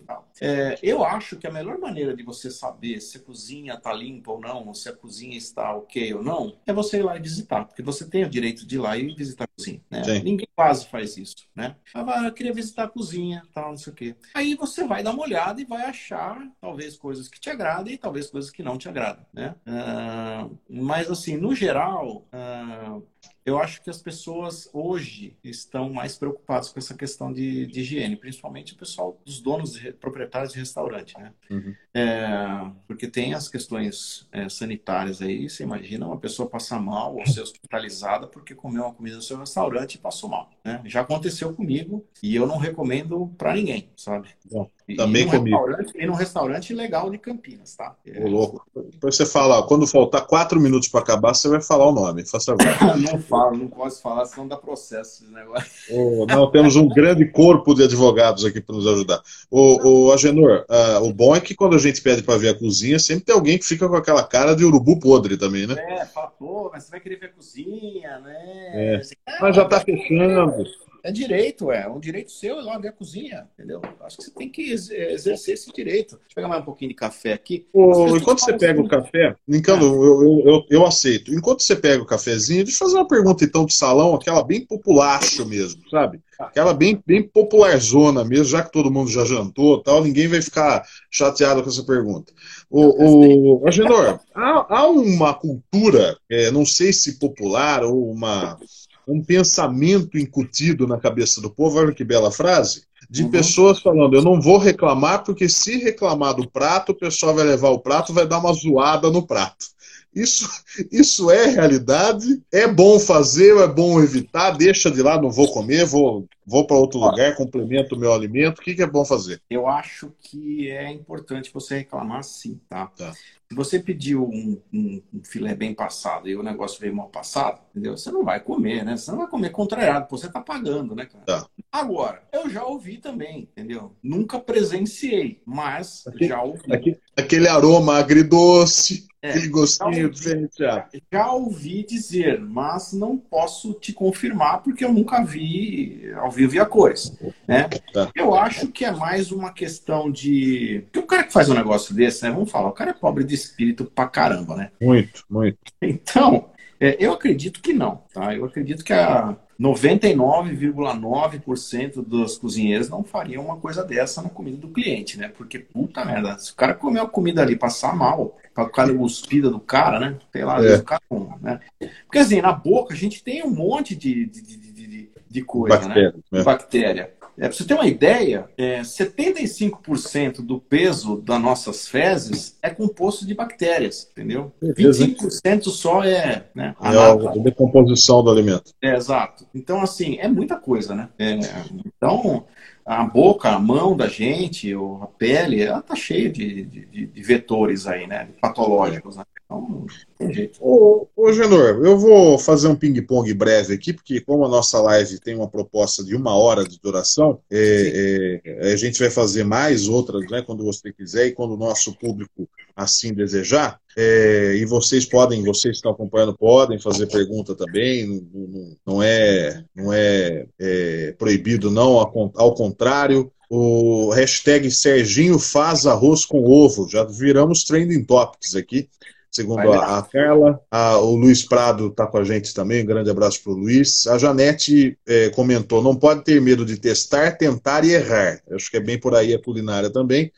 é, 0.42 0.78
eu 0.82 1.04
acho 1.04 1.38
que 1.38 1.48
a 1.48 1.52
melhor 1.52 1.78
maneira 1.78 2.16
de 2.16 2.24
você 2.24 2.52
saber 2.52 3.02
se 3.02 3.18
a 3.18 3.22
cozinha 3.22 3.74
está 3.74 3.94
limpa 3.94 4.32
ou 4.32 4.40
não, 4.40 4.68
ou 4.68 4.74
se 4.74 4.90
a 4.90 4.96
cozinha 4.96 5.38
está 5.38 5.76
ok 5.76 6.14
ou 6.14 6.24
não, 6.24 6.58
é 6.66 6.74
você 6.74 7.00
ir 7.00 7.04
lá 7.04 7.16
e 7.16 7.22
visitar, 7.22 7.66
porque 7.66 7.82
você 7.82 8.08
tem 8.08 8.24
o 8.24 8.30
direito 8.30 8.66
de 8.66 8.76
ir 8.76 8.80
lá 8.80 8.98
e 8.98 9.14
visitar 9.14 9.47
a 9.58 9.62
cozinha, 9.62 9.82
né? 9.89 10.20
Ninguém 10.20 10.48
quase 10.56 10.86
faz 10.88 11.17
isso, 11.17 11.36
né? 11.56 11.76
Ah, 11.93 12.26
eu 12.26 12.34
queria 12.34 12.54
visitar 12.54 12.84
a 12.84 12.88
cozinha, 12.88 13.43
tal, 13.54 13.72
não 13.72 13.78
sei 13.78 13.91
o 13.91 13.96
quê. 13.96 14.15
Aí 14.34 14.56
você 14.56 14.86
vai 14.86 15.04
dar 15.04 15.12
uma 15.12 15.24
olhada 15.24 15.60
e 15.62 15.65
vai 15.65 15.84
achar 15.86 16.39
talvez 16.62 16.96
coisas 16.96 17.28
que 17.28 17.39
te 17.39 17.50
agradem 17.50 17.96
e 17.96 17.98
talvez 17.98 18.30
coisas 18.30 18.52
que 18.52 18.63
não 18.63 18.78
te 18.78 18.88
agradam, 18.88 19.26
né? 19.34 19.56
Uh, 19.65 20.58
mas 20.70 21.10
assim, 21.10 21.38
no 21.38 21.56
geral, 21.56 22.28
uh, 22.34 23.06
eu 23.48 23.58
acho 23.58 23.82
que 23.82 23.90
as 23.90 24.02
pessoas 24.02 24.70
hoje 24.74 25.38
estão 25.42 25.90
mais 25.90 26.18
preocupadas 26.18 26.70
com 26.70 26.80
essa 26.80 26.94
questão 26.94 27.32
de, 27.32 27.66
de 27.66 27.80
higiene, 27.80 28.18
principalmente 28.18 28.74
o 28.74 28.78
pessoal 28.78 29.18
dos 29.26 29.40
donos, 29.40 29.72
de, 29.72 29.94
proprietários 29.94 30.52
de 30.52 30.60
restaurante, 30.60 31.18
né? 31.18 31.34
Uhum. 31.50 31.74
É, 31.94 32.70
porque 32.86 33.08
tem 33.08 33.34
as 33.34 33.48
questões 33.48 34.28
é, 34.34 34.50
sanitárias 34.50 35.22
aí, 35.22 35.50
você 35.50 35.64
imagina 35.64 36.06
uma 36.06 36.20
pessoa 36.20 36.50
passar 36.50 36.82
mal 36.82 37.16
ou 37.16 37.26
ser 37.26 37.40
hospitalizada 37.40 38.28
porque 38.28 38.54
comeu 38.54 38.84
uma 38.84 38.94
comida 38.94 39.16
no 39.16 39.22
seu 39.22 39.38
restaurante 39.38 39.96
e 39.96 40.00
passou 40.00 40.30
mal, 40.30 40.50
né? 40.62 40.82
Já 40.84 41.00
aconteceu 41.00 41.54
comigo 41.54 42.06
e 42.22 42.36
eu 42.36 42.46
não 42.46 42.58
recomendo 42.58 43.34
para 43.38 43.54
ninguém, 43.54 43.90
sabe? 43.96 44.28
Bom. 44.52 44.70
Também 44.95 45.23
e 45.23 45.30
comigo. 45.30 45.58
E 45.95 46.06
num 46.06 46.13
restaurante 46.13 46.73
legal 46.73 47.10
de 47.10 47.17
Campinas, 47.17 47.76
tá? 47.76 47.93
É. 48.06 48.23
Ô, 48.23 48.28
louco. 48.30 48.65
Depois 48.91 49.17
você 49.17 49.26
fala, 49.26 49.65
quando 49.67 49.86
faltar 49.86 50.26
quatro 50.26 50.62
minutos 50.62 50.88
para 50.88 51.02
acabar, 51.02 51.34
você 51.34 51.50
vai 51.50 51.62
falar 51.62 51.88
o 51.88 51.91
nome. 51.91 52.26
Faça 52.26 52.56
não 52.97 53.19
falo, 53.19 53.58
não 53.58 53.67
posso 53.67 54.02
falar, 54.02 54.26
senão 54.26 54.47
dá 54.47 54.56
processo 54.56 55.23
esse 55.23 55.34
negócio. 55.34 55.69
Oh, 55.91 56.26
não, 56.26 56.50
temos 56.50 56.76
um 56.76 56.88
grande 56.88 57.26
corpo 57.26 57.73
de 57.73 57.84
advogados 57.84 58.45
aqui 58.45 58.62
para 58.62 58.76
nos 58.76 58.88
ajudar. 58.88 59.21
O, 59.52 60.08
o 60.08 60.13
Agenor, 60.13 60.65
uh, 60.69 61.04
o 61.04 61.13
bom 61.13 61.36
é 61.36 61.41
que 61.41 61.54
quando 61.54 61.76
a 61.76 61.80
gente 61.80 62.02
pede 62.02 62.23
para 62.23 62.38
ver 62.38 62.50
a 62.50 62.58
cozinha, 62.58 62.97
sempre 62.97 63.26
tem 63.26 63.36
alguém 63.36 63.58
que 63.58 63.65
fica 63.65 63.89
com 63.89 63.95
aquela 63.95 64.23
cara 64.23 64.56
de 64.56 64.63
urubu 64.63 65.00
podre 65.00 65.38
também, 65.38 65.67
né? 65.67 65.76
É, 65.78 66.06
fala, 66.06 66.28
pô, 66.28 66.69
mas 66.71 66.84
você 66.84 66.91
vai 66.91 67.00
querer 67.02 67.17
ver 67.17 67.26
a 67.28 67.34
cozinha, 67.34 68.19
né? 68.19 68.71
É. 68.73 69.02
Mas 69.41 69.56
já 69.56 69.63
está 69.63 69.82
fechando. 69.82 70.63
É 71.08 71.12
direito, 71.12 71.72
é. 71.72 71.89
Um 71.89 72.02
direito 72.02 72.34
seu 72.34 72.60
é 72.60 72.62
lá 72.62 72.78
ver 72.78 72.89
a 72.89 72.91
cozinha, 72.91 73.48
entendeu? 73.54 73.82
Acho 74.02 74.17
que 74.17 74.24
você 74.24 74.32
tem 74.32 74.50
que 74.50 74.74
exercer 74.74 75.54
esse 75.54 75.72
direito. 75.72 76.17
Deixa 76.17 76.32
eu 76.32 76.36
pegar 76.36 76.50
mais 76.50 76.62
um 76.62 76.65
pouquinho 76.65 76.89
de 76.89 76.96
café 76.96 77.32
aqui. 77.32 77.65
enquanto 77.74 78.41
você 78.41 78.58
pega 78.58 78.82
o 78.82 78.89
café, 78.89 79.34
Nicando, 79.48 79.86
ah. 79.86 80.06
eu, 80.06 80.22
eu, 80.22 80.43
eu, 80.46 80.65
eu, 80.70 80.86
aceito. 80.86 81.34
Enquanto 81.34 81.63
você 81.63 81.78
pega 81.78 82.04
o 82.04 82.06
cafezinho, 82.06 82.65
deixa 82.65 82.84
eu 82.84 82.88
fazer 82.88 83.00
uma 83.00 83.08
pergunta 83.08 83.46
então 83.46 83.65
de 83.65 83.74
salão, 83.74 84.15
aquela 84.15 84.43
bem 84.43 84.60
populacho 84.65 85.46
mesmo, 85.46 85.82
sabe? 85.89 86.20
Ah. 86.38 86.48
Aquela 86.48 86.74
bem, 86.74 87.02
bem 87.08 87.24
popularzona 87.24 88.26
mesmo, 88.26 88.43
já 88.43 88.62
que 88.62 88.74
todo 88.74 88.91
mundo 88.91 89.10
já 89.10 89.24
jantou 89.24 89.82
tal, 89.82 90.04
ninguém 90.04 90.28
vai 90.28 90.41
ficar 90.41 90.84
chateado 91.10 91.63
com 91.63 91.70
essa 91.70 91.86
pergunta. 91.86 92.34
O, 92.70 93.62
o 93.62 93.65
Agenor, 93.65 94.20
há, 94.36 94.65
há 94.78 94.88
uma 94.89 95.34
cultura, 95.34 96.17
é, 96.30 96.52
não 96.52 96.65
sei 96.65 96.91
se 96.91 97.17
popular 97.17 97.82
ou 97.86 98.12
uma 98.12 98.60
um 99.08 99.24
pensamento 99.24 100.17
incutido 100.17 100.86
na 100.86 100.98
cabeça 100.98 101.39
do 101.39 101.50
povo, 101.50 101.80
olha 101.80 101.93
que 101.93 102.04
bela 102.04 102.32
frase, 102.32 102.84
de 103.10 103.24
uhum. 103.24 103.32
pessoas 103.32 103.80
falando, 103.80 104.15
eu 104.15 104.22
não 104.22 104.41
vou 104.41 104.58
reclamar, 104.58 105.24
porque 105.24 105.48
se 105.48 105.78
reclamar 105.78 106.34
do 106.34 106.50
prato, 106.50 106.91
o 106.91 106.96
pessoal 106.96 107.34
vai 107.34 107.46
levar 107.46 107.70
o 107.70 107.80
prato, 107.80 108.13
vai 108.13 108.28
dar 108.28 108.39
uma 108.39 108.54
zoada 108.54 109.10
no 109.10 109.26
prato. 109.26 109.78
Isso, 110.13 110.50
isso 110.91 111.30
é 111.30 111.46
realidade? 111.46 112.41
É 112.52 112.67
bom 112.67 113.00
fazer 113.00 113.56
é 113.58 113.67
bom 113.67 114.02
evitar? 114.02 114.52
Deixa 114.52 114.89
de 114.89 115.02
lá, 115.02 115.22
não 115.22 115.30
vou 115.30 115.52
comer, 115.52 115.86
vou, 115.86 116.26
vou 116.46 116.65
para 116.65 116.76
outro 116.76 117.00
lugar, 117.00 117.36
complemento 117.36 117.96
o 117.96 118.00
meu 118.00 118.12
alimento. 118.12 118.60
O 118.60 118.62
que, 118.63 118.74
que, 118.74 118.82
é 118.82 118.88
bom 118.88 119.06
fazer? 119.06 119.39
Eu 119.48 119.67
acho 119.67 120.12
que 120.20 120.72
é 120.72 120.91
importante 120.91 121.52
você 121.54 121.78
reclamar 121.80 122.24
sim, 122.24 122.60
tá? 122.67 122.88
tá. 122.88 123.13
Se 123.50 123.56
você 123.56 123.80
pediu 123.80 124.26
um, 124.26 124.62
um, 124.74 125.02
um, 125.14 125.24
filé 125.24 125.56
bem 125.56 125.74
passado 125.74 126.28
e 126.28 126.36
o 126.36 126.44
negócio 126.44 126.82
veio 126.82 126.94
mal 126.94 127.08
passado, 127.08 127.62
entendeu? 127.72 127.96
Você 127.96 128.12
não 128.12 128.24
vai 128.24 128.42
comer, 128.42 128.84
né? 128.84 128.98
Você 128.98 129.10
não 129.10 129.20
vai 129.20 129.28
comer 129.28 129.52
contrariado, 129.52 130.08
você 130.10 130.30
tá 130.30 130.42
pagando, 130.42 130.94
né, 130.94 131.06
cara? 131.06 131.24
Tá. 131.24 131.48
Agora, 131.72 132.24
eu 132.34 132.50
já 132.50 132.66
ouvi 132.66 132.98
também, 132.98 133.44
entendeu? 133.44 133.96
Nunca 134.04 134.38
presenciei, 134.38 135.42
mas 135.46 136.06
aqui, 136.08 136.28
já 136.28 136.42
ouvi. 136.42 136.74
Aqui, 136.74 137.00
aquele 137.16 137.48
aroma 137.48 137.98
agridoce, 137.98 139.08
é, 139.22 139.32
aquele 139.32 139.48
gostinho 139.48 140.10
diferenciado. 140.10 140.90
Já, 140.94 141.00
já 141.12 141.32
ouvi 141.32 141.84
dizer, 141.84 142.40
mas 142.40 142.94
não 142.94 143.18
posso 143.18 143.74
te 143.74 143.92
confirmar 143.92 144.62
porque 144.62 144.86
eu 144.86 144.94
nunca 144.94 145.24
vi 145.24 146.12
ao 146.16 146.30
vivo 146.30 146.56
e 146.56 146.60
a 146.60 146.66
cores. 146.66 147.18
Né? 147.48 147.68
Tá. 147.94 148.12
Eu 148.16 148.36
acho 148.36 148.68
que 148.68 148.86
é 148.86 148.92
mais 148.92 149.32
uma 149.32 149.52
questão 149.52 150.12
de. 150.12 150.84
Porque 150.86 151.00
o 151.00 151.08
cara 151.08 151.24
que 151.24 151.34
faz 151.34 151.50
um 151.50 151.54
negócio 151.54 151.96
desse, 151.96 152.24
né? 152.24 152.32
Vamos 152.32 152.52
falar, 152.52 152.70
o 152.70 152.74
cara 152.74 152.92
é 152.92 152.94
pobre 152.94 153.24
de 153.24 153.37
espírito 153.38 153.86
pra 153.86 154.08
caramba, 154.08 154.56
né? 154.56 154.71
Muito, 154.82 155.23
muito. 155.30 155.58
Então, 155.82 156.50
é, 156.80 156.95
eu 157.00 157.13
acredito 157.13 157.60
que 157.62 157.73
não, 157.73 158.04
tá? 158.13 158.36
Eu 158.36 158.45
acredito 158.45 158.84
que 158.84 158.93
a 158.93 159.36
99,9% 159.60 162.06
dos 162.06 162.38
cozinheiros 162.38 162.89
não 162.89 163.04
fariam 163.04 163.43
uma 163.43 163.58
coisa 163.58 163.84
dessa 163.84 164.21
na 164.21 164.30
comida 164.30 164.58
do 164.58 164.67
cliente, 164.67 165.17
né? 165.17 165.32
Porque, 165.36 165.58
puta 165.58 166.06
merda, 166.06 166.38
se 166.38 166.52
o 166.52 166.56
cara 166.56 166.76
comer 166.76 167.00
a 167.00 167.08
comida 167.08 167.41
ali 167.41 167.56
passar 167.56 167.95
mal, 167.95 168.38
para 168.54 168.65
o 168.65 168.69
cara 168.69 168.93
cuspida 168.93 169.50
do 169.50 169.60
cara, 169.60 170.00
né? 170.00 170.17
Sei 170.32 170.45
lá, 170.45 170.63
é. 170.63 170.76
o 170.76 170.84
cara, 170.84 171.02
né? 171.41 171.60
Porque 172.06 172.19
assim, 172.19 172.39
na 172.41 172.54
boca 172.54 172.93
a 172.93 172.97
gente 172.97 173.23
tem 173.23 173.43
um 173.43 173.50
monte 173.50 173.95
de, 173.95 174.28
de, 174.28 174.41
de, 174.41 174.58
de, 174.58 175.10
de 175.28 175.41
coisa, 175.41 175.80
Bactéria, 175.80 176.13
né? 176.32 176.39
É. 176.39 176.43
Bactéria. 176.43 177.12
É, 177.38 177.47
para 177.47 177.52
você 177.52 177.63
ter 177.63 177.76
uma 177.76 177.86
ideia, 177.86 178.50
é, 178.58 178.82
75% 178.82 180.41
do 180.41 180.60
peso 180.60 181.17
das 181.17 181.39
nossas 181.39 181.88
fezes 181.88 182.58
é 182.63 182.69
composto 182.69 183.28
de 183.28 183.36
bactérias, 183.36 184.10
entendeu? 184.12 184.52
25% 184.62 185.65
só 185.65 186.04
é, 186.04 186.45
né, 186.56 186.76
a, 186.80 186.93
é 186.93 186.97
a 186.97 187.15
decomposição 187.43 188.23
do 188.23 188.32
alimento. 188.32 188.73
É, 188.82 188.95
exato. 188.95 189.45
Então, 189.54 189.82
assim, 189.82 190.17
é 190.17 190.28
muita 190.28 190.56
coisa, 190.56 190.95
né? 190.95 191.10
É, 191.19 191.38
então, 191.86 192.45
a 192.84 193.04
boca, 193.04 193.50
a 193.50 193.60
mão 193.60 193.95
da 193.95 194.08
gente, 194.08 194.73
ou 194.73 195.04
a 195.04 195.08
pele, 195.08 195.62
ela 195.62 195.82
tá 195.82 195.95
cheia 195.95 196.30
de, 196.30 196.63
de, 196.63 197.06
de 197.06 197.21
vetores 197.21 197.86
aí, 197.86 198.08
né? 198.08 198.30
Patológicos, 198.41 199.15
né? 199.15 199.23
Então, 199.45 199.86
tem 200.18 200.34
jeito. 200.34 200.60
Ô, 200.62 201.08
ô 201.16 201.32
Genor, 201.32 201.86
eu 201.86 201.98
vou 201.98 202.40
fazer 202.40 202.68
um 202.68 202.76
ping-pong 202.76 203.32
breve 203.34 203.74
aqui, 203.74 203.94
porque 203.94 204.20
como 204.20 204.46
a 204.46 204.50
nossa 204.50 204.82
live 204.82 205.20
tem 205.20 205.36
uma 205.36 205.48
proposta 205.48 206.04
de 206.04 206.16
uma 206.16 206.36
hora 206.36 206.64
de 206.64 206.80
duração, 206.82 207.40
é, 207.52 208.42
é, 208.44 208.72
a 208.72 208.76
gente 208.76 209.00
vai 209.00 209.10
fazer 209.10 209.44
mais 209.44 209.88
outras, 209.88 210.30
né, 210.30 210.42
quando 210.42 210.64
você 210.64 210.92
quiser 210.92 211.28
e 211.28 211.32
quando 211.32 211.54
o 211.54 211.58
nosso 211.58 211.94
público 211.98 212.50
assim 212.76 213.14
desejar. 213.14 213.80
É, 213.96 214.56
e 214.56 214.66
vocês 214.66 215.06
podem, 215.06 215.44
vocês 215.44 215.74
que 215.74 215.78
estão 215.78 215.92
acompanhando, 215.92 216.38
podem 216.38 216.80
fazer 216.80 217.08
pergunta 217.08 217.56
também, 217.56 218.06
não, 218.06 218.48
não, 218.48 218.78
não 218.86 219.04
é, 219.04 219.64
não 219.76 219.94
é, 219.94 220.46
é 220.60 221.16
proibido, 221.18 221.72
não, 221.72 221.98
ao 221.98 222.54
contrário. 222.54 223.32
O 223.50 224.10
hashtag 224.10 224.70
Serginho 224.70 225.40
faz 225.40 225.88
arroz 225.88 226.26
com 226.26 226.44
ovo. 226.44 226.86
Já 226.90 227.06
viramos 227.06 227.64
trending 227.64 228.04
topics 228.04 228.56
aqui 228.56 228.90
segundo 229.38 229.71
a, 229.71 230.00
a, 230.00 230.04
Carla. 230.04 230.60
A, 230.69 230.97
o 230.97 231.15
Luiz 231.15 231.43
Prado 231.43 231.88
está 231.88 232.08
com 232.08 232.17
a 232.17 232.23
gente 232.23 232.54
também, 232.54 232.84
um 232.84 232.86
grande 232.86 233.10
abraço 233.10 233.41
para 233.43 233.54
o 233.54 233.56
Luiz. 233.56 234.08
A 234.08 234.17
Janete 234.17 234.97
é, 235.08 235.30
comentou: 235.30 235.82
não 235.82 235.95
pode 235.95 236.23
ter 236.23 236.41
medo 236.41 236.65
de 236.65 236.78
testar, 236.78 237.38
tentar 237.38 237.86
e 237.86 237.93
errar. 237.93 238.41
Eu 238.47 238.56
acho 238.56 238.69
que 238.69 238.78
é 238.78 238.82
bem 238.82 239.00
por 239.00 239.15
aí 239.15 239.34
a 239.34 239.41
culinária 239.41 239.89
também. 239.89 240.32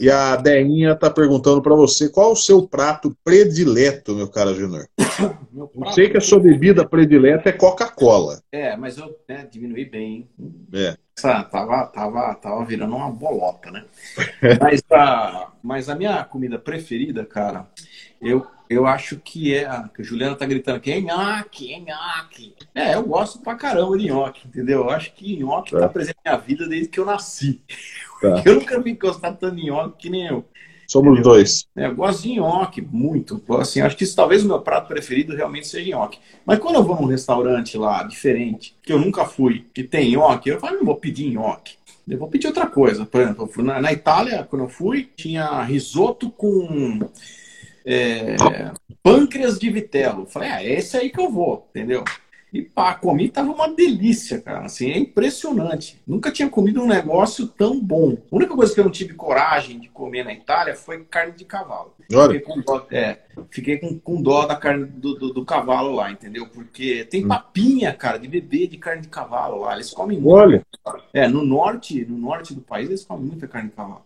E 0.00 0.10
a 0.10 0.36
Deinha 0.36 0.92
está 0.92 1.10
perguntando 1.10 1.62
para 1.62 1.74
você 1.74 2.08
qual 2.08 2.32
o 2.32 2.36
seu 2.36 2.66
prato 2.66 3.16
predileto, 3.24 4.14
meu 4.14 4.28
caro 4.28 4.54
Junior. 4.54 4.86
Eu 5.56 5.70
sei 5.92 6.10
que 6.10 6.18
a 6.18 6.20
sua 6.20 6.38
bebida 6.38 6.86
predileta 6.86 7.48
é 7.48 7.52
Coca-Cola. 7.52 8.42
É, 8.52 8.76
mas 8.76 8.98
eu 8.98 9.18
né, 9.26 9.48
diminui 9.50 9.86
bem. 9.86 10.28
É. 10.70 10.94
Essa, 11.16 11.42
tava, 11.44 11.86
tava, 11.86 12.34
tava 12.34 12.62
virando 12.66 12.94
uma 12.94 13.10
bolota, 13.10 13.70
né? 13.70 13.84
mas, 14.60 14.82
a, 14.92 15.52
mas 15.62 15.88
a 15.88 15.94
minha 15.94 16.22
comida 16.24 16.58
preferida, 16.58 17.24
cara, 17.24 17.66
eu, 18.20 18.46
eu 18.68 18.86
acho 18.86 19.16
que 19.16 19.54
é. 19.54 19.66
A, 19.66 19.88
Juliana 19.98 20.34
tá 20.34 20.46
gritando 20.46 20.76
aqui, 20.76 20.92
é 20.92 21.00
nhoque, 21.00 21.72
é 21.72 21.80
nhoque. 21.80 22.54
É, 22.74 22.94
eu 22.94 23.02
gosto 23.04 23.40
pra 23.40 23.54
caramba 23.54 23.96
de 23.96 24.06
nhoque, 24.06 24.46
entendeu? 24.46 24.80
Eu 24.80 24.90
acho 24.90 25.12
que 25.14 25.36
nhoque 25.36 25.72
tá, 25.72 25.80
tá 25.80 25.88
presente 25.88 26.16
na 26.24 26.32
minha 26.32 26.42
vida 26.42 26.68
desde 26.68 26.88
que 26.88 26.98
eu 26.98 27.04
nasci. 27.04 27.60
Tá. 28.20 28.42
Eu 28.46 28.54
nunca 28.54 28.78
me 28.78 28.92
encostado 28.92 29.36
tanto 29.38 29.58
em 29.58 29.66
nhoque 29.66 29.98
que 29.98 30.10
nem 30.10 30.26
eu. 30.26 30.42
Somos 30.88 31.12
entendeu? 31.12 31.32
dois. 31.32 31.66
É, 31.76 31.86
eu 31.86 31.94
gosto 31.94 32.22
de 32.22 32.34
nhoque, 32.36 32.80
muito. 32.80 33.42
Assim, 33.58 33.80
acho 33.80 33.96
que 33.96 34.04
isso, 34.04 34.16
talvez 34.16 34.44
o 34.44 34.48
meu 34.48 34.60
prato 34.60 34.88
preferido 34.88 35.34
realmente 35.34 35.66
seja 35.66 35.90
nhoque. 35.90 36.18
Mas 36.44 36.58
quando 36.58 36.76
eu 36.76 36.82
vou 36.82 36.98
num 37.00 37.08
restaurante 37.08 37.76
lá, 37.76 38.04
diferente, 38.04 38.74
que 38.82 38.92
eu 38.92 38.98
nunca 38.98 39.24
fui, 39.24 39.66
que 39.74 39.82
tem 39.82 40.12
nhoque, 40.12 40.48
eu 40.48 40.60
falo, 40.60 40.78
não 40.78 40.84
vou 40.84 40.96
pedir 40.96 41.28
nhoque. 41.28 41.74
Eu 42.08 42.18
vou 42.18 42.28
pedir 42.28 42.46
outra 42.46 42.66
coisa. 42.68 43.04
Por 43.04 43.20
exemplo, 43.20 43.50
na, 43.62 43.80
na 43.80 43.92
Itália, 43.92 44.46
quando 44.48 44.62
eu 44.62 44.68
fui, 44.68 45.10
tinha 45.16 45.60
risoto 45.62 46.30
com 46.30 47.00
é, 47.86 48.36
pâncreas 49.02 49.58
de 49.58 49.70
vitelo. 49.70 50.26
Falei, 50.26 50.50
ah, 50.50 50.62
é 50.62 50.72
esse 50.72 50.96
aí 50.96 51.10
que 51.10 51.20
eu 51.20 51.30
vou, 51.30 51.68
entendeu? 51.70 52.02
E 52.52 52.62
pá, 52.62 52.94
comi, 52.94 53.28
tava 53.28 53.52
uma 53.52 53.68
delícia, 53.68 54.40
cara. 54.40 54.64
Assim, 54.64 54.90
é 54.90 54.98
impressionante. 54.98 56.00
Nunca 56.06 56.30
tinha 56.30 56.48
comido 56.48 56.80
um 56.80 56.86
negócio 56.86 57.46
tão 57.46 57.78
bom. 57.78 58.16
A 58.32 58.34
única 58.34 58.54
coisa 58.54 58.72
que 58.72 58.80
eu 58.80 58.84
não 58.84 58.90
tive 58.90 59.14
coragem 59.14 59.78
de 59.78 59.88
comer 59.88 60.24
na 60.24 60.32
Itália 60.32 60.74
foi 60.74 61.04
carne 61.04 61.32
de 61.32 61.44
cavalo. 61.44 61.94
Fiquei 62.08 62.40
com 62.40 62.60
dó, 62.60 62.86
é, 62.90 63.18
fiquei 63.50 63.78
com, 63.78 63.98
com 63.98 64.22
dó 64.22 64.46
da 64.46 64.56
carne 64.56 64.86
do, 64.86 65.14
do, 65.14 65.32
do, 65.34 65.44
cavalo 65.44 65.92
lá, 65.92 66.10
entendeu? 66.10 66.46
Porque 66.46 67.04
tem 67.10 67.24
hum. 67.24 67.28
papinha, 67.28 67.92
cara, 67.92 68.16
de 68.16 68.28
bebê 68.28 68.66
de 68.66 68.78
carne 68.78 69.02
de 69.02 69.08
cavalo 69.08 69.62
lá. 69.62 69.74
Eles 69.74 69.90
comem 69.90 70.18
muito. 70.18 70.34
Olha. 70.34 70.64
É, 71.12 71.28
no 71.28 71.44
norte, 71.44 72.06
no 72.06 72.16
norte 72.16 72.54
do 72.54 72.60
país, 72.60 72.88
eles 72.88 73.04
comem 73.04 73.26
muita 73.26 73.48
carne 73.48 73.70
de 73.70 73.74
cavalo. 73.74 74.04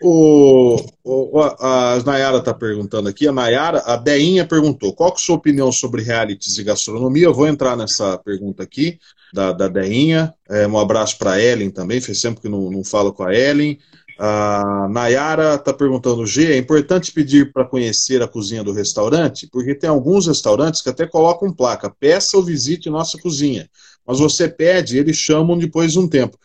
O, 0.00 0.76
o, 1.02 1.40
a 1.40 2.00
Nayara 2.06 2.38
está 2.38 2.54
perguntando 2.54 3.08
aqui, 3.08 3.26
a 3.26 3.32
Nayara, 3.32 3.82
a 3.84 3.96
Deinha 3.96 4.46
perguntou, 4.46 4.92
qual 4.92 5.10
é 5.10 5.12
a 5.12 5.16
sua 5.16 5.34
opinião 5.34 5.72
sobre 5.72 6.02
realities 6.02 6.56
e 6.56 6.62
gastronomia? 6.62 7.24
Eu 7.24 7.34
vou 7.34 7.48
entrar 7.48 7.76
nessa 7.76 8.16
pergunta 8.16 8.62
aqui, 8.62 8.98
da, 9.32 9.52
da 9.52 9.66
Deinha. 9.66 10.32
É, 10.48 10.68
um 10.68 10.78
abraço 10.78 11.18
para 11.18 11.32
a 11.32 11.42
Ellen 11.42 11.70
também, 11.70 12.00
fez 12.00 12.20
sempre 12.20 12.42
que 12.42 12.48
não, 12.48 12.70
não 12.70 12.84
falo 12.84 13.12
com 13.12 13.24
a 13.24 13.34
Ellen. 13.34 13.76
A 14.20 14.88
Nayara 14.88 15.56
está 15.56 15.72
perguntando, 15.72 16.26
G, 16.26 16.52
é 16.52 16.56
importante 16.56 17.12
pedir 17.12 17.52
para 17.52 17.64
conhecer 17.64 18.22
a 18.22 18.28
cozinha 18.28 18.62
do 18.62 18.72
restaurante? 18.72 19.48
Porque 19.48 19.74
tem 19.74 19.90
alguns 19.90 20.28
restaurantes 20.28 20.80
que 20.80 20.88
até 20.88 21.06
colocam 21.06 21.52
placa, 21.52 21.90
peça 21.90 22.36
ou 22.36 22.42
visite 22.42 22.88
nossa 22.88 23.18
cozinha. 23.18 23.68
Mas 24.06 24.20
você 24.20 24.48
pede, 24.48 24.96
eles 24.96 25.16
chamam 25.16 25.58
depois 25.58 25.92
de 25.92 25.98
um 25.98 26.08
tempo 26.08 26.38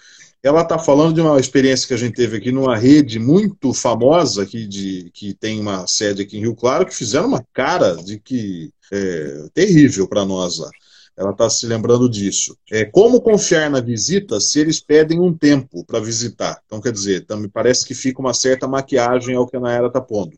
ela 0.44 0.62
está 0.62 0.78
falando 0.78 1.16
de 1.16 1.22
uma 1.22 1.40
experiência 1.40 1.88
que 1.88 1.94
a 1.94 1.98
gente 1.98 2.16
teve 2.16 2.36
aqui 2.36 2.52
numa 2.52 2.76
rede 2.76 3.18
muito 3.18 3.74
famosa 3.74 4.44
aqui 4.44 4.68
de, 4.68 5.10
que 5.14 5.34
tem 5.34 5.58
uma 5.58 5.88
sede 5.88 6.22
aqui 6.22 6.38
em 6.38 6.42
Rio 6.42 6.54
Claro, 6.54 6.86
que 6.86 6.94
fizeram 6.94 7.28
uma 7.28 7.46
cara 7.54 7.96
de 7.96 8.20
que 8.20 8.70
é, 8.92 9.46
terrível 9.54 10.06
para 10.06 10.26
nós 10.26 10.60
lá. 10.60 10.70
Ela 11.16 11.32
está 11.32 11.50
se 11.50 11.66
lembrando 11.66 12.10
disso. 12.10 12.58
É, 12.70 12.84
como 12.84 13.22
confiar 13.22 13.70
na 13.70 13.80
visita 13.80 14.40
se 14.42 14.60
eles 14.60 14.82
pedem 14.82 15.20
um 15.20 15.34
tempo 15.34 15.86
para 15.86 16.00
visitar? 16.00 16.60
Então, 16.66 16.82
quer 16.82 16.92
dizer, 16.92 17.26
me 17.38 17.48
parece 17.48 17.86
que 17.86 17.94
fica 17.94 18.20
uma 18.20 18.34
certa 18.34 18.68
maquiagem 18.68 19.36
ao 19.36 19.48
que 19.48 19.56
a 19.56 19.60
Naira 19.60 19.88
está 19.88 20.02
pondo. 20.02 20.34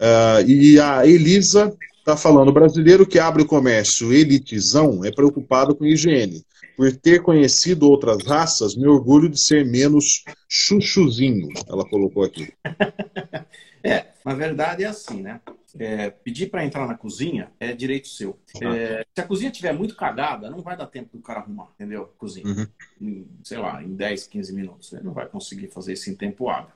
Uh, 0.00 0.48
e 0.48 0.80
a 0.80 1.06
Elisa 1.06 1.72
está 1.98 2.16
falando: 2.16 2.52
brasileiro 2.52 3.06
que 3.06 3.18
abre 3.18 3.42
o 3.42 3.46
comércio 3.46 4.12
elitizão 4.12 5.04
é 5.04 5.12
preocupado 5.12 5.74
com 5.74 5.84
higiene. 5.84 6.44
Por 6.76 6.94
ter 6.96 7.22
conhecido 7.22 7.88
outras 7.88 8.24
raças, 8.26 8.76
me 8.76 8.86
orgulho 8.86 9.28
de 9.28 9.38
ser 9.38 9.64
menos 9.64 10.24
chuchuzinho, 10.48 11.48
ela 11.68 11.88
colocou 11.88 12.24
aqui. 12.24 12.52
é, 13.82 14.06
na 14.24 14.34
verdade 14.34 14.82
é 14.82 14.86
assim, 14.86 15.22
né? 15.22 15.40
É, 15.78 16.10
pedir 16.10 16.50
para 16.50 16.64
entrar 16.64 16.86
na 16.86 16.94
cozinha 16.94 17.50
é 17.58 17.72
direito 17.72 18.08
seu. 18.08 18.38
É, 18.62 19.04
se 19.12 19.20
a 19.20 19.26
cozinha 19.26 19.50
tiver 19.50 19.72
muito 19.72 19.96
cagada, 19.96 20.48
não 20.48 20.62
vai 20.62 20.76
dar 20.76 20.86
tempo 20.86 21.16
do 21.16 21.22
cara 21.22 21.40
arrumar, 21.40 21.68
entendeu? 21.74 22.12
Cozinha. 22.16 22.46
Uhum. 22.46 22.66
Em, 23.00 23.26
sei 23.42 23.58
lá, 23.58 23.82
em 23.82 23.94
10, 23.94 24.26
15 24.28 24.52
minutos. 24.52 24.92
Ele 24.92 25.02
não 25.02 25.12
vai 25.12 25.26
conseguir 25.26 25.68
fazer 25.68 25.94
isso 25.94 26.10
em 26.10 26.14
tempo 26.14 26.48
hábil. 26.48 26.72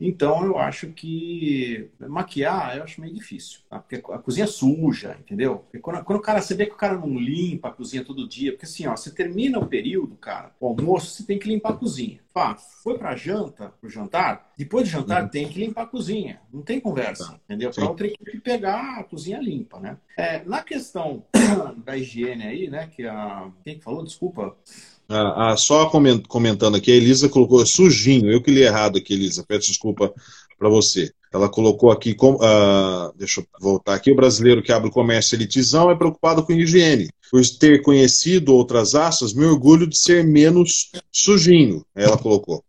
Então, 0.00 0.44
eu 0.44 0.58
acho 0.58 0.88
que 0.88 1.90
maquiar 1.98 2.76
eu 2.76 2.84
acho 2.84 3.00
meio 3.00 3.14
difícil, 3.14 3.60
tá? 3.68 3.78
porque 3.78 3.96
a 3.96 4.18
cozinha 4.18 4.44
é 4.44 4.48
suja, 4.48 5.16
entendeu? 5.18 5.64
Quando, 5.80 6.04
quando, 6.04 6.18
o 6.18 6.22
cara, 6.22 6.40
você 6.40 6.54
vê 6.54 6.66
que 6.66 6.74
o 6.74 6.76
cara 6.76 6.98
não 6.98 7.18
limpa 7.18 7.68
a 7.68 7.72
cozinha 7.72 8.04
todo 8.04 8.28
dia, 8.28 8.52
porque 8.52 8.66
assim, 8.66 8.86
ó, 8.86 8.96
você 8.96 9.10
termina 9.10 9.58
o 9.58 9.66
período, 9.66 10.14
cara, 10.16 10.52
o 10.60 10.66
almoço, 10.66 11.10
você 11.10 11.24
tem 11.24 11.38
que 11.38 11.48
limpar 11.48 11.70
a 11.70 11.76
cozinha. 11.76 12.20
Pá, 12.36 12.54
foi 12.54 12.98
pra 12.98 13.16
janta, 13.16 13.72
pro 13.80 13.88
jantar, 13.88 14.52
depois 14.58 14.84
de 14.84 14.92
jantar 14.92 15.22
uhum. 15.22 15.28
tem 15.30 15.48
que 15.48 15.58
limpar 15.58 15.84
a 15.84 15.86
cozinha. 15.86 16.38
Não 16.52 16.60
tem 16.60 16.78
conversa, 16.78 17.28
tá. 17.28 17.40
entendeu? 17.46 17.70
Pra 17.70 17.88
outra 17.88 18.06
equipe 18.06 18.40
pegar 18.40 18.98
a 18.98 19.04
cozinha 19.04 19.40
limpa, 19.40 19.80
né? 19.80 19.96
É, 20.18 20.44
na 20.44 20.62
questão 20.62 21.24
da 21.82 21.96
higiene 21.96 22.42
aí, 22.42 22.68
né, 22.68 22.90
que 22.94 23.06
a... 23.06 23.48
Quem 23.64 23.80
falou? 23.80 24.04
Desculpa. 24.04 24.54
Ah, 25.08 25.52
ah, 25.52 25.56
só 25.56 25.88
comentando 26.28 26.76
aqui, 26.76 26.92
a 26.92 26.96
Elisa 26.96 27.26
colocou 27.30 27.64
sujinho, 27.64 28.30
eu 28.30 28.42
que 28.42 28.50
li 28.50 28.60
errado 28.60 28.98
aqui, 28.98 29.14
Elisa, 29.14 29.42
peço 29.42 29.68
desculpa 29.68 30.12
para 30.58 30.68
você. 30.68 31.14
Ela 31.36 31.48
colocou 31.48 31.90
aqui, 31.90 32.14
com, 32.14 32.38
ah, 32.42 33.12
deixa 33.16 33.40
eu 33.40 33.46
voltar 33.60 33.94
aqui, 33.94 34.10
o 34.10 34.16
brasileiro 34.16 34.62
que 34.62 34.72
abre 34.72 34.88
o 34.88 34.92
comércio 34.92 35.36
elitizão 35.36 35.90
é 35.90 35.94
preocupado 35.94 36.42
com 36.44 36.52
higiene. 36.52 37.08
Por 37.30 37.42
ter 37.58 37.82
conhecido 37.82 38.54
outras 38.54 38.94
raças, 38.94 39.34
me 39.34 39.44
orgulho 39.44 39.86
de 39.86 39.98
ser 39.98 40.24
menos 40.24 40.92
sujinho, 41.10 41.84
ela 41.94 42.16
colocou. 42.16 42.64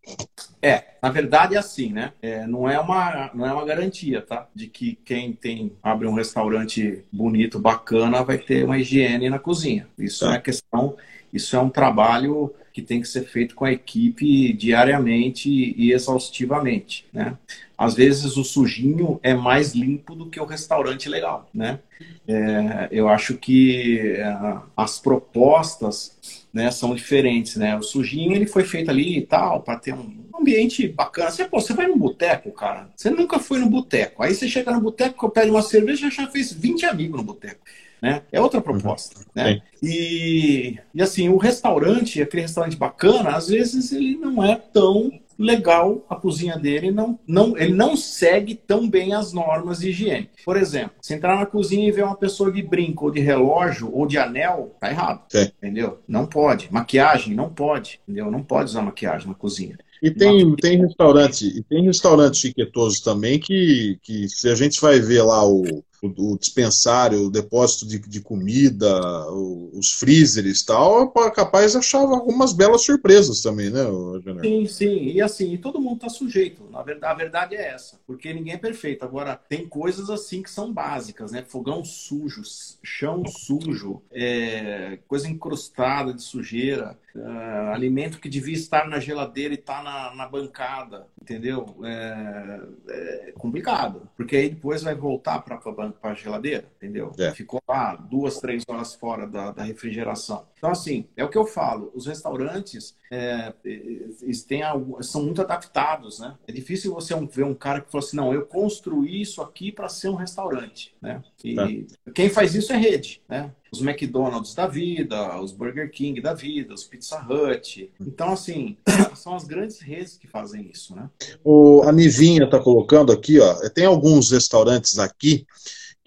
É, 0.62 0.84
na 1.02 1.12
verdade 1.12 1.56
é 1.56 1.60
assim, 1.60 1.94
né? 1.94 2.12
É, 2.22 2.48
não, 2.48 2.68
é 2.68 2.80
uma, 2.80 3.32
não 3.34 3.46
é 3.46 3.54
uma 3.54 3.64
garantia, 3.64 4.22
tá? 4.22 4.48
De 4.54 4.68
que 4.68 4.98
quem 5.06 5.32
tem 5.32 5.72
abre 5.82 6.08
um 6.08 6.14
restaurante 6.14 7.04
bonito, 7.12 7.60
bacana, 7.60 8.24
vai 8.24 8.40
ter 8.40 8.66
uma 8.66 8.80
higiene 8.80 9.30
na 9.30 9.38
cozinha. 9.38 9.88
Isso 9.98 10.26
tá. 10.26 10.34
é 10.34 10.40
questão 10.40 10.96
isso 11.32 11.56
é 11.56 11.60
um 11.60 11.70
trabalho 11.70 12.54
que 12.78 12.82
tem 12.84 13.02
que 13.02 13.08
ser 13.08 13.24
feito 13.24 13.56
com 13.56 13.66
a 13.66 13.72
equipe 13.72 14.54
diariamente 14.54 15.50
e 15.50 15.92
exaustivamente, 15.92 17.08
né? 17.12 17.36
Às 17.76 17.96
vezes 17.96 18.38
o 18.38 18.44
sujinho 18.44 19.20
é 19.24 19.34
mais 19.34 19.74
limpo 19.74 20.14
do 20.14 20.30
que 20.30 20.40
o 20.40 20.46
restaurante 20.46 21.10
legal, 21.10 21.50
né? 21.52 21.80
É, 22.28 22.88
eu 22.92 23.10
acho 23.10 23.36
que 23.36 24.12
é, 24.12 24.58
as 24.76 25.00
propostas 25.00 26.46
né, 26.54 26.70
são 26.70 26.94
diferentes, 26.94 27.56
né? 27.56 27.76
O 27.76 27.82
sujinho 27.82 28.34
ele 28.34 28.46
foi 28.46 28.64
feito 28.64 28.92
ali 28.92 29.18
e 29.18 29.22
tal 29.26 29.64
para 29.64 29.80
ter 29.80 29.96
um 29.96 30.30
ambiente 30.40 30.88
bacana. 30.88 31.32
Você, 31.32 31.46
pô, 31.46 31.60
você 31.60 31.74
vai 31.74 31.88
no 31.88 31.98
boteco, 31.98 32.52
cara. 32.52 32.92
Você 32.96 33.10
nunca 33.10 33.40
foi 33.40 33.58
no 33.58 33.68
boteco. 33.68 34.22
Aí 34.22 34.36
você 34.36 34.48
chega 34.48 34.72
no 34.72 34.82
boteco, 34.82 35.32
pede 35.32 35.50
uma 35.50 35.64
cerveja, 35.64 36.12
já 36.12 36.28
fez 36.28 36.54
20 36.54 36.86
amigos 36.86 37.18
no 37.18 37.24
boteco. 37.24 37.62
Né? 38.02 38.22
É 38.32 38.40
outra 38.40 38.62
proposta. 38.62 39.20
Uhum. 39.20 39.26
Né? 39.36 39.62
E, 39.82 40.78
e 40.94 41.02
assim, 41.02 41.30
o 41.30 41.38
restaurante, 41.38 42.22
aquele 42.22 42.44
restaurante 42.44 42.78
bacana, 42.78 43.32
às 43.32 43.48
vezes 43.48 43.92
ele 43.92 44.16
não 44.18 44.44
é 44.44 44.56
tão 44.56 45.12
legal 45.38 46.04
a 46.10 46.16
cozinha 46.16 46.58
dele, 46.58 46.90
não, 46.90 47.20
não, 47.28 47.56
ele 47.58 47.74
não 47.74 47.96
segue 47.96 48.56
tão 48.56 48.90
bem 48.90 49.14
as 49.14 49.32
normas 49.32 49.80
de 49.80 49.90
higiene. 49.90 50.30
Por 50.44 50.58
exemplo, 50.58 50.94
se 51.02 51.14
entrar 51.14 51.38
na 51.38 51.46
cozinha 51.46 51.88
e 51.88 51.92
ver 51.92 52.04
uma 52.04 52.16
pessoa 52.16 52.52
de 52.52 52.62
brinco, 52.62 53.06
ou 53.06 53.12
de 53.12 53.20
relógio, 53.20 53.94
ou 53.94 54.08
de 54.08 54.18
anel, 54.18 54.76
tá 54.80 54.90
errado. 54.90 55.22
Sim. 55.30 55.52
Entendeu? 55.58 56.00
Não 56.08 56.26
pode. 56.26 56.68
Maquiagem, 56.72 57.36
não 57.36 57.50
pode. 57.50 58.00
Entendeu? 58.08 58.32
Não 58.32 58.42
pode 58.42 58.72
usar 58.72 58.82
maquiagem 58.82 59.28
na 59.28 59.36
cozinha. 59.36 59.78
E 60.02 60.12
tem, 60.12 60.56
tem 60.56 60.78
restaurante, 60.80 61.46
e 61.46 61.64
tem 61.64 61.84
restaurante 61.84 62.38
chiquetoso 62.38 63.04
também 63.04 63.40
que, 63.40 63.98
que 64.04 64.30
se 64.30 64.48
a 64.48 64.54
gente 64.54 64.80
vai 64.80 65.00
ver 65.00 65.24
lá 65.24 65.48
o, 65.48 65.84
o, 66.02 66.34
o 66.34 66.38
dispensário, 66.38 67.26
o 67.26 67.32
depósito 67.32 67.88
de, 67.88 68.00
de 68.00 68.22
comida, 68.22 69.32
o, 69.32 69.72
os 69.74 69.92
freezers 69.94 70.62
e 70.62 70.66
tal, 70.66 71.14
é 71.18 71.32
capaz 71.32 71.76
achar 71.76 72.00
algumas 72.00 72.54
belas 72.54 72.82
surpresas 72.84 73.42
também, 73.42 73.70
né, 73.70 73.84
Janir? 74.24 74.42
Sim, 74.42 74.66
sim. 74.68 75.04
E 75.12 75.22
assim, 75.22 75.58
todo 75.58 75.82
mundo 75.82 75.96
está 75.96 76.10
sujeito. 76.10 76.64
Na 76.72 76.84
verdade, 76.84 77.12
a 77.12 77.16
verdade 77.16 77.56
é 77.56 77.70
essa. 77.70 78.00
Porque 78.06 78.34
ninguém 78.34 78.54
é 78.54 78.58
perfeito. 78.58 79.04
Agora, 79.04 79.36
tem 79.36 79.68
coisas 79.68 80.10
assim 80.10 80.42
que 80.42 80.50
são 80.50 80.72
básicas, 80.72 81.32
né? 81.32 81.44
Fogão 81.48 81.84
sujo, 81.84 82.42
chão 82.84 83.24
sujo, 83.26 84.02
é, 84.12 85.00
coisa 85.08 85.28
encrustada 85.28 86.14
de 86.14 86.22
sujeira, 86.22 86.98
é, 87.16 87.74
alimento 87.74 88.20
que 88.20 88.30
devia 88.30 88.54
estar 88.54 88.88
na 88.88 89.00
geladeira 89.00 89.54
e 89.54 89.58
está 89.58 89.82
na, 89.82 90.16
na 90.16 90.28
bancada, 90.28 91.08
entendeu? 91.22 91.76
É, 91.84 92.62
é 92.90 93.32
complicado. 93.34 94.10
Porque 94.16 94.36
aí 94.36 94.50
depois 94.50 94.84
vai 94.84 94.96
voltar 94.96 95.40
para 95.40 95.60
a 96.04 96.14
geladeira, 96.14 96.70
entendeu? 96.78 97.12
É. 97.18 97.32
Ficou 97.32 97.62
lá 97.68 97.96
duas, 97.96 98.40
três 98.40 98.64
horas 98.68 98.96
fora 98.96 99.26
da, 99.26 99.52
da, 99.52 99.64
refrigeração. 99.64 100.46
Então, 100.58 100.72
assim, 100.72 101.08
é 101.16 101.24
o 101.24 101.30
que 101.30 101.38
eu 101.38 101.46
falo. 101.46 101.92
Os 101.96 102.08
restaurantes 102.08 102.96
é, 103.12 103.54
eles 103.64 104.44
têm, 104.44 104.62
são 105.02 105.24
muito 105.24 105.42
adaptados, 105.42 106.20
né? 106.20 106.36
É 106.48 106.52
difícil 106.52 106.94
você 106.94 107.16
ver 107.28 107.44
um 107.44 107.54
cara 107.54 107.82
que 107.82 107.92
falou 107.92 108.06
assim, 108.06 108.18
não, 108.18 108.34
eu 108.34 108.46
construí 108.46 109.22
isso 109.22 109.42
aqui 109.42 109.72
para 109.72 109.90
ser 109.90 110.10
um 110.10 110.16
restaurante, 110.16 110.96
né? 111.02 111.24
E 111.44 111.86
é. 112.06 112.12
quem 112.12 112.30
faz 112.30 112.56
isso 112.56 112.74
é 112.74 112.78
rede, 112.78 113.22
né? 113.30 113.52
Os 113.72 113.82
McDonald's 113.82 114.56
da 114.56 114.66
vida, 114.66 115.40
os 115.40 115.52
Burger 115.52 115.92
King 115.92 116.20
da 116.22 116.34
vida, 116.34 116.74
os 116.74 116.84
Pizza 116.84 117.20
Hut. 117.20 117.92
Então, 118.00 118.34
assim, 118.34 118.78
são 119.16 119.36
as 119.36 119.44
grandes 119.44 119.80
redes 119.80 120.18
que 120.18 120.28
fazem 120.28 120.70
isso, 120.72 120.96
né? 120.96 121.10
O, 121.44 121.84
a 121.84 121.92
Nivinha 121.92 122.46
está 122.46 122.60
colocando 122.60 123.12
aqui, 123.12 123.40
ó, 123.40 123.54
tem 123.70 123.86
alguns 123.86 124.32
restaurantes 124.32 124.98
aqui 124.98 125.46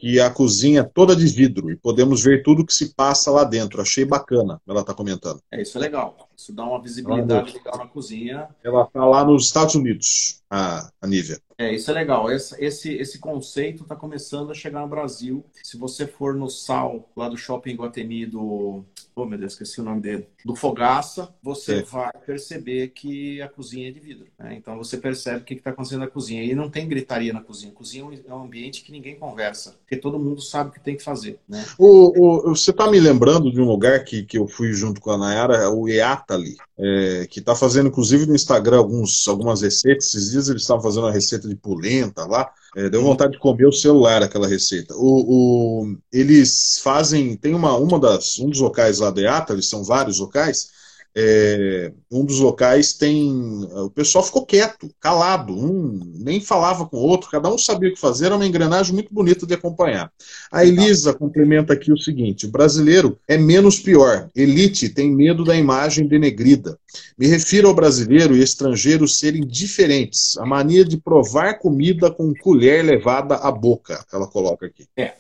que 0.01 0.19
a 0.19 0.31
cozinha 0.31 0.81
é 0.81 0.83
toda 0.83 1.15
de 1.15 1.27
vidro 1.27 1.71
e 1.71 1.77
podemos 1.77 2.25
ver 2.25 2.43
tudo 2.43 2.65
que 2.65 2.73
se 2.73 2.95
passa 2.95 3.31
lá 3.31 3.45
dentro. 3.45 3.83
Achei 3.83 4.03
bacana, 4.03 4.59
ela 4.67 4.81
está 4.81 4.95
comentando. 4.95 5.43
É, 5.53 5.61
isso 5.61 5.77
é 5.77 5.81
legal. 5.83 6.17
Isso 6.35 6.55
dá 6.55 6.65
uma 6.65 6.81
visibilidade 6.81 7.53
legal 7.53 7.77
na 7.77 7.87
cozinha. 7.87 8.49
Ela 8.65 8.85
está 8.85 9.05
lá 9.05 9.23
nos 9.23 9.45
Estados 9.45 9.75
Unidos, 9.75 10.43
a, 10.49 10.91
a 11.03 11.07
Nívia. 11.07 11.39
É, 11.61 11.75
isso 11.75 11.91
é 11.91 11.95
legal. 11.95 12.33
Esse, 12.33 12.57
esse, 12.59 12.95
esse 12.95 13.19
conceito 13.19 13.83
está 13.83 13.95
começando 13.95 14.51
a 14.51 14.55
chegar 14.55 14.81
no 14.81 14.89
Brasil. 14.89 15.45
Se 15.63 15.77
você 15.77 16.07
for 16.07 16.35
no 16.35 16.49
Sal, 16.49 17.07
lá 17.15 17.29
do 17.29 17.37
Shopping 17.37 17.75
Guatemi 17.77 18.25
do... 18.25 18.83
Oh, 19.21 19.27
meu 19.27 19.39
Deus, 19.39 19.53
esqueci 19.53 19.83
o 19.83 19.85
nome 19.85 20.01
dele. 20.01 20.27
Do 20.47 20.57
Fogaça, 20.57 21.29
você 21.43 21.83
vai 21.83 22.11
perceber 22.25 22.89
que 22.89 23.43
a 23.43 23.49
cozinha 23.49 23.89
é 23.89 23.93
de 23.93 24.01
vidro. 24.01 24.27
Né? 24.39 24.55
Então, 24.57 24.79
você 24.79 24.97
percebe 24.97 25.41
o 25.41 25.45
que 25.45 25.53
está 25.53 25.71
acontecendo 25.71 26.01
na 26.01 26.07
cozinha. 26.07 26.43
E 26.43 26.55
não 26.55 26.71
tem 26.71 26.89
gritaria 26.89 27.35
na 27.35 27.43
cozinha. 27.43 27.71
A 27.71 27.75
cozinha 27.75 28.23
é 28.27 28.35
um 28.35 28.43
ambiente 28.43 28.83
que 28.83 28.91
ninguém 28.91 29.17
conversa. 29.17 29.75
Porque 29.81 29.97
todo 29.97 30.19
mundo 30.19 30.41
sabe 30.41 30.71
o 30.71 30.73
que 30.73 30.81
tem 30.81 30.97
que 30.97 31.03
fazer. 31.03 31.39
Né? 31.47 31.63
O, 31.79 32.49
o, 32.49 32.57
você 32.57 32.71
está 32.71 32.91
me 32.91 32.99
lembrando 32.99 33.53
de 33.53 33.61
um 33.61 33.67
lugar 33.67 34.03
que, 34.05 34.23
que 34.23 34.39
eu 34.39 34.49
fui 34.49 34.73
junto 34.73 35.03
com 35.03 35.11
a 35.11 35.19
Nayara, 35.19 35.69
o 35.69 35.87
Eatali, 35.87 36.57
é, 36.79 37.27
que 37.29 37.41
está 37.41 37.55
fazendo, 37.55 37.89
inclusive, 37.89 38.25
no 38.25 38.35
Instagram 38.35 38.79
alguns, 38.79 39.29
algumas 39.29 39.61
receitas. 39.61 40.07
Esses 40.07 40.31
dias 40.31 40.49
eles 40.49 40.63
estavam 40.63 40.83
fazendo 40.83 41.05
uma 41.05 41.13
receita 41.13 41.47
de 41.47 41.57
polenta 41.57 42.25
lá. 42.25 42.51
É, 42.77 42.89
deu 42.89 43.03
vontade 43.03 43.33
de 43.33 43.39
comer 43.39 43.67
o 43.67 43.73
celular 43.73 44.23
aquela 44.23 44.47
receita. 44.47 44.95
O, 44.95 45.83
o, 45.83 45.97
eles 46.13 46.81
fazem, 46.83 47.37
tem 47.37 47.53
uma, 47.53 47.77
uma 47.77 47.99
das, 47.99 48.39
um 48.39 48.49
dos 48.49 48.61
locais 48.61 49.01
lá 49.01 49.10
de 49.11 49.27
Ata, 49.27 49.53
eles 49.53 49.69
são 49.69 49.85
vários 49.85 50.19
locais, 50.19 50.71
é, 51.13 51.93
um 52.11 52.25
dos 52.25 52.39
locais 52.39 52.93
tem. 52.93 53.33
O 53.75 53.91
pessoal 53.91 54.25
ficou 54.25 54.47
quieto, 54.47 54.89
calado, 55.01 55.53
um 55.53 55.99
nem 56.15 56.41
falava 56.41 56.87
com 56.87 56.97
o 56.97 57.01
outro, 57.01 57.29
cada 57.29 57.53
um 57.53 57.59
sabia 57.59 57.91
o 57.91 57.95
que 57.95 58.01
fazer, 58.01 58.27
era 58.27 58.37
uma 58.37 58.47
engrenagem 58.47 58.95
muito 58.95 59.13
bonita 59.13 59.45
de 59.45 59.55
acompanhar. 59.55 60.13
A 60.53 60.65
Elisa 60.65 61.13
complementa 61.13 61.73
aqui 61.73 61.93
o 61.93 61.99
seguinte: 61.99 62.47
o 62.47 62.51
brasileiro 62.51 63.19
é 63.27 63.37
menos 63.37 63.81
pior. 63.81 64.29
Elite 64.37 64.89
tem 64.89 65.11
medo 65.11 65.45
da 65.45 65.57
imagem 65.57 66.07
denegrida. 66.07 66.79
Me 67.19 67.27
refiro 67.27 67.67
ao 67.67 67.75
brasileiro 67.75 68.37
e 68.37 68.43
estrangeiro 68.43 69.09
serem 69.09 69.45
diferentes. 69.45 70.39
A 70.39 70.47
mania 70.47 70.85
de 70.85 70.97
provar 70.97 71.59
comida 71.59 72.09
com 72.11 72.33
colher 72.35 72.85
levada 72.85 73.35
à 73.35 73.51
boca, 73.51 74.05
ela 74.13 74.29
coloca 74.29 74.67
aqui. 74.67 74.87
É. 74.97 75.15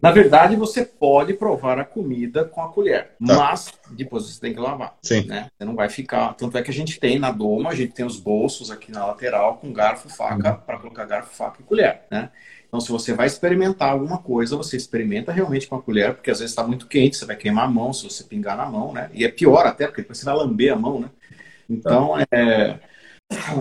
Na 0.00 0.10
verdade, 0.10 0.56
você 0.56 0.84
pode 0.84 1.34
provar 1.34 1.78
a 1.78 1.84
comida 1.84 2.44
com 2.44 2.62
a 2.62 2.68
colher, 2.68 3.12
tá. 3.24 3.36
mas 3.36 3.72
depois 3.90 4.24
você 4.24 4.40
tem 4.40 4.54
que 4.54 4.60
lavar. 4.60 4.96
Sim. 5.02 5.26
Né? 5.26 5.50
Você 5.56 5.64
não 5.64 5.74
vai 5.74 5.90
ficar. 5.90 6.34
Tanto 6.34 6.56
é 6.56 6.62
que 6.62 6.70
a 6.70 6.74
gente 6.74 6.98
tem 6.98 7.18
na 7.18 7.30
doma, 7.30 7.70
a 7.70 7.74
gente 7.74 7.92
tem 7.92 8.04
os 8.04 8.18
bolsos 8.18 8.70
aqui 8.70 8.90
na 8.90 9.04
lateral 9.06 9.58
com 9.58 9.72
garfo, 9.72 10.08
faca, 10.08 10.52
uhum. 10.52 10.60
para 10.60 10.78
colocar 10.78 11.04
garfo, 11.04 11.36
faca 11.36 11.60
e 11.60 11.64
colher. 11.64 12.02
Né? 12.10 12.30
Então, 12.66 12.80
se 12.80 12.90
você 12.90 13.12
vai 13.12 13.26
experimentar 13.26 13.90
alguma 13.90 14.18
coisa, 14.18 14.56
você 14.56 14.76
experimenta 14.76 15.32
realmente 15.32 15.66
com 15.66 15.74
a 15.74 15.82
colher, 15.82 16.14
porque 16.14 16.30
às 16.30 16.38
vezes 16.38 16.52
está 16.52 16.62
muito 16.62 16.86
quente, 16.86 17.16
você 17.16 17.26
vai 17.26 17.36
queimar 17.36 17.64
a 17.64 17.70
mão 17.70 17.92
se 17.92 18.04
você 18.04 18.22
pingar 18.22 18.56
na 18.56 18.64
mão, 18.64 18.92
né? 18.92 19.10
E 19.12 19.24
é 19.24 19.28
pior 19.28 19.66
até, 19.66 19.86
porque 19.86 20.02
depois 20.02 20.18
você 20.18 20.24
vai 20.24 20.36
lamber 20.36 20.72
a 20.72 20.76
mão, 20.76 21.00
né? 21.00 21.10
Então, 21.68 22.14
é, 22.30 22.78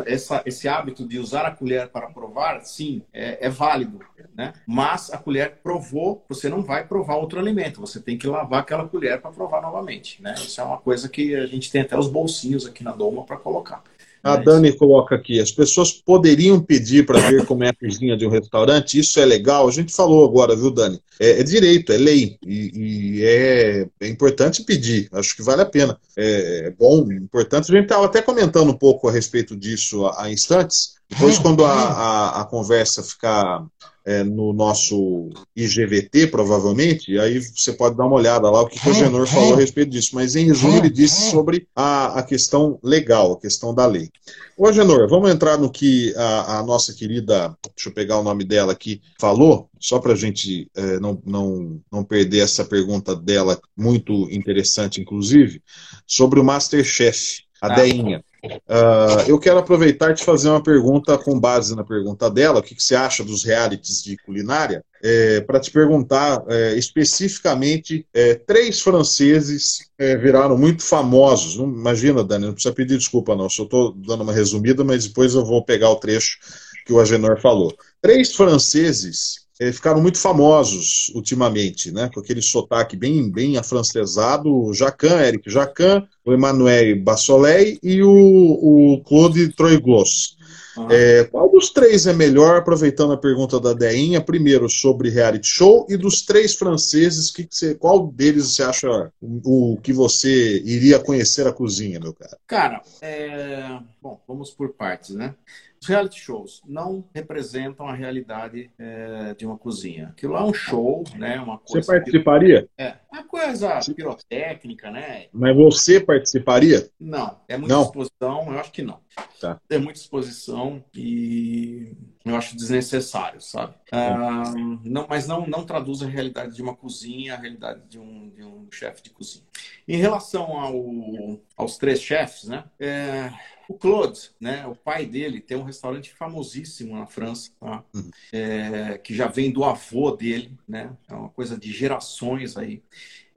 essa, 0.05 0.41
esse 0.45 0.67
hábito 0.67 1.07
de 1.07 1.19
usar 1.19 1.45
a 1.45 1.51
colher 1.51 1.89
para 1.89 2.07
provar, 2.07 2.61
sim, 2.61 3.03
é, 3.13 3.45
é, 3.45 3.49
válido, 3.49 3.99
né? 4.35 4.53
Mas 4.65 5.11
a 5.11 5.17
colher 5.17 5.59
provou, 5.61 6.25
você 6.27 6.49
não 6.49 6.63
vai 6.63 6.85
provar 6.85 7.15
outro 7.15 7.39
alimento, 7.39 7.79
você 7.79 7.99
tem 7.99 8.17
que 8.17 8.27
lavar 8.27 8.61
aquela 8.61 8.87
colher 8.87 9.21
para 9.21 9.31
provar 9.31 9.61
novamente, 9.61 10.21
né? 10.21 10.33
Isso 10.35 10.59
é 10.59 10.63
uma 10.63 10.77
coisa 10.77 11.07
que 11.07 11.35
a 11.35 11.45
gente 11.45 11.71
tem 11.71 11.81
até 11.81 11.97
os 11.97 12.07
bolsinhos 12.07 12.65
aqui 12.65 12.83
na 12.83 12.91
doma 12.91 13.23
para 13.23 13.37
colocar. 13.37 13.83
A 14.23 14.35
Dani 14.35 14.73
coloca 14.73 15.15
aqui: 15.15 15.39
as 15.39 15.51
pessoas 15.51 15.91
poderiam 15.91 16.59
pedir 16.59 17.05
para 17.05 17.19
ver 17.29 17.45
como 17.45 17.63
é 17.63 17.69
a 17.69 17.73
cozinha 17.73 18.17
de 18.17 18.25
um 18.25 18.29
restaurante, 18.29 18.99
isso 18.99 19.19
é 19.19 19.25
legal. 19.25 19.67
A 19.67 19.71
gente 19.71 19.93
falou 19.93 20.25
agora, 20.25 20.55
viu, 20.55 20.71
Dani? 20.71 20.99
É, 21.19 21.39
é 21.39 21.43
direito, 21.43 21.91
é 21.91 21.97
lei. 21.97 22.37
E, 22.45 22.71
e 22.75 23.23
é, 23.23 23.87
é, 23.99 24.07
importante 24.07 24.63
pedir, 24.63 25.09
acho 25.11 25.35
que 25.35 25.41
vale 25.41 25.61
a 25.61 25.65
pena. 25.65 25.97
É, 26.17 26.67
é 26.67 26.71
bom, 26.71 27.09
importante. 27.11 27.71
A 27.71 27.75
gente 27.75 27.85
estava 27.85 28.05
até 28.05 28.21
comentando 28.21 28.69
um 28.69 28.77
pouco 28.77 29.07
a 29.07 29.11
respeito 29.11 29.55
disso 29.55 30.05
há, 30.05 30.23
há 30.23 30.31
instantes. 30.31 30.98
Depois, 31.09 31.39
quando 31.39 31.65
a, 31.65 31.73
a, 31.73 32.41
a 32.41 32.45
conversa 32.45 33.01
ficar 33.01 33.65
é, 34.05 34.23
no 34.23 34.53
nosso 34.53 35.29
IGVT, 35.55 36.27
provavelmente, 36.27 37.17
aí 37.19 37.39
você 37.39 37.73
pode 37.73 37.97
dar 37.97 38.05
uma 38.05 38.15
olhada 38.15 38.49
lá 38.49 38.61
o 38.61 38.67
que, 38.67 38.79
que 38.79 38.89
o 38.89 38.93
Genor 38.93 39.27
falou 39.27 39.53
a 39.53 39.57
respeito 39.57 39.89
disso. 39.89 40.11
Mas, 40.13 40.35
em 40.35 40.45
resumo, 40.45 40.77
ele 40.77 40.89
disse 40.89 41.31
sobre 41.31 41.67
a, 41.75 42.19
a 42.19 42.23
questão 42.23 42.79
legal, 42.83 43.33
a 43.33 43.39
questão 43.39 43.73
da 43.73 43.85
lei. 43.87 44.09
Ô, 44.55 44.67
Agenor, 44.67 45.07
vamos 45.09 45.31
entrar 45.31 45.57
no 45.57 45.69
que 45.69 46.13
a, 46.15 46.59
a, 46.59 46.63
nossa 46.63 46.93
querida, 46.93 47.55
deixa 47.75 47.89
eu 47.89 47.93
pegar 47.93 48.19
o 48.19 48.23
nome 48.23 48.43
dela 48.43 48.71
aqui, 48.71 49.01
falou, 49.19 49.69
só 49.79 49.99
para 49.99 50.13
a 50.13 50.15
gente 50.15 50.69
é, 50.75 50.99
não, 50.99 51.21
não, 51.25 51.81
não 51.91 52.03
perder 52.03 52.39
essa 52.39 52.63
pergunta 52.63 53.15
dela, 53.15 53.59
muito 53.75 54.29
interessante, 54.31 55.01
inclusive, 55.01 55.61
sobre 56.05 56.39
o 56.39 56.43
Masterchef, 56.43 57.43
a 57.61 57.67
ah, 57.67 57.75
Deinha. 57.75 58.23
Uh, 58.43 59.27
eu 59.27 59.37
quero 59.37 59.59
aproveitar 59.59 60.11
e 60.11 60.13
te 60.13 60.23
fazer 60.23 60.49
uma 60.49 60.63
pergunta 60.63 61.17
com 61.17 61.39
base 61.39 61.75
na 61.75 61.83
pergunta 61.83 62.29
dela, 62.29 62.59
o 62.59 62.63
que, 62.63 62.73
que 62.73 62.81
você 62.81 62.95
acha 62.95 63.23
dos 63.23 63.43
realities 63.43 64.01
de 64.01 64.15
culinária, 64.17 64.83
é, 65.03 65.41
para 65.41 65.59
te 65.59 65.71
perguntar 65.71 66.43
é, 66.47 66.75
especificamente, 66.75 68.05
é, 68.13 68.35
três 68.35 68.79
franceses 68.81 69.89
é, 69.97 70.15
viraram 70.15 70.57
muito 70.57 70.83
famosos. 70.83 71.55
Imagina, 71.55 72.23
Dani, 72.23 72.47
não 72.47 72.53
precisa 72.53 72.73
pedir 72.73 72.97
desculpa 72.97 73.35
não, 73.35 73.49
só 73.49 73.63
estou 73.63 73.93
dando 73.93 74.23
uma 74.23 74.33
resumida, 74.33 74.83
mas 74.83 75.07
depois 75.07 75.33
eu 75.33 75.45
vou 75.45 75.63
pegar 75.63 75.89
o 75.89 75.97
trecho 75.97 76.37
que 76.85 76.93
o 76.93 76.99
Agenor 76.99 77.39
falou. 77.39 77.73
Três 78.01 78.35
franceses 78.35 79.48
é, 79.59 79.73
ficaram 79.73 80.01
muito 80.01 80.17
famosos 80.17 81.11
ultimamente, 81.13 81.91
né? 81.91 82.09
Com 82.13 82.21
aquele 82.21 82.41
sotaque 82.41 82.95
bem, 82.95 83.29
bem 83.29 83.57
afrancesado, 83.57 84.49
o 84.49 84.73
Jacan, 84.73 85.19
Eric 85.19 85.49
Jacan, 85.51 86.07
o 86.23 86.33
Emmanuel 86.33 87.01
Bassolet 87.01 87.77
e 87.83 88.01
o, 88.01 88.09
o 88.09 89.03
Claude 89.03 89.49
Troiglos. 89.49 90.37
Ah. 90.77 90.87
É, 90.89 91.23
qual 91.25 91.51
dos 91.51 91.71
três 91.71 92.07
é 92.07 92.13
melhor, 92.13 92.55
aproveitando 92.57 93.11
a 93.11 93.17
pergunta 93.17 93.59
da 93.59 93.73
Deinha, 93.73 94.21
primeiro 94.21 94.69
sobre 94.69 95.09
reality 95.09 95.47
show, 95.47 95.85
e 95.89 95.97
dos 95.97 96.21
três 96.21 96.55
franceses, 96.55 97.29
que 97.29 97.43
que 97.43 97.53
você, 97.53 97.75
qual 97.75 98.07
deles 98.07 98.55
você 98.55 98.63
acha 98.63 99.11
o, 99.21 99.73
o, 99.73 99.77
que 99.81 99.91
você 99.91 100.61
iria 100.63 100.99
conhecer 100.99 101.45
a 101.47 101.51
cozinha, 101.51 101.99
meu 101.99 102.13
cara? 102.13 102.37
Cara, 102.47 102.81
é... 103.01 103.77
bom, 104.01 104.21
vamos 104.25 104.51
por 104.51 104.69
partes, 104.69 105.09
né? 105.09 105.35
Os 105.81 105.87
reality 105.87 106.19
shows 106.19 106.61
não 106.65 107.05
representam 107.13 107.87
a 107.87 107.93
realidade 107.93 108.69
é, 108.77 109.33
de 109.33 109.45
uma 109.45 109.57
cozinha. 109.57 110.09
Aquilo 110.09 110.33
lá 110.33 110.41
é 110.41 110.43
um 110.43 110.53
show, 110.53 111.03
né? 111.15 111.39
Uma 111.39 111.57
coisa 111.57 111.85
você 111.85 111.91
participaria? 111.91 112.67
É, 112.77 112.95
uma 113.11 113.23
coisa 113.23 113.79
pirotécnica, 113.95 114.91
né? 114.91 115.27
Mas 115.31 115.55
você 115.55 115.99
participaria? 115.99 116.89
Não, 116.99 117.39
é 117.47 117.57
muita 117.57 117.73
não. 117.73 117.83
exposição, 117.83 118.51
eu 118.51 118.59
acho 118.59 118.71
que 118.71 118.81
não. 118.81 118.99
Tá. 119.39 119.59
É 119.69 119.77
muita 119.77 119.99
exposição 119.99 120.83
e 120.93 121.95
eu 122.25 122.35
acho 122.35 122.55
desnecessário, 122.55 123.41
sabe? 123.41 123.73
Ah, 123.91 124.53
não, 124.83 125.07
mas 125.09 125.27
não, 125.27 125.47
não 125.47 125.65
traduz 125.65 126.01
a 126.03 126.07
realidade 126.07 126.55
de 126.55 126.61
uma 126.61 126.75
cozinha, 126.75 127.33
a 127.33 127.37
realidade 127.37 127.81
de 127.87 127.97
um, 127.97 128.29
de 128.29 128.43
um 128.43 128.67
chefe 128.71 129.01
de 129.03 129.09
cozinha. 129.09 129.45
Em 129.87 129.97
relação 129.97 130.59
ao, 130.59 131.39
aos 131.55 131.77
três 131.77 132.01
chefes, 132.01 132.49
né? 132.49 132.65
É, 132.79 133.31
o 133.69 133.75
Claude, 133.75 134.31
né, 134.41 134.65
o 134.65 134.73
pai 134.73 135.05
dele, 135.05 135.39
tem 135.39 135.55
um 135.55 135.63
restaurante 135.63 136.11
famosíssimo 136.11 136.95
na 136.95 137.05
França, 137.05 137.51
tá? 137.59 137.83
uhum. 137.93 138.09
é, 138.33 138.97
que 138.97 139.13
já 139.13 139.27
vem 139.27 139.51
do 139.51 139.63
avô 139.63 140.09
dele, 140.09 140.57
né? 140.67 140.89
É 141.07 141.13
uma 141.13 141.29
coisa 141.29 141.55
de 141.55 141.71
gerações 141.71 142.57
aí. 142.57 142.81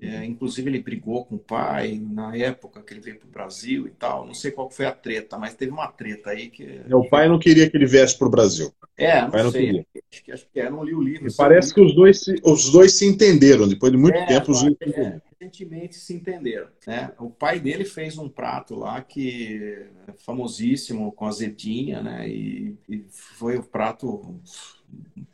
É, 0.00 0.24
inclusive 0.24 0.70
ele 0.70 0.80
brigou 0.80 1.26
com 1.26 1.34
o 1.34 1.38
pai 1.38 2.00
na 2.02 2.34
época 2.34 2.82
que 2.82 2.94
ele 2.94 3.00
veio 3.00 3.18
para 3.18 3.28
o 3.28 3.30
Brasil 3.30 3.86
e 3.86 3.90
tal. 3.90 4.26
Não 4.26 4.32
sei 4.32 4.50
qual 4.50 4.70
foi 4.70 4.86
a 4.86 4.90
treta, 4.90 5.38
mas 5.38 5.54
teve 5.54 5.70
uma 5.70 5.86
treta 5.86 6.30
aí 6.30 6.48
que. 6.48 6.80
O 6.90 7.08
pai 7.08 7.28
não 7.28 7.38
queria 7.38 7.68
que 7.68 7.76
ele 7.76 7.86
viesse 7.86 8.16
para 8.16 8.26
o 8.26 8.30
Brasil. 8.30 8.72
É, 8.96 9.20
não, 9.20 9.30
não 9.30 9.50
sei. 9.50 9.86
Acho, 10.10 10.24
que, 10.24 10.32
acho 10.32 10.46
que 10.50 10.60
é, 10.60 10.70
não 10.70 10.82
li 10.82 10.94
o 10.94 11.02
livro. 11.02 11.28
parece 11.36 11.74
que 11.74 11.80
os 11.80 11.94
dois, 11.94 12.20
se, 12.20 12.34
os 12.42 12.70
dois 12.70 12.94
se 12.94 13.06
entenderam. 13.06 13.68
Depois 13.68 13.92
de 13.92 13.98
muito 13.98 14.16
é, 14.16 14.26
tempo, 14.26 14.50
os 14.50 14.62
dois 14.62 14.76
é, 14.80 15.20
recentemente 15.42 15.96
se 15.96 16.14
entenderam. 16.14 16.68
Né? 16.86 17.12
O 17.18 17.30
pai 17.30 17.58
dele 17.58 17.84
fez 17.84 18.16
um 18.16 18.28
prato 18.28 18.76
lá 18.76 19.02
que 19.02 19.88
é 20.06 20.12
famosíssimo 20.12 21.10
com 21.12 21.26
azedinha, 21.26 22.02
né? 22.02 22.28
E, 22.28 22.76
e 22.88 23.04
foi 23.10 23.58
um 23.58 23.62
prato 23.62 24.40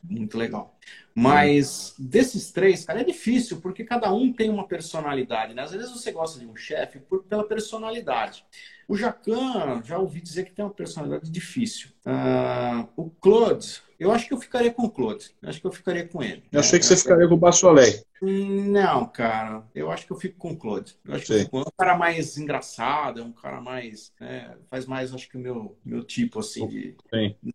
muito 0.02 0.38
legal. 0.38 0.78
Mas 1.14 1.94
desses 1.98 2.50
três, 2.52 2.84
cara, 2.84 3.00
é 3.00 3.04
difícil, 3.04 3.60
porque 3.60 3.84
cada 3.84 4.12
um 4.12 4.32
tem 4.32 4.48
uma 4.48 4.66
personalidade, 4.66 5.52
né? 5.52 5.62
Às 5.62 5.72
vezes 5.72 5.90
você 5.90 6.12
gosta 6.12 6.38
de 6.38 6.46
um 6.46 6.56
chefe 6.56 7.00
pela 7.28 7.44
personalidade. 7.44 8.44
O 8.86 8.96
Jacan, 8.96 9.82
já 9.84 9.98
ouvi 9.98 10.20
dizer 10.20 10.44
que 10.44 10.52
tem 10.52 10.64
uma 10.64 10.72
personalidade 10.72 11.30
difícil. 11.30 11.90
Uh, 12.06 12.88
o 12.96 13.10
Claude, 13.10 13.82
eu 13.98 14.12
acho 14.12 14.28
que 14.28 14.34
eu 14.34 14.40
ficaria 14.40 14.72
com 14.72 14.84
o 14.84 14.90
Claude. 14.90 15.30
Eu 15.42 15.48
acho 15.48 15.60
que 15.60 15.66
eu 15.66 15.72
ficaria 15.72 16.06
com 16.06 16.22
ele. 16.22 16.44
Eu 16.52 16.60
achei 16.60 16.78
que 16.78 16.84
você 16.84 16.96
ficaria 16.96 17.26
com 17.26 17.34
o 17.34 17.38
Bassolé. 17.38 18.02
Não, 18.22 19.06
cara. 19.06 19.64
Eu 19.74 19.90
acho 19.90 20.06
que 20.06 20.12
eu 20.12 20.16
fico 20.16 20.38
com 20.38 20.52
o 20.52 20.56
Claude. 20.56 20.96
Eu 21.04 21.14
acho 21.14 21.26
Sim. 21.26 21.48
que 21.48 21.56
é 21.56 21.58
um 21.58 21.64
cara 21.76 21.96
mais 21.96 22.36
engraçado, 22.38 23.20
é 23.20 23.24
um 23.24 23.32
cara 23.32 23.60
mais. 23.60 24.12
Né, 24.20 24.54
faz 24.70 24.86
mais, 24.86 25.12
acho 25.12 25.28
que 25.28 25.36
o 25.36 25.40
meu, 25.40 25.76
meu 25.84 26.04
tipo, 26.04 26.38
assim, 26.38 26.66
de, 26.68 26.96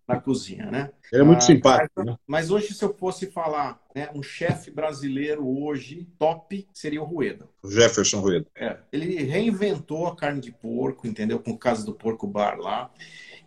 na 0.07 0.19
cozinha, 0.19 0.69
né? 0.69 0.91
Ele 1.11 1.21
é 1.21 1.25
muito 1.25 1.39
ah, 1.39 1.41
simpático. 1.41 1.91
Mas, 1.95 2.05
né? 2.05 2.17
mas, 2.27 2.51
hoje, 2.51 2.73
se 2.73 2.83
eu 2.83 2.93
fosse 2.93 3.27
falar, 3.27 3.81
né, 3.95 4.09
um 4.13 4.23
chefe 4.23 4.69
brasileiro 4.69 5.47
hoje, 5.47 6.07
top, 6.19 6.67
seria 6.73 7.01
o 7.01 7.05
Rueda. 7.05 7.47
O 7.61 7.71
Jefferson 7.71 8.19
Rueda. 8.19 8.47
É. 8.55 8.77
Ele 8.91 9.23
reinventou 9.23 10.07
a 10.07 10.15
carne 10.15 10.41
de 10.41 10.51
porco, 10.51 11.07
entendeu? 11.07 11.39
Com 11.39 11.51
o 11.51 11.57
caso 11.57 11.85
do 11.85 11.93
porco 11.93 12.27
bar 12.27 12.57
lá. 12.57 12.91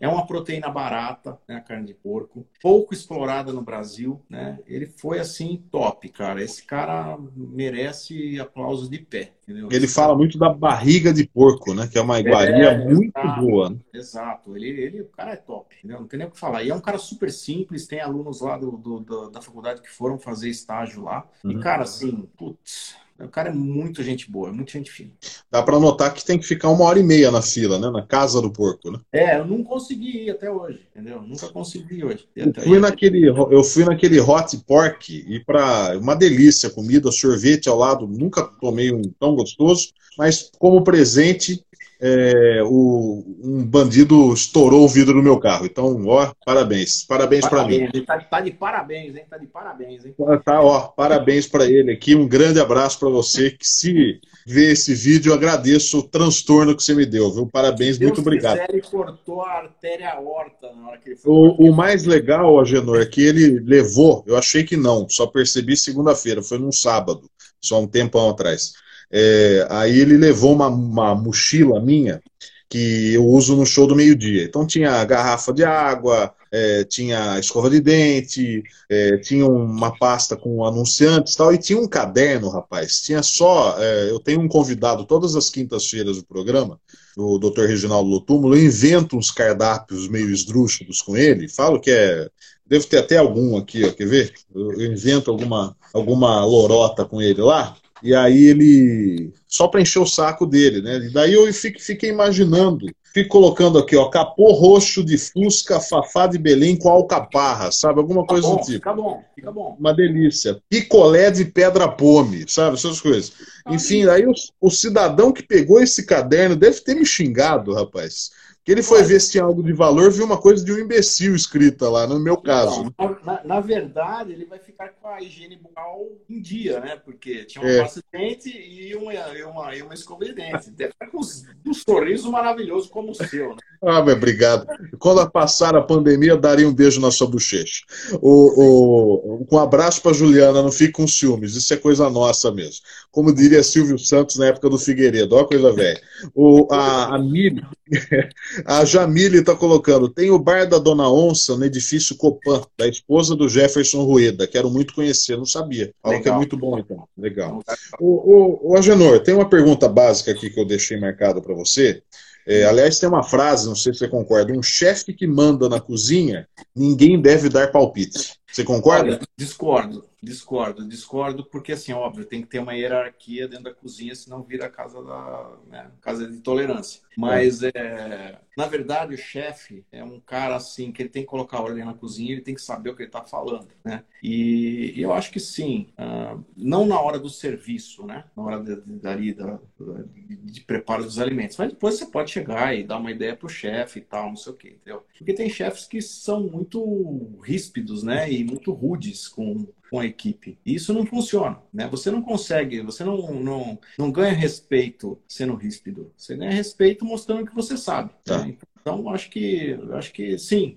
É 0.01 0.09
uma 0.09 0.27
proteína 0.27 0.69
barata, 0.69 1.39
né, 1.49 1.57
a 1.57 1.61
carne 1.61 1.87
de 1.87 1.95
porco, 1.95 2.47
pouco 2.63 2.93
explorada 2.93 3.53
no 3.53 3.63
Brasil, 3.63 4.23
né? 4.29 4.59
Ele 4.67 4.87
foi 4.87 5.19
assim 5.19 5.63
top, 5.71 6.09
cara. 6.09 6.43
Esse 6.43 6.65
cara 6.65 7.19
merece 7.35 8.39
aplausos 8.39 8.89
de 8.89 8.99
pé. 8.99 9.33
Entendeu? 9.43 9.69
Ele 9.71 9.87
fala 9.87 10.17
muito 10.17 10.39
da 10.39 10.53
barriga 10.53 11.13
de 11.13 11.25
porco, 11.27 11.73
né? 11.73 11.87
Que 11.87 11.99
é 11.99 12.01
uma 12.01 12.19
iguaria 12.19 12.71
é, 12.73 12.85
muito 12.85 13.17
exato, 13.17 13.41
boa. 13.41 13.71
Né? 13.71 13.77
Exato. 13.95 14.57
Ele, 14.57 14.69
ele, 14.69 15.01
o 15.03 15.09
cara 15.09 15.33
é 15.33 15.37
top, 15.37 15.77
entendeu? 15.79 16.01
Não 16.01 16.07
tem 16.09 16.19
nem 16.19 16.27
o 16.27 16.31
que 16.33 16.39
falar. 16.39 16.65
E 16.65 16.71
é 16.71 16.75
um 16.75 16.81
cara 16.81 16.99
super 16.99 17.31
simples. 17.31 17.87
Tem 17.87 18.01
alunos 18.01 18.41
lá 18.41 18.59
do, 18.59 18.73
do, 18.73 19.01
do 19.01 19.31
da 19.31 19.41
faculdade 19.41 19.83
que 19.83 19.91
foram 19.91 20.19
fazer 20.19 20.49
estágio 20.49 21.03
lá. 21.03 21.25
Uhum. 21.45 21.53
E 21.53 21.61
cara, 21.61 21.85
assim, 21.85 22.29
putz 22.37 22.97
o 23.19 23.29
cara 23.29 23.49
é 23.49 23.53
muito 23.53 24.03
gente 24.03 24.31
boa, 24.31 24.53
muito 24.53 24.73
gente 24.73 24.91
fina. 24.91 25.11
Dá 25.51 25.63
para 25.63 25.79
notar 25.79 26.13
que 26.13 26.25
tem 26.25 26.39
que 26.39 26.47
ficar 26.47 26.69
uma 26.69 26.85
hora 26.85 26.99
e 26.99 27.03
meia 27.03 27.31
na 27.31 27.41
fila, 27.41 27.79
né? 27.79 27.91
Na 27.91 28.07
casa 28.07 28.41
do 28.43 28.53
porco, 28.53 28.91
né? 28.91 28.99
É, 29.13 29.39
eu 29.39 29.47
não 29.47 29.65
consegui 29.65 30.25
ir 30.25 30.31
até 30.31 30.51
hoje, 30.51 30.81
entendeu? 30.91 31.23
Nunca 31.23 31.49
consegui 31.49 32.05
hoje. 32.05 32.29
Eu 32.37 32.53
fui, 32.53 32.79
naquele, 32.79 33.29
eu 33.29 33.65
fui 33.65 33.85
naquele 33.85 34.21
hot 34.21 34.57
pork 34.67 35.25
e 35.27 35.41
para 35.41 35.99
uma 35.99 36.15
delícia, 36.15 36.71
comida, 36.71 37.11
sorvete 37.11 37.69
ao 37.69 37.79
lado, 37.79 38.07
nunca 38.07 38.43
tomei 38.61 38.93
um 38.93 39.03
tão 39.19 39.35
gostoso, 39.35 39.89
mas 40.19 40.51
como 40.59 40.85
presente 40.85 41.65
é, 42.01 42.63
o, 42.63 43.25
um 43.43 43.65
bandido 43.65 44.33
estourou 44.33 44.85
o 44.85 44.89
vidro 44.89 45.15
do 45.15 45.23
meu 45.23 45.39
carro. 45.39 45.67
Então, 45.67 46.05
ó, 46.07 46.33
parabéns. 46.45 47.05
Parabéns 47.05 47.49
para 47.49 47.67
mim. 47.67 47.89
Ele 47.93 48.03
tá, 48.03 48.19
tá, 48.19 48.41
de 48.41 48.51
parabéns, 48.51 49.17
hein? 49.17 49.25
Tá 49.29 49.39
de 49.39 49.47
parabéns, 49.47 50.05
hein? 50.05 50.15
Tá, 50.45 50.61
ó, 50.61 50.89
parabéns 50.89 51.47
para 51.47 51.65
ele 51.65 51.93
aqui. 51.93 52.15
Um 52.15 52.29
grande 52.29 52.61
abraço 52.61 52.99
para 52.99 53.09
você 53.09 53.51
que 53.51 53.67
se 53.67 54.21
vê 54.47 54.73
esse 54.73 54.95
vídeo, 54.95 55.31
eu 55.31 55.35
agradeço 55.35 55.99
o 55.99 56.03
transtorno 56.03 56.77
que 56.77 56.83
você 56.83 56.95
me 56.95 57.07
deu, 57.07 57.33
viu? 57.33 57.47
Parabéns, 57.47 57.99
muito 57.99 58.21
obrigado. 58.21 58.59
Quiser, 58.59 58.71
ele 58.71 58.83
cortou 58.83 59.43
a 59.43 59.53
artéria 59.53 60.11
aorta 60.11 60.73
na 60.73 60.89
hora 60.89 60.99
que 60.99 61.11
ele 61.11 61.17
foi. 61.17 61.33
O, 61.33 61.71
o 61.71 61.75
mais 61.75 62.05
legal, 62.05 62.61
Agenor, 62.61 63.01
é 63.01 63.07
que 63.07 63.23
ele 63.23 63.59
levou, 63.61 64.23
eu 64.27 64.37
achei 64.37 64.63
que 64.63 64.77
não, 64.77 65.09
só 65.09 65.27
percebi 65.27 65.77
segunda-feira, 65.77 66.43
foi 66.43 66.59
num 66.59 66.71
sábado, 66.71 67.29
só 67.61 67.81
um 67.81 67.89
tempão 67.89 68.31
atrás 68.31 68.73
é, 69.11 69.67
aí 69.71 69.99
ele 69.99 70.17
levou 70.17 70.53
uma, 70.55 70.69
uma 70.69 71.15
mochila 71.15 71.81
minha 71.81 72.21
que 72.69 73.15
eu 73.15 73.25
uso 73.25 73.57
no 73.57 73.65
show 73.65 73.87
do 73.87 73.95
meio-dia. 73.95 74.45
Então 74.45 74.67
tinha 74.67 75.05
garrafa 75.05 75.53
de 75.53 75.65
água, 75.65 76.35
é, 76.51 76.85
tinha 76.85 77.39
escova 77.39 77.71
de 77.71 77.81
dente, 77.81 78.63
é, 78.89 79.19
tinha 79.19 79.47
uma 79.47 79.97
pasta 79.97 80.37
com 80.37 80.65
anunciantes 80.65 81.35
e 81.35 81.37
tal, 81.37 81.55
e 81.55 81.59
tinha 81.59 81.79
um 81.79 81.87
caderno, 81.87 82.49
rapaz. 82.49 83.01
Tinha 83.01 83.23
só. 83.23 83.77
É, 83.79 84.11
eu 84.11 84.19
tenho 84.19 84.41
um 84.41 84.49
convidado 84.49 85.05
todas 85.05 85.37
as 85.37 85.49
quintas-feiras 85.51 86.17
do 86.17 86.25
programa, 86.25 86.81
o 87.17 87.39
Dr. 87.39 87.67
Reginaldo 87.67 88.11
Lotúmulo, 88.11 88.57
eu 88.57 88.65
invento 88.65 89.17
uns 89.17 89.31
cardápios 89.31 90.09
meio 90.09 90.31
esdrúxulos 90.31 91.01
com 91.01 91.17
ele, 91.17 91.49
falo 91.49 91.81
que 91.81 91.91
é. 91.91 92.29
Devo 92.69 92.85
ter 92.89 92.99
até 92.99 93.17
algum 93.17 93.57
aqui, 93.57 93.85
ó, 93.85 93.93
quer 93.93 94.09
ver? 94.09 94.35
Eu 94.53 94.93
invento 94.93 95.31
alguma, 95.31 95.77
alguma 95.95 96.45
lorota 96.45 97.05
com 97.05 97.23
ele 97.23 97.41
lá. 97.41 97.77
E 98.03 98.15
aí 98.15 98.47
ele. 98.47 99.33
Só 99.47 99.69
para 99.69 99.81
encher 99.81 100.01
o 100.01 100.07
saco 100.07 100.47
dele, 100.47 100.83
né? 100.83 100.99
E 100.99 101.11
daí 101.11 101.33
eu 101.33 101.51
fiquei 101.53 102.11
imaginando, 102.11 102.87
fico 103.15 103.31
colocando 103.31 103.79
aqui, 103.79 103.97
ó, 103.97 104.11
capô 104.11 104.53
roxo 104.53 105.03
de 105.03 105.17
Fusca, 105.17 105.81
Fafá 105.81 106.27
de 106.27 106.37
Belém 106.37 106.77
com 106.77 106.91
alcaparra, 106.91 107.71
sabe? 107.73 107.99
Alguma 107.99 108.27
coisa 108.27 108.47
bom, 108.47 108.57
do 108.57 108.61
tipo. 108.61 108.73
Fica 108.73 108.93
bom, 108.93 109.25
fica 109.35 109.51
bom. 109.51 109.77
Uma 109.81 109.95
delícia. 109.95 110.61
Picolé 110.69 111.31
de 111.31 111.47
pedra 111.47 111.89
pome, 111.89 112.45
sabe? 112.47 112.77
Essas 112.77 113.01
coisas. 113.01 113.33
Enfim, 113.71 114.07
aí 114.07 114.27
o, 114.27 114.33
o 114.61 114.71
cidadão 114.71 115.33
que 115.33 115.43
pegou 115.43 115.81
esse 115.81 116.05
caderno 116.05 116.55
deve 116.55 116.81
ter 116.81 116.95
me 116.95 117.07
xingado, 117.07 117.73
rapaz. 117.73 118.31
Que 118.67 118.73
ele 118.73 118.83
foi 118.83 119.05
ver 119.05 119.21
se 119.21 119.31
tinha 119.31 119.45
algo 119.45 119.63
de 119.63 119.73
valor, 119.73 120.11
viu 120.11 120.25
uma 120.25 120.39
coisa 120.39 120.65
de 120.65 120.73
um 120.73 120.79
imbecil 120.81 121.37
escrita 121.37 121.89
lá, 121.89 122.05
no 122.05 122.19
meu 122.19 122.37
caso. 122.37 122.83
Então, 122.87 123.17
na, 123.25 123.45
na, 123.45 123.61
verdade, 123.61 124.33
ele 124.33 124.45
vai 124.45 124.59
ficar 124.59 124.89
com 125.01 125.07
a 125.07 125.23
higiene 125.23 125.57
bucal 125.57 126.05
em 126.29 126.43
dia, 126.43 126.81
né? 126.81 126.97
Porque 126.97 127.45
tinha 127.45 127.63
uma 127.63 127.71
É. 127.71 127.83
pasta 127.83 128.01
de 128.01 128.19
dente 128.19 128.51
e 128.51 128.93
uma, 128.97 129.15
e 129.15 129.45
uma, 129.45 129.77
e 129.77 129.83
uma 129.83 129.95
escova 129.95 130.25
de 130.25 130.33
dente. 130.33 130.69
Deve 130.73 130.91
ficar 130.95 131.07
com 131.13 131.21
um 131.21 131.75
sorriso 131.75 132.29
maravilhoso 132.29 132.91
como 132.91 133.13
o 133.13 133.15
seu, 133.15 133.51
né? 133.51 133.63
Ah, 133.85 134.03
mas 134.03 134.17
obrigado. 134.17 134.67
Quando 134.99 135.31
passar 135.31 135.77
a 135.77 135.83
pandemia, 135.83 136.37
daria 136.37 136.69
um 136.69 136.75
beijo 136.75 137.01
na 137.01 137.13
sua 137.13 137.29
bochecha. 137.29 137.85
O, 138.21 139.45
o, 139.45 139.47
um 139.49 139.59
abraço 139.59 140.03
para 140.03 140.13
Juliana, 140.13 140.61
não 140.61 140.73
fique 140.73 140.93
com 140.93 141.07
ciúmes, 141.07 141.55
isso 141.55 141.73
é 141.73 141.77
coisa 141.77 142.11
nossa 142.11 142.51
mesmo. 142.51 142.81
Como 143.17 143.35
diria 143.35 143.63
Silvio 143.63 143.99
Santos 143.99 144.37
na 144.37 144.49
época 144.49 144.69
do 144.69 144.79
Figueiredo, 144.79 145.37
olha 145.37 145.45
a 145.45 145.49
coisa 145.49 145.73
velha. 145.73 145.99
O, 146.35 146.69
a, 146.71 147.15
a, 147.15 147.19
Mili, 147.19 147.63
a 148.67 148.85
Jamile 148.85 149.39
está 149.39 149.57
colocando: 149.57 150.11
tem 150.11 150.31
o 150.31 150.39
bar 150.39 150.69
da 150.69 150.77
Dona 150.77 151.11
Onça 151.11 151.57
no 151.57 151.65
edifício 151.65 152.15
Copan, 152.15 152.61
da 152.77 152.87
esposa 152.87 153.35
do 153.35 153.49
Jefferson 153.49 154.03
Rueda. 154.05 154.47
Quero 154.47 154.71
muito 154.71 154.95
conhecer, 154.95 155.35
não 155.35 155.47
sabia. 155.47 155.95
Fala 156.03 156.21
que 156.21 156.29
é 156.29 156.33
muito 156.33 156.59
bom, 156.59 156.79
então. 156.79 157.09
Legal. 157.17 157.63
O, 157.99 158.67
o, 158.67 158.73
o 158.73 158.77
Agenor, 158.77 159.21
tem 159.21 159.35
uma 159.35 159.49
pergunta 159.49 159.89
básica 159.89 160.33
aqui 160.33 160.51
que 160.51 160.61
eu 160.61 160.67
deixei 160.67 161.01
marcada 161.01 161.41
para 161.41 161.55
você. 161.55 162.03
É, 162.47 162.65
aliás, 162.65 162.99
tem 162.99 163.09
uma 163.09 163.23
frase, 163.23 163.67
não 163.67 163.75
sei 163.75 163.95
se 163.95 164.01
você 164.01 164.09
concorda: 164.09 164.53
um 164.53 164.63
chefe 164.63 165.15
que 165.15 165.27
manda 165.27 165.71
na 165.71 165.81
cozinha, 165.81 166.47
ninguém 166.75 167.19
deve 167.19 167.49
dar 167.49 167.73
palpite. 167.73 168.35
Você 168.53 168.63
concorda? 168.63 169.13
Olha, 169.13 169.21
discordo, 169.39 170.05
discordo, 170.27 170.87
discordo, 170.87 171.45
porque 171.45 171.73
assim, 171.73 171.93
óbvio, 171.93 172.25
tem 172.25 172.43
que 172.43 172.49
ter 172.49 172.59
uma 172.59 172.75
hierarquia 172.75 173.47
dentro 173.47 173.65
da 173.65 173.75
cozinha, 173.75 174.15
senão 174.15 174.43
vira 174.43 174.69
casa 174.69 175.01
da 175.03 175.57
né, 175.69 175.91
casa 176.01 176.27
de 176.27 176.41
tolerância. 176.41 177.01
Mas 177.17 177.63
é, 177.63 178.39
na 178.57 178.67
verdade 178.67 179.15
o 179.15 179.19
chefe 179.19 179.85
é 179.91 180.03
um 180.05 180.21
cara 180.21 180.57
assim 180.57 180.91
que 180.91 181.01
ele 181.01 181.09
tem 181.09 181.23
que 181.23 181.29
colocar 181.29 181.61
ordem 181.61 181.85
na 181.85 181.95
cozinha, 181.95 182.33
ele 182.33 182.43
tem 182.43 182.55
que 182.55 182.61
saber 182.61 182.91
o 182.91 182.97
que 182.97 183.03
ele 183.03 183.09
está 183.09 183.23
falando, 183.23 183.69
né? 183.85 184.03
E, 184.23 184.93
e, 184.97 185.01
eu 185.01 185.13
acho 185.13 185.31
que 185.31 185.39
sim, 185.39 185.89
uh, 185.99 186.45
não 186.57 186.85
na 186.85 187.01
hora 187.01 187.19
do 187.19 187.31
serviço, 187.31 188.05
né? 188.05 188.25
Na 188.37 188.43
hora 188.43 188.61
de, 188.63 188.81
de, 188.83 189.35
de, 189.35 190.37
de, 190.37 190.61
preparo 190.63 191.05
dos 191.05 191.19
alimentos, 191.19 191.57
mas 191.57 191.71
depois 191.71 191.95
você 191.95 192.07
pode 192.07 192.31
chegar 192.31 192.77
e 192.77 192.83
dar 192.83 192.99
uma 192.99 193.13
ideia 193.13 193.37
pro 193.37 193.49
chefe 193.49 194.01
e 194.01 194.03
tal, 194.03 194.29
não 194.29 194.37
sei 194.37 194.53
o 194.53 194.57
que, 194.57 194.69
entendeu? 194.69 195.05
Porque 195.17 195.33
tem 195.33 195.49
chefes 195.49 195.87
que 195.87 196.03
são 196.03 196.43
muito 196.43 197.39
ríspidos, 197.43 198.03
né? 198.03 198.31
E 198.31 198.45
muito 198.45 198.73
rudes 198.73 199.29
com, 199.29 199.67
com 199.91 200.01
a 200.01 200.07
equipe. 200.07 200.59
E 200.65 200.75
isso 200.75 200.93
não 200.93 201.07
funciona, 201.07 201.59
né? 201.73 201.89
Você 201.89 202.11
não 202.11 202.23
consegue, 202.23 202.81
você 202.81 203.05
não, 203.05 203.33
não, 203.35 203.79
não 203.99 204.11
ganha 204.11 204.33
respeito 204.33 205.19
sendo 205.29 205.55
ríspido. 205.55 206.11
Você 206.17 206.37
ganha 206.37 206.53
respeito 206.53 207.05
mostrando 207.05 207.47
que 207.47 207.55
você 207.55 207.77
sabe. 207.77 208.11
Tá. 208.25 208.45
Né? 208.45 208.57
Então, 208.81 209.09
acho 209.09 209.31
que, 209.31 209.77
acho 209.95 210.13
que 210.13 210.39
sim, 210.39 210.77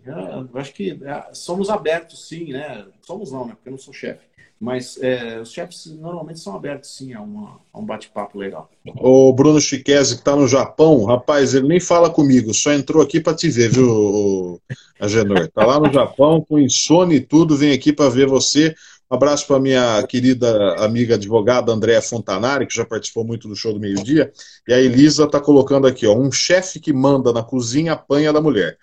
acho 0.55 0.73
que 0.73 0.99
somos 1.31 1.69
abertos, 1.69 2.27
sim, 2.27 2.51
né? 2.51 2.87
Somos 3.01 3.31
não, 3.31 3.45
né? 3.45 3.53
Porque 3.53 3.69
eu 3.69 3.73
não 3.73 3.77
sou 3.77 3.93
chefe. 3.93 4.29
Mas 4.59 5.01
é, 5.01 5.39
os 5.39 5.53
chefes 5.53 5.85
normalmente 5.85 6.39
são 6.39 6.53
abertos, 6.53 6.93
sim, 6.93 7.13
a, 7.13 7.21
uma, 7.21 7.61
a 7.71 7.79
um 7.79 7.85
bate-papo 7.85 8.37
legal. 8.37 8.69
O 8.97 9.31
Bruno 9.31 9.61
Chiquese, 9.61 10.15
que 10.15 10.21
está 10.21 10.35
no 10.35 10.49
Japão, 10.49 11.05
rapaz, 11.05 11.53
ele 11.53 11.67
nem 11.67 11.79
fala 11.79 12.09
comigo, 12.09 12.53
só 12.53 12.73
entrou 12.73 13.01
aqui 13.01 13.21
para 13.21 13.35
te 13.35 13.47
ver, 13.47 13.69
viu, 13.69 14.59
Agenor? 14.99 15.47
Tá 15.47 15.65
lá 15.65 15.79
no 15.79 15.93
Japão, 15.93 16.45
com 16.47 16.59
insônia 16.59 17.15
e 17.15 17.21
tudo, 17.21 17.55
vem 17.55 17.71
aqui 17.71 17.93
para 17.93 18.09
ver 18.09 18.27
você. 18.27 18.75
Um 19.11 19.15
abraço 19.15 19.47
para 19.47 19.59
minha 19.59 20.05
querida 20.07 20.75
amiga 20.75 21.15
advogada 21.15 21.71
Andréa 21.71 21.99
Fontanari, 21.99 22.67
que 22.67 22.75
já 22.75 22.85
participou 22.85 23.25
muito 23.25 23.47
do 23.47 23.55
show 23.55 23.73
do 23.73 23.79
meio-dia. 23.79 24.31
E 24.67 24.73
a 24.73 24.79
Elisa 24.79 25.23
está 25.23 25.39
colocando 25.39 25.87
aqui, 25.87 26.05
ó, 26.05 26.15
um 26.15 26.31
chefe 26.31 26.79
que 26.79 26.93
manda 26.93 27.33
na 27.33 27.41
cozinha 27.41 27.93
apanha 27.93 28.31
da 28.31 28.39
mulher. 28.39 28.77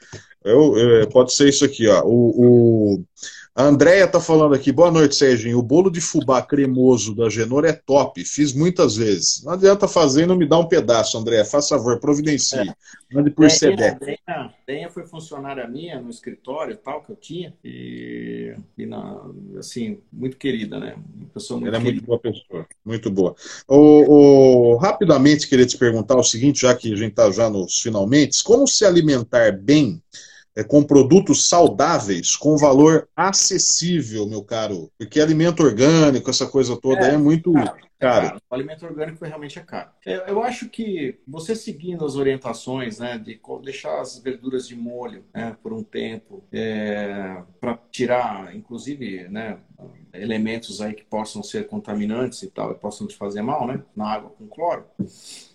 Eu, 0.44 0.76
eu, 0.76 1.08
pode 1.08 1.32
ser 1.32 1.48
isso 1.48 1.64
aqui, 1.64 1.86
ó. 1.86 2.02
O, 2.04 2.96
o 2.96 3.04
a 3.56 3.62
Andréia 3.62 4.06
tá 4.06 4.20
falando 4.20 4.54
aqui, 4.54 4.70
boa 4.70 4.90
noite, 4.90 5.16
Serginho. 5.16 5.58
O 5.58 5.62
bolo 5.62 5.90
de 5.90 5.98
fubá 5.98 6.42
cremoso 6.42 7.14
da 7.14 7.30
Genor 7.30 7.64
é 7.64 7.72
top, 7.72 8.22
fiz 8.22 8.52
muitas 8.52 8.96
vezes. 8.96 9.42
Não 9.42 9.54
adianta 9.54 9.88
fazer 9.88 10.24
e 10.24 10.26
não 10.26 10.36
me 10.36 10.46
dá 10.46 10.58
um 10.58 10.68
pedaço, 10.68 11.16
Andréia. 11.16 11.42
Faça 11.42 11.74
favor, 11.74 11.98
providencie. 11.98 12.68
É. 12.68 12.74
Mande 13.14 13.30
por 13.30 13.50
Sedex. 13.50 13.98
A 14.28 14.52
Denha 14.66 14.90
foi 14.90 15.06
funcionária 15.06 15.66
minha 15.66 15.98
no 15.98 16.10
escritório 16.10 16.74
e 16.74 16.76
tal, 16.76 17.02
que 17.02 17.12
eu 17.12 17.16
tinha. 17.16 17.54
E, 17.64 18.54
e 18.76 18.84
na, 18.84 19.22
assim, 19.58 20.00
muito 20.12 20.36
querida, 20.36 20.78
né? 20.78 20.94
Uma 21.16 21.28
pessoa 21.32 21.58
muito 21.58 21.74
Ela 21.74 21.78
é 21.78 21.82
muito 21.82 22.04
boa 22.04 22.18
pessoa, 22.18 22.66
muito 22.84 23.10
boa. 23.10 23.34
O, 23.66 24.74
o, 24.74 24.76
rapidamente, 24.76 25.48
queria 25.48 25.64
te 25.64 25.78
perguntar 25.78 26.16
o 26.16 26.22
seguinte, 26.22 26.60
já 26.60 26.74
que 26.74 26.92
a 26.92 26.96
gente 26.96 27.12
está 27.12 27.30
já 27.30 27.48
nos 27.48 27.78
finalmente, 27.78 28.44
como 28.44 28.68
se 28.68 28.84
alimentar 28.84 29.52
bem 29.52 30.02
é, 30.56 30.64
com 30.64 30.82
produtos 30.82 31.48
saudáveis, 31.48 32.34
com 32.34 32.56
valor 32.56 33.06
acessível, 33.14 34.26
meu 34.26 34.42
caro. 34.42 34.90
Porque 34.98 35.20
alimento 35.20 35.62
orgânico, 35.62 36.30
essa 36.30 36.46
coisa 36.46 36.74
toda 36.80 37.06
é, 37.06 37.12
é 37.12 37.16
muito 37.18 37.52
caro. 37.52 37.76
caro. 38.00 38.40
O 38.48 38.54
alimento 38.54 38.86
orgânico 38.86 39.22
realmente 39.22 39.58
é 39.58 39.62
caro. 39.62 39.90
Eu, 40.04 40.20
eu, 40.22 40.42
acho 40.42 40.70
que 40.70 41.18
você 41.28 41.54
seguindo 41.54 42.06
as 42.06 42.16
orientações, 42.16 42.98
né, 42.98 43.18
de 43.18 43.38
deixar 43.62 44.00
as 44.00 44.18
verduras 44.18 44.66
de 44.66 44.74
molho 44.74 45.24
né, 45.34 45.54
por 45.62 45.74
um 45.74 45.82
tempo, 45.82 46.42
é, 46.50 47.42
para 47.60 47.78
tirar, 47.90 48.56
inclusive, 48.56 49.28
né, 49.28 49.58
elementos 50.14 50.80
aí 50.80 50.94
que 50.94 51.04
possam 51.04 51.42
ser 51.42 51.66
contaminantes 51.66 52.42
e 52.42 52.50
tal, 52.50 52.72
e 52.72 52.74
possam 52.76 53.06
te 53.06 53.14
fazer 53.14 53.42
mal, 53.42 53.66
né, 53.66 53.82
na 53.94 54.10
água 54.10 54.30
com 54.30 54.46
cloro. 54.46 54.86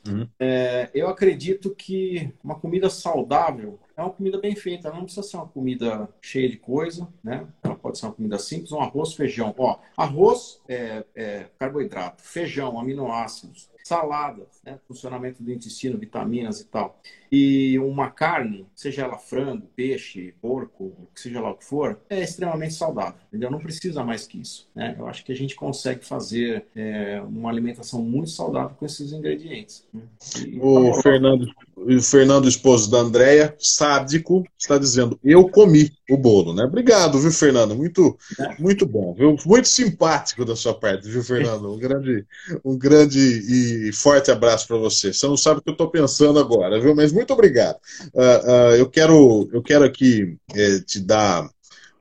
Uhum. 0.07 0.27
É, 0.39 0.89
eu 0.93 1.07
acredito 1.07 1.73
que 1.73 2.31
uma 2.43 2.55
comida 2.55 2.87
saudável 2.89 3.79
é 4.01 4.05
uma 4.05 4.13
comida 4.13 4.39
bem 4.39 4.55
feita, 4.55 4.87
ela 4.87 4.97
não 4.97 5.05
precisa 5.05 5.25
ser 5.25 5.37
uma 5.37 5.47
comida 5.47 6.09
cheia 6.21 6.49
de 6.49 6.57
coisa, 6.57 7.07
né? 7.23 7.47
Ela 7.63 7.75
pode 7.75 7.97
ser 7.97 8.05
uma 8.05 8.13
comida 8.13 8.37
simples, 8.39 8.71
um 8.71 8.81
arroz, 8.81 9.13
feijão. 9.13 9.53
Ó, 9.57 9.79
arroz 9.95 10.61
é, 10.67 11.05
é 11.15 11.45
carboidrato, 11.57 12.23
feijão, 12.23 12.79
aminoácidos, 12.79 13.69
saladas, 13.83 14.61
né? 14.63 14.79
funcionamento 14.87 15.43
do 15.43 15.51
intestino, 15.51 15.97
vitaminas 15.97 16.61
e 16.61 16.65
tal. 16.65 16.99
E 17.31 17.79
uma 17.79 18.09
carne, 18.09 18.67
seja 18.75 19.03
ela 19.03 19.17
frango, 19.17 19.65
peixe, 19.73 20.33
porco, 20.41 20.91
seja 21.15 21.39
lá 21.39 21.51
o 21.51 21.55
que 21.55 21.63
for, 21.63 21.97
é 22.09 22.21
extremamente 22.21 22.73
saudável. 22.73 23.21
Entendeu? 23.29 23.49
Não 23.49 23.59
precisa 23.59 24.03
mais 24.03 24.27
que 24.27 24.41
isso. 24.41 24.67
Né? 24.75 24.95
Eu 24.99 25.07
acho 25.07 25.23
que 25.23 25.31
a 25.31 25.35
gente 25.35 25.55
consegue 25.55 26.05
fazer 26.05 26.65
é, 26.75 27.21
uma 27.25 27.49
alimentação 27.49 28.03
muito 28.03 28.29
saudável 28.31 28.75
com 28.77 28.85
esses 28.85 29.13
ingredientes. 29.13 29.85
Né? 29.93 30.01
E, 30.45 30.59
o, 30.59 30.93
Fernando, 30.95 31.47
o 31.77 32.01
Fernando, 32.01 32.49
esposo 32.49 32.91
da 32.91 32.97
Andréia, 32.97 33.55
sádico, 33.57 34.43
está 34.57 34.77
dizendo: 34.77 35.17
Eu 35.23 35.47
comi 35.47 35.89
o 36.09 36.17
bolo, 36.17 36.53
né? 36.53 36.65
Obrigado, 36.65 37.17
viu, 37.17 37.31
Fernando? 37.31 37.73
Muito, 37.75 38.17
muito 38.59 38.85
bom, 38.85 39.13
viu? 39.13 39.37
Muito 39.45 39.69
simpático 39.69 40.43
da 40.43 40.55
sua 40.55 40.73
parte, 40.73 41.09
viu, 41.09 41.23
Fernando? 41.23 41.71
Um 41.71 41.77
grande, 41.77 42.25
um 42.65 42.77
grande 42.77 43.19
e 43.19 43.93
forte 43.93 44.29
abraço 44.29 44.67
para 44.67 44.77
você. 44.77 45.13
Você 45.13 45.25
não 45.27 45.37
sabe 45.37 45.59
o 45.59 45.63
que 45.63 45.69
eu 45.69 45.73
estou 45.73 45.89
pensando 45.89 46.37
agora, 46.37 46.79
viu? 46.79 46.93
Mas 46.93 47.13
muito 47.13 47.20
obrigado. 47.29 47.77
Uh, 48.13 48.19
uh, 48.19 48.75
eu, 48.77 48.89
quero, 48.89 49.49
eu 49.53 49.61
quero 49.61 49.83
aqui 49.83 50.37
eh, 50.55 50.79
te 50.85 50.99
dar 50.99 51.47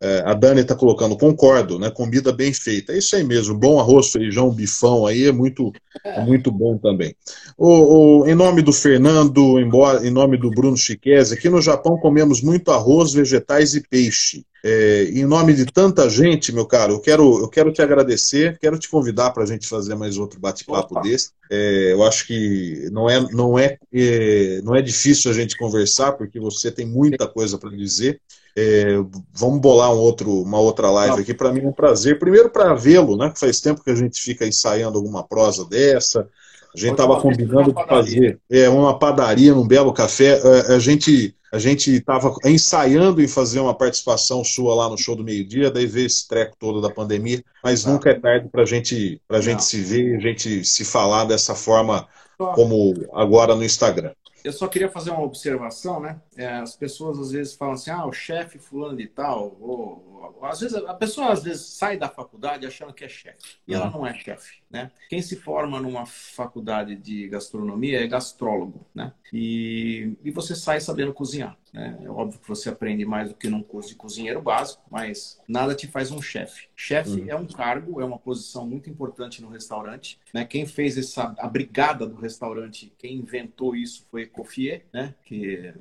é, 0.03 0.23
a 0.25 0.33
Dani 0.33 0.63
está 0.63 0.75
colocando, 0.75 1.17
concordo, 1.17 1.79
né? 1.79 1.91
Comida 1.91 2.33
bem 2.33 2.55
feita. 2.55 2.93
É 2.93 2.99
isso 2.99 3.15
aí 3.15 3.23
mesmo. 3.23 3.55
Bom 3.55 3.79
arroz, 3.79 4.11
feijão, 4.11 4.51
bifão 4.51 5.07
aí 5.07 5.27
é 5.27 5.33
muito, 5.33 5.73
é 6.03 6.25
muito 6.25 6.51
bom 6.51 6.79
também. 6.79 7.15
O, 7.57 8.23
o, 8.23 8.27
em 8.27 8.35
nome 8.35 8.63
do 8.63 8.73
Fernando, 8.73 9.61
embora, 9.61 10.07
em 10.07 10.11
nome 10.11 10.39
do 10.39 10.51
Bruno 10.51 10.77
Chiquese, 10.77 11.35
aqui 11.35 11.51
no 11.51 11.61
Japão 11.61 11.99
comemos 11.99 12.41
muito 12.41 12.71
arroz, 12.71 13.13
vegetais 13.13 13.75
e 13.75 13.87
peixe. 13.87 14.43
É, 14.63 15.05
em 15.05 15.25
nome 15.25 15.55
de 15.55 15.65
tanta 15.67 16.09
gente, 16.09 16.53
meu 16.53 16.67
caro, 16.67 16.95
eu 16.95 17.01
quero, 17.01 17.39
eu 17.39 17.49
quero 17.49 17.73
te 17.73 17.81
agradecer, 17.81 18.59
quero 18.59 18.79
te 18.79 18.89
convidar 18.89 19.31
para 19.31 19.43
a 19.43 19.47
gente 19.47 19.67
fazer 19.67 19.95
mais 19.95 20.19
outro 20.19 20.39
bate-papo 20.39 21.01
desse. 21.01 21.31
É, 21.51 21.93
eu 21.93 22.03
acho 22.05 22.27
que 22.27 22.89
não 22.91 23.09
é, 23.09 23.21
não, 23.33 23.59
é, 23.59 23.79
é, 23.93 24.61
não 24.63 24.75
é 24.75 24.81
difícil 24.81 25.31
a 25.31 25.35
gente 25.35 25.57
conversar, 25.57 26.13
porque 26.13 26.39
você 26.39 26.71
tem 26.71 26.87
muita 26.87 27.27
coisa 27.27 27.59
para 27.59 27.71
dizer. 27.71 28.21
É, 28.57 28.97
vamos 29.33 29.61
bolar 29.61 29.93
um 29.93 29.99
outro, 29.99 30.43
uma 30.43 30.59
outra 30.59 30.91
live 30.91 31.23
aqui. 31.23 31.33
Para 31.35 31.53
mim 31.53 31.63
é 31.63 31.69
um 31.69 31.73
prazer. 31.73 32.19
Primeiro 32.19 32.51
para 32.51 32.75
vê-lo, 32.75 33.17
né? 33.17 33.33
Faz 33.35 33.61
tempo 33.61 33.83
que 33.83 33.91
a 33.91 33.95
gente 33.95 34.21
fica 34.21 34.47
ensaiando 34.47 34.99
alguma 34.99 35.23
prosa 35.23 35.65
dessa. 35.65 36.29
A 36.75 36.79
gente 36.79 36.93
estava 36.93 37.21
combinando 37.21 37.73
de 37.73 37.87
fazer 37.87 38.39
é, 38.51 38.69
uma 38.69 38.99
padaria 38.99 39.55
num 39.55 39.67
belo 39.67 39.93
café. 39.93 40.41
A, 40.43 40.73
é, 40.73 40.77
a 40.77 40.79
gente 40.79 41.35
a 41.53 41.59
gente 41.59 41.97
estava 41.97 42.33
ensaiando 42.45 43.21
em 43.21 43.27
fazer 43.27 43.59
uma 43.59 43.75
participação 43.75 44.45
sua 44.45 44.73
lá 44.73 44.89
no 44.89 44.97
show 44.97 45.17
do 45.17 45.25
meio-dia, 45.25 45.69
daí 45.69 45.85
veio 45.85 46.07
esse 46.07 46.29
treco 46.29 46.57
todo 46.57 46.81
da 46.81 46.89
pandemia, 46.89 47.43
mas 47.63 47.85
nunca 47.85 48.11
é 48.11 48.15
tarde 48.15 48.49
para 48.49 48.65
gente, 48.65 49.21
a 49.29 49.41
gente 49.41 49.65
se 49.65 49.81
ver, 49.81 50.17
a 50.17 50.21
gente 50.21 50.65
se 50.65 50.85
falar 50.85 51.25
dessa 51.25 51.53
forma 51.57 52.07
como 52.55 52.95
agora 53.13 53.57
no 53.57 53.65
Instagram. 53.65 54.13
Eu 54.43 54.53
só 54.53 54.67
queria 54.69 54.91
fazer 54.91 55.11
uma 55.11 55.23
observação, 55.23 56.01
né? 56.01 56.21
É, 56.37 56.47
as 56.47 56.75
pessoas 56.75 57.19
às 57.19 57.33
vezes 57.33 57.55
falam 57.55 57.75
assim, 57.75 57.91
ah, 57.91 58.07
o 58.07 58.13
chefe 58.13 58.59
fulano 58.59 58.97
de 58.97 59.07
tal, 59.07 59.57
ou, 59.61 60.03
às 60.43 60.61
vezes 60.61 60.77
a 60.77 60.95
pessoa 60.95 61.33
às 61.33 61.43
vezes 61.43 61.63
sai 61.63 61.97
da 61.97 62.09
faculdade 62.09 62.67
achando 62.67 62.93
que 62.93 63.05
é 63.05 63.09
chefe 63.09 63.57
e 63.67 63.75
ela 63.75 63.87
uhum. 63.87 63.93
não 63.93 64.07
é 64.07 64.15
chefe, 64.15 64.63
né? 64.71 64.91
Quem 65.09 65.23
se 65.23 65.37
forma 65.37 65.81
numa 65.81 66.07
faculdade 66.07 66.97
de 66.97 67.29
gastronomia 67.29 68.03
é 68.03 68.07
gastrólogo, 68.07 68.87
né? 68.95 69.13
E, 69.33 70.17
e 70.23 70.31
você 70.31 70.55
sai 70.55 70.81
sabendo 70.81 71.13
cozinhar. 71.13 71.57
Né? 71.73 71.99
É 72.03 72.09
óbvio 72.09 72.41
que 72.41 72.49
você 72.49 72.69
aprende 72.69 73.05
mais 73.05 73.29
do 73.29 73.35
que 73.35 73.49
num 73.49 73.63
curso 73.63 73.91
de 73.91 73.95
cozinheiro 73.95 74.43
básico, 74.43 74.83
mas 74.91 75.41
nada 75.47 75.75
te 75.75 75.87
faz 75.87 76.11
um 76.11 76.21
chefe. 76.21 76.69
Chefe 76.75 77.21
uhum. 77.21 77.29
é 77.29 77.37
um 77.37 77.47
cargo, 77.47 78.01
é 78.01 78.05
uma 78.05 78.19
posição 78.19 78.67
muito 78.67 78.91
importante 78.91 79.41
no 79.41 79.49
restaurante. 79.49 80.19
Né? 80.35 80.45
Quem 80.45 80.67
fez 80.67 80.99
essa 80.99 81.35
a 81.39 81.49
brigada 81.49 82.07
do 82.07 82.17
restaurante, 82.17 82.93
quem 82.99 83.17
inventou 83.17 83.77
isso 83.77 84.07
foi 84.11 84.27
Coffier, 84.27 84.85
né? 84.93 85.15
que 85.25 85.57
é 85.57 85.75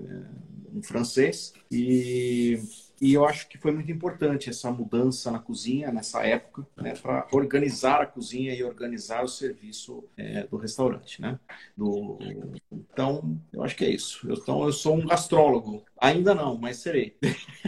um 0.74 0.82
francês. 0.82 1.54
E 1.72 2.62
e 3.02 3.14
eu 3.14 3.26
acho 3.26 3.48
que 3.48 3.58
foi 3.58 3.72
muito 3.72 3.92
importante 3.92 4.50
essa 4.50 4.72
mudança 4.72 5.32
na 5.32 5.40
cozinha 5.40 5.92
nessa 5.92 6.26
época, 6.26 6.68
né, 6.76 6.94
para 6.96 7.28
organizar 7.32 8.02
a 8.02 8.06
cozinha 8.06 8.54
e 8.54 8.64
organizar 8.64 9.24
o 9.24 9.28
serviço 9.28 10.04
é, 10.18 10.46
do 10.48 10.58
restaurante, 10.58 11.22
né? 11.22 11.40
Do... 11.76 12.18
Então, 12.72 13.40
eu 13.54 13.64
acho 13.64 13.76
que 13.76 13.86
é 13.86 13.90
isso. 13.90 14.28
Então, 14.32 14.64
eu 14.64 14.74
sou 14.74 14.96
um 14.96 15.06
gastrólogo. 15.06 15.84
Ainda 16.02 16.34
não, 16.34 16.58
mas 16.58 16.78
serei. 16.78 17.14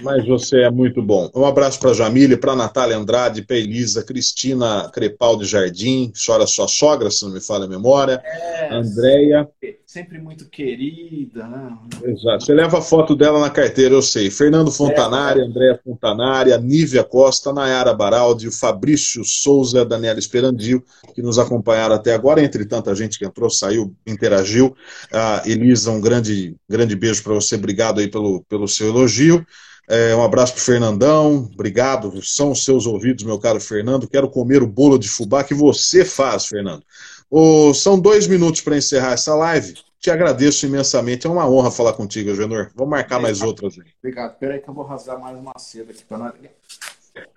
Mas 0.01 0.25
você 0.25 0.61
é 0.61 0.69
muito 0.71 1.01
bom. 1.01 1.29
Um 1.35 1.45
abraço 1.45 1.79
para 1.79 1.93
Jamile, 1.93 2.37
para 2.37 2.55
Natália 2.55 2.97
Andrade, 2.97 3.41
para 3.41 3.57
Elisa, 3.57 4.03
Cristina 4.03 4.89
Crepaldi 4.93 5.45
Jardim, 5.45 6.11
chora 6.25 6.47
sua 6.47 6.67
sogra, 6.67 7.11
se 7.11 7.23
não 7.23 7.31
me 7.31 7.41
falha 7.41 7.65
a 7.65 7.69
memória. 7.69 8.21
É, 8.23 8.73
Andréia. 8.73 9.49
Sempre 9.85 10.19
muito 10.19 10.49
querida, 10.49 11.45
né? 11.49 11.77
Exato. 12.05 12.45
Você 12.45 12.53
leva 12.53 12.77
a 12.77 12.81
foto 12.81 13.13
dela 13.13 13.41
na 13.41 13.49
carteira, 13.49 13.93
eu 13.93 14.01
sei. 14.01 14.31
Fernando 14.31 14.71
Fontanari, 14.71 15.41
é, 15.41 15.43
Andréia 15.43 15.79
Fontanari, 15.83 16.57
Nívia 16.59 17.03
Costa, 17.03 17.51
Nayara 17.51 17.93
Baraldi, 17.93 18.47
o 18.47 18.51
Fabrício 18.53 19.21
Souza, 19.25 19.83
Daniela 19.83 20.17
Esperandil, 20.17 20.81
que 21.13 21.21
nos 21.21 21.37
acompanharam 21.37 21.95
até 21.95 22.13
agora, 22.13 22.41
entre 22.41 22.63
tanta 22.63 22.95
gente 22.95 23.19
que 23.19 23.25
entrou, 23.25 23.49
saiu, 23.49 23.93
interagiu. 24.07 24.73
A 25.11 25.43
Elisa, 25.45 25.91
um 25.91 25.99
grande, 25.99 26.55
grande 26.69 26.95
beijo 26.95 27.21
para 27.21 27.33
você. 27.33 27.55
Obrigado 27.55 27.99
aí 27.99 28.07
pelo 28.07 28.20
pelo, 28.21 28.43
pelo 28.43 28.67
seu 28.67 28.87
elogio. 28.87 29.45
É, 29.89 30.15
um 30.15 30.23
abraço 30.23 30.53
para 30.53 30.61
Fernandão, 30.61 31.49
obrigado. 31.53 32.21
São 32.23 32.51
os 32.51 32.63
seus 32.63 32.85
ouvidos, 32.85 33.23
meu 33.25 33.39
caro 33.39 33.59
Fernando. 33.59 34.07
Quero 34.07 34.29
comer 34.29 34.61
o 34.61 34.67
bolo 34.67 34.97
de 34.97 35.09
fubá 35.09 35.43
que 35.43 35.53
você 35.53 36.05
faz, 36.05 36.45
Fernando. 36.45 36.83
Oh, 37.29 37.73
são 37.73 37.99
dois 37.99 38.27
minutos 38.27 38.61
para 38.61 38.77
encerrar 38.77 39.13
essa 39.13 39.33
live. 39.35 39.73
Te 39.99 40.09
agradeço 40.09 40.65
imensamente. 40.65 41.27
É 41.27 41.29
uma 41.29 41.49
honra 41.49 41.71
falar 41.71 41.93
contigo, 41.93 42.33
Genor. 42.35 42.71
Vamos 42.75 42.91
marcar 42.91 43.19
mais 43.19 43.41
outras. 43.41 43.75
Obrigado. 43.99 44.33
Espera 44.33 44.53
aí 44.53 44.59
que 44.59 44.69
eu 44.69 44.73
vou 44.73 44.85
rasgar 44.85 45.19
mais 45.19 45.37
uma 45.37 45.53
seda 45.57 45.91
aqui 45.91 46.03
para 46.05 46.17
nós. 46.17 46.33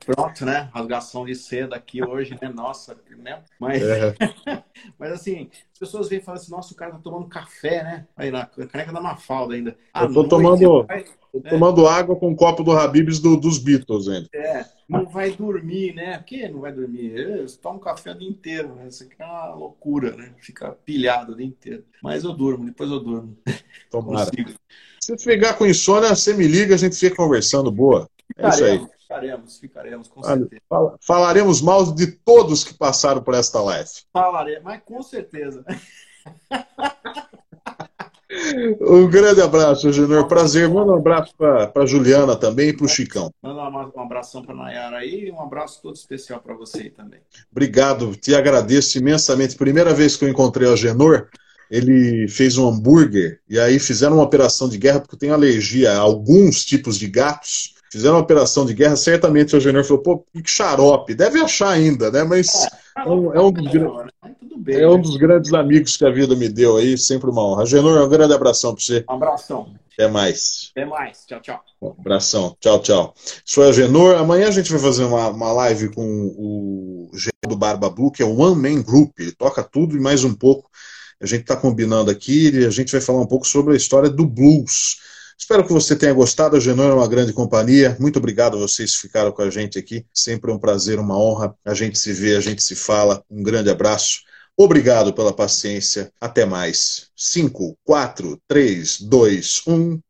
Pronto, 0.07 0.45
né? 0.45 0.69
Rasgação 0.73 1.25
de 1.25 1.35
seda 1.35 1.77
aqui 1.77 2.05
hoje, 2.05 2.39
né? 2.41 2.49
Nossa, 2.49 2.97
né? 3.19 3.43
Mas, 3.59 3.83
é. 3.83 4.15
mas 4.99 5.13
assim, 5.13 5.49
as 5.73 5.79
pessoas 5.79 6.09
vêm 6.09 6.19
e 6.19 6.23
falam 6.23 6.41
assim, 6.41 6.51
nossa, 6.51 6.73
o 6.73 6.77
cara 6.77 6.93
tá 6.93 6.99
tomando 6.99 7.29
café, 7.29 7.83
né? 7.83 8.07
Aí 8.17 8.31
na 8.31 8.47
caneca 8.47 8.93
da 8.93 9.01
Mafalda 9.01 9.55
ainda. 9.55 9.77
Eu 9.95 10.13
tô 10.13 10.29
tomando, 10.29 10.85
vai, 10.85 11.05
tô 11.05 11.39
né? 11.39 11.51
tomando 11.51 11.87
água 11.87 12.17
com 12.17 12.29
um 12.29 12.37
copo 12.37 12.63
do 12.63 12.73
Habibs 12.73 13.19
do, 13.19 13.37
dos 13.37 13.59
Beatles 13.59 14.09
ainda. 14.09 14.29
É, 14.35 14.65
não 14.89 15.07
vai 15.07 15.33
dormir, 15.33 15.95
né? 15.95 16.19
Por 16.19 16.25
que 16.25 16.49
não 16.49 16.61
vai 16.61 16.73
dormir? 16.73 17.17
Eu 17.17 17.47
tomo 17.59 17.81
café 17.81 18.13
o 18.13 18.19
dia 18.19 18.29
inteiro, 18.29 18.75
né? 18.75 18.89
Isso 18.89 19.05
aqui 19.05 19.15
é 19.19 19.25
uma 19.25 19.55
loucura, 19.55 20.17
né? 20.17 20.35
Fica 20.39 20.73
pilhado 20.73 21.33
o 21.33 21.37
dia 21.37 21.47
inteiro. 21.47 21.85
Mas 22.03 22.25
eu 22.25 22.33
durmo, 22.33 22.67
depois 22.67 22.91
eu 22.91 23.01
durmo. 23.01 23.37
Tomara. 23.91 24.31
Se 25.01 25.17
pegar 25.25 25.55
com 25.55 25.67
insônia, 25.67 26.15
você 26.15 26.33
me 26.35 26.47
liga, 26.47 26.75
a 26.75 26.79
gente 26.79 26.97
fica 26.97 27.17
conversando, 27.17 27.71
boa. 27.71 28.09
É 28.37 28.49
isso 28.49 28.65
aí. 28.65 28.87
Ficaremos, 29.15 29.59
ficaremos, 29.59 30.09
com 30.09 30.23
certeza. 30.23 30.63
Falaremos 31.01 31.63
mal 31.63 31.93
de 31.93 32.09
todos 32.09 32.65
que 32.65 32.75
passaram 32.75 33.23
por 33.23 33.35
esta 33.35 33.61
live. 33.61 33.89
Falaremos, 34.13 34.65
mas 34.65 34.83
com 34.85 35.03
certeza. 35.03 35.65
Um 38.81 39.09
grande 39.09 39.41
abraço, 39.41 39.93
Júnior. 39.93 40.27
Prazer. 40.27 40.69
Manda 40.69 40.91
um 40.93 40.97
abraço 40.97 41.33
para 41.37 41.87
Juliana 41.87 42.35
também 42.35 42.71
e 42.71 42.73
para 42.73 42.87
o 42.87 42.89
Chicão. 42.89 43.31
Manda 43.41 43.63
um 43.97 44.01
abração 44.01 44.43
para 44.43 44.55
Nayara 44.55 44.97
aí 44.99 45.27
e 45.27 45.31
um 45.31 45.41
abraço 45.41 45.81
todo 45.81 45.95
especial 45.95 46.41
para 46.41 46.53
você 46.55 46.91
também. 46.91 47.21
Obrigado, 47.53 48.17
te 48.17 48.35
agradeço 48.35 48.99
imensamente. 48.99 49.55
Primeira 49.55 49.95
vez 49.95 50.17
que 50.17 50.25
eu 50.25 50.29
encontrei 50.29 50.67
o 50.67 50.77
Genor, 50.77 51.29
ele 51.71 52.27
fez 52.27 52.59
um 52.59 52.69
hambúrguer 52.69 53.41
e 53.49 53.59
aí 53.59 53.79
fizeram 53.79 54.17
uma 54.17 54.25
operação 54.25 54.69
de 54.69 54.79
guerra 54.79 55.01
porque 55.01 55.15
eu 55.15 55.19
tenho 55.19 55.35
alergia 55.35 55.93
a 55.93 55.99
alguns 55.99 56.65
tipos 56.65 56.99
de 56.99 57.07
gatos 57.07 57.75
fizeram 57.95 58.17
uma 58.17 58.23
operação 58.23 58.67
de 58.67 58.75
guerra, 58.75 58.97
certamente 58.97 59.55
o 59.55 59.57
Agenor 59.57 59.85
falou, 59.85 60.03
pô, 60.03 60.27
que 60.33 60.51
xarope, 60.51 61.15
deve 61.15 61.41
achar 61.41 61.69
ainda, 61.69 62.11
né? 62.11 62.25
Mas 62.25 62.65
é, 62.99 63.03
é, 63.03 63.09
um, 63.09 63.33
é 63.33 63.41
um, 63.41 63.53
dos, 63.53 63.73
né? 63.73 64.09
é 64.67 64.89
um 64.89 65.01
dos 65.01 65.17
grandes 65.17 65.55
amigos 65.55 65.97
que 65.97 66.05
a 66.05 66.11
vida 66.11 66.35
me 66.35 66.49
deu 66.49 66.77
aí, 66.77 66.99
sempre 66.99 67.31
uma 67.31 67.47
honra. 67.47 67.63
Agenor, 67.63 68.05
um 68.05 68.09
grande 68.09 68.35
abração 68.35 68.75
para 68.75 68.83
você. 68.83 69.05
Um 69.09 69.15
abração. 69.15 69.73
Até 69.93 70.09
mais. 70.09 70.73
Até 70.73 70.85
mais. 70.85 71.25
Tchau, 71.25 71.41
tchau. 71.41 71.61
Um 71.81 71.95
abração. 72.01 72.57
Tchau, 72.59 72.81
tchau. 72.81 73.15
Sou 73.45 73.63
Agenor. 73.63 74.17
Amanhã 74.17 74.49
a 74.49 74.51
gente 74.51 74.73
vai 74.73 74.81
fazer 74.81 75.05
uma, 75.05 75.29
uma 75.29 75.53
live 75.53 75.95
com 75.95 76.05
o 76.37 77.11
G 77.15 77.31
do 77.47 77.55
Barba 77.55 77.89
Blue, 77.89 78.11
que 78.11 78.25
é 78.25 78.27
o 78.27 78.37
One 78.37 78.61
Man 78.61 78.83
Group. 78.83 79.13
Ele 79.21 79.31
toca 79.31 79.63
tudo 79.63 79.97
e 79.97 80.01
mais 80.01 80.25
um 80.25 80.35
pouco. 80.35 80.69
A 81.23 81.27
gente 81.27 81.43
está 81.43 81.55
combinando 81.55 82.11
aqui 82.11 82.51
e 82.51 82.67
a 82.67 82.71
gente 82.71 82.91
vai 82.91 83.01
falar 83.01 83.21
um 83.21 83.27
pouco 83.27 83.47
sobre 83.47 83.75
a 83.75 83.77
história 83.77 84.11
do 84.11 84.27
blues 84.27 84.97
Espero 85.39 85.67
que 85.67 85.73
você 85.73 85.95
tenha 85.97 86.13
gostado. 86.13 86.57
A 86.57 86.61
Genor 86.61 86.91
é 86.91 86.95
uma 86.95 87.09
grande 87.09 87.33
companhia. 87.33 87.97
Muito 88.01 88.19
obrigado 88.19 88.57
a 88.57 88.61
vocês 88.61 88.95
que 88.95 89.03
ficaram 89.03 89.33
com 89.33 89.43
a 89.43 89.51
gente 89.51 89.79
aqui. 89.79 90.07
Sempre 90.13 90.51
um 90.51 90.59
prazer, 90.59 90.99
uma 90.99 91.19
honra. 91.19 91.55
A 91.65 91.75
gente 91.75 91.99
se 91.99 92.13
vê, 92.13 92.37
a 92.37 92.41
gente 92.41 92.63
se 92.63 92.75
fala. 92.75 93.23
Um 93.31 93.43
grande 93.43 93.71
abraço. 93.71 94.21
Obrigado 94.57 95.13
pela 95.13 95.33
paciência. 95.33 96.13
Até 96.21 96.45
mais. 96.45 97.09
5, 97.17 97.77
4, 97.85 98.41
3, 98.47 99.01
2, 99.01 99.63
1. 99.67 100.01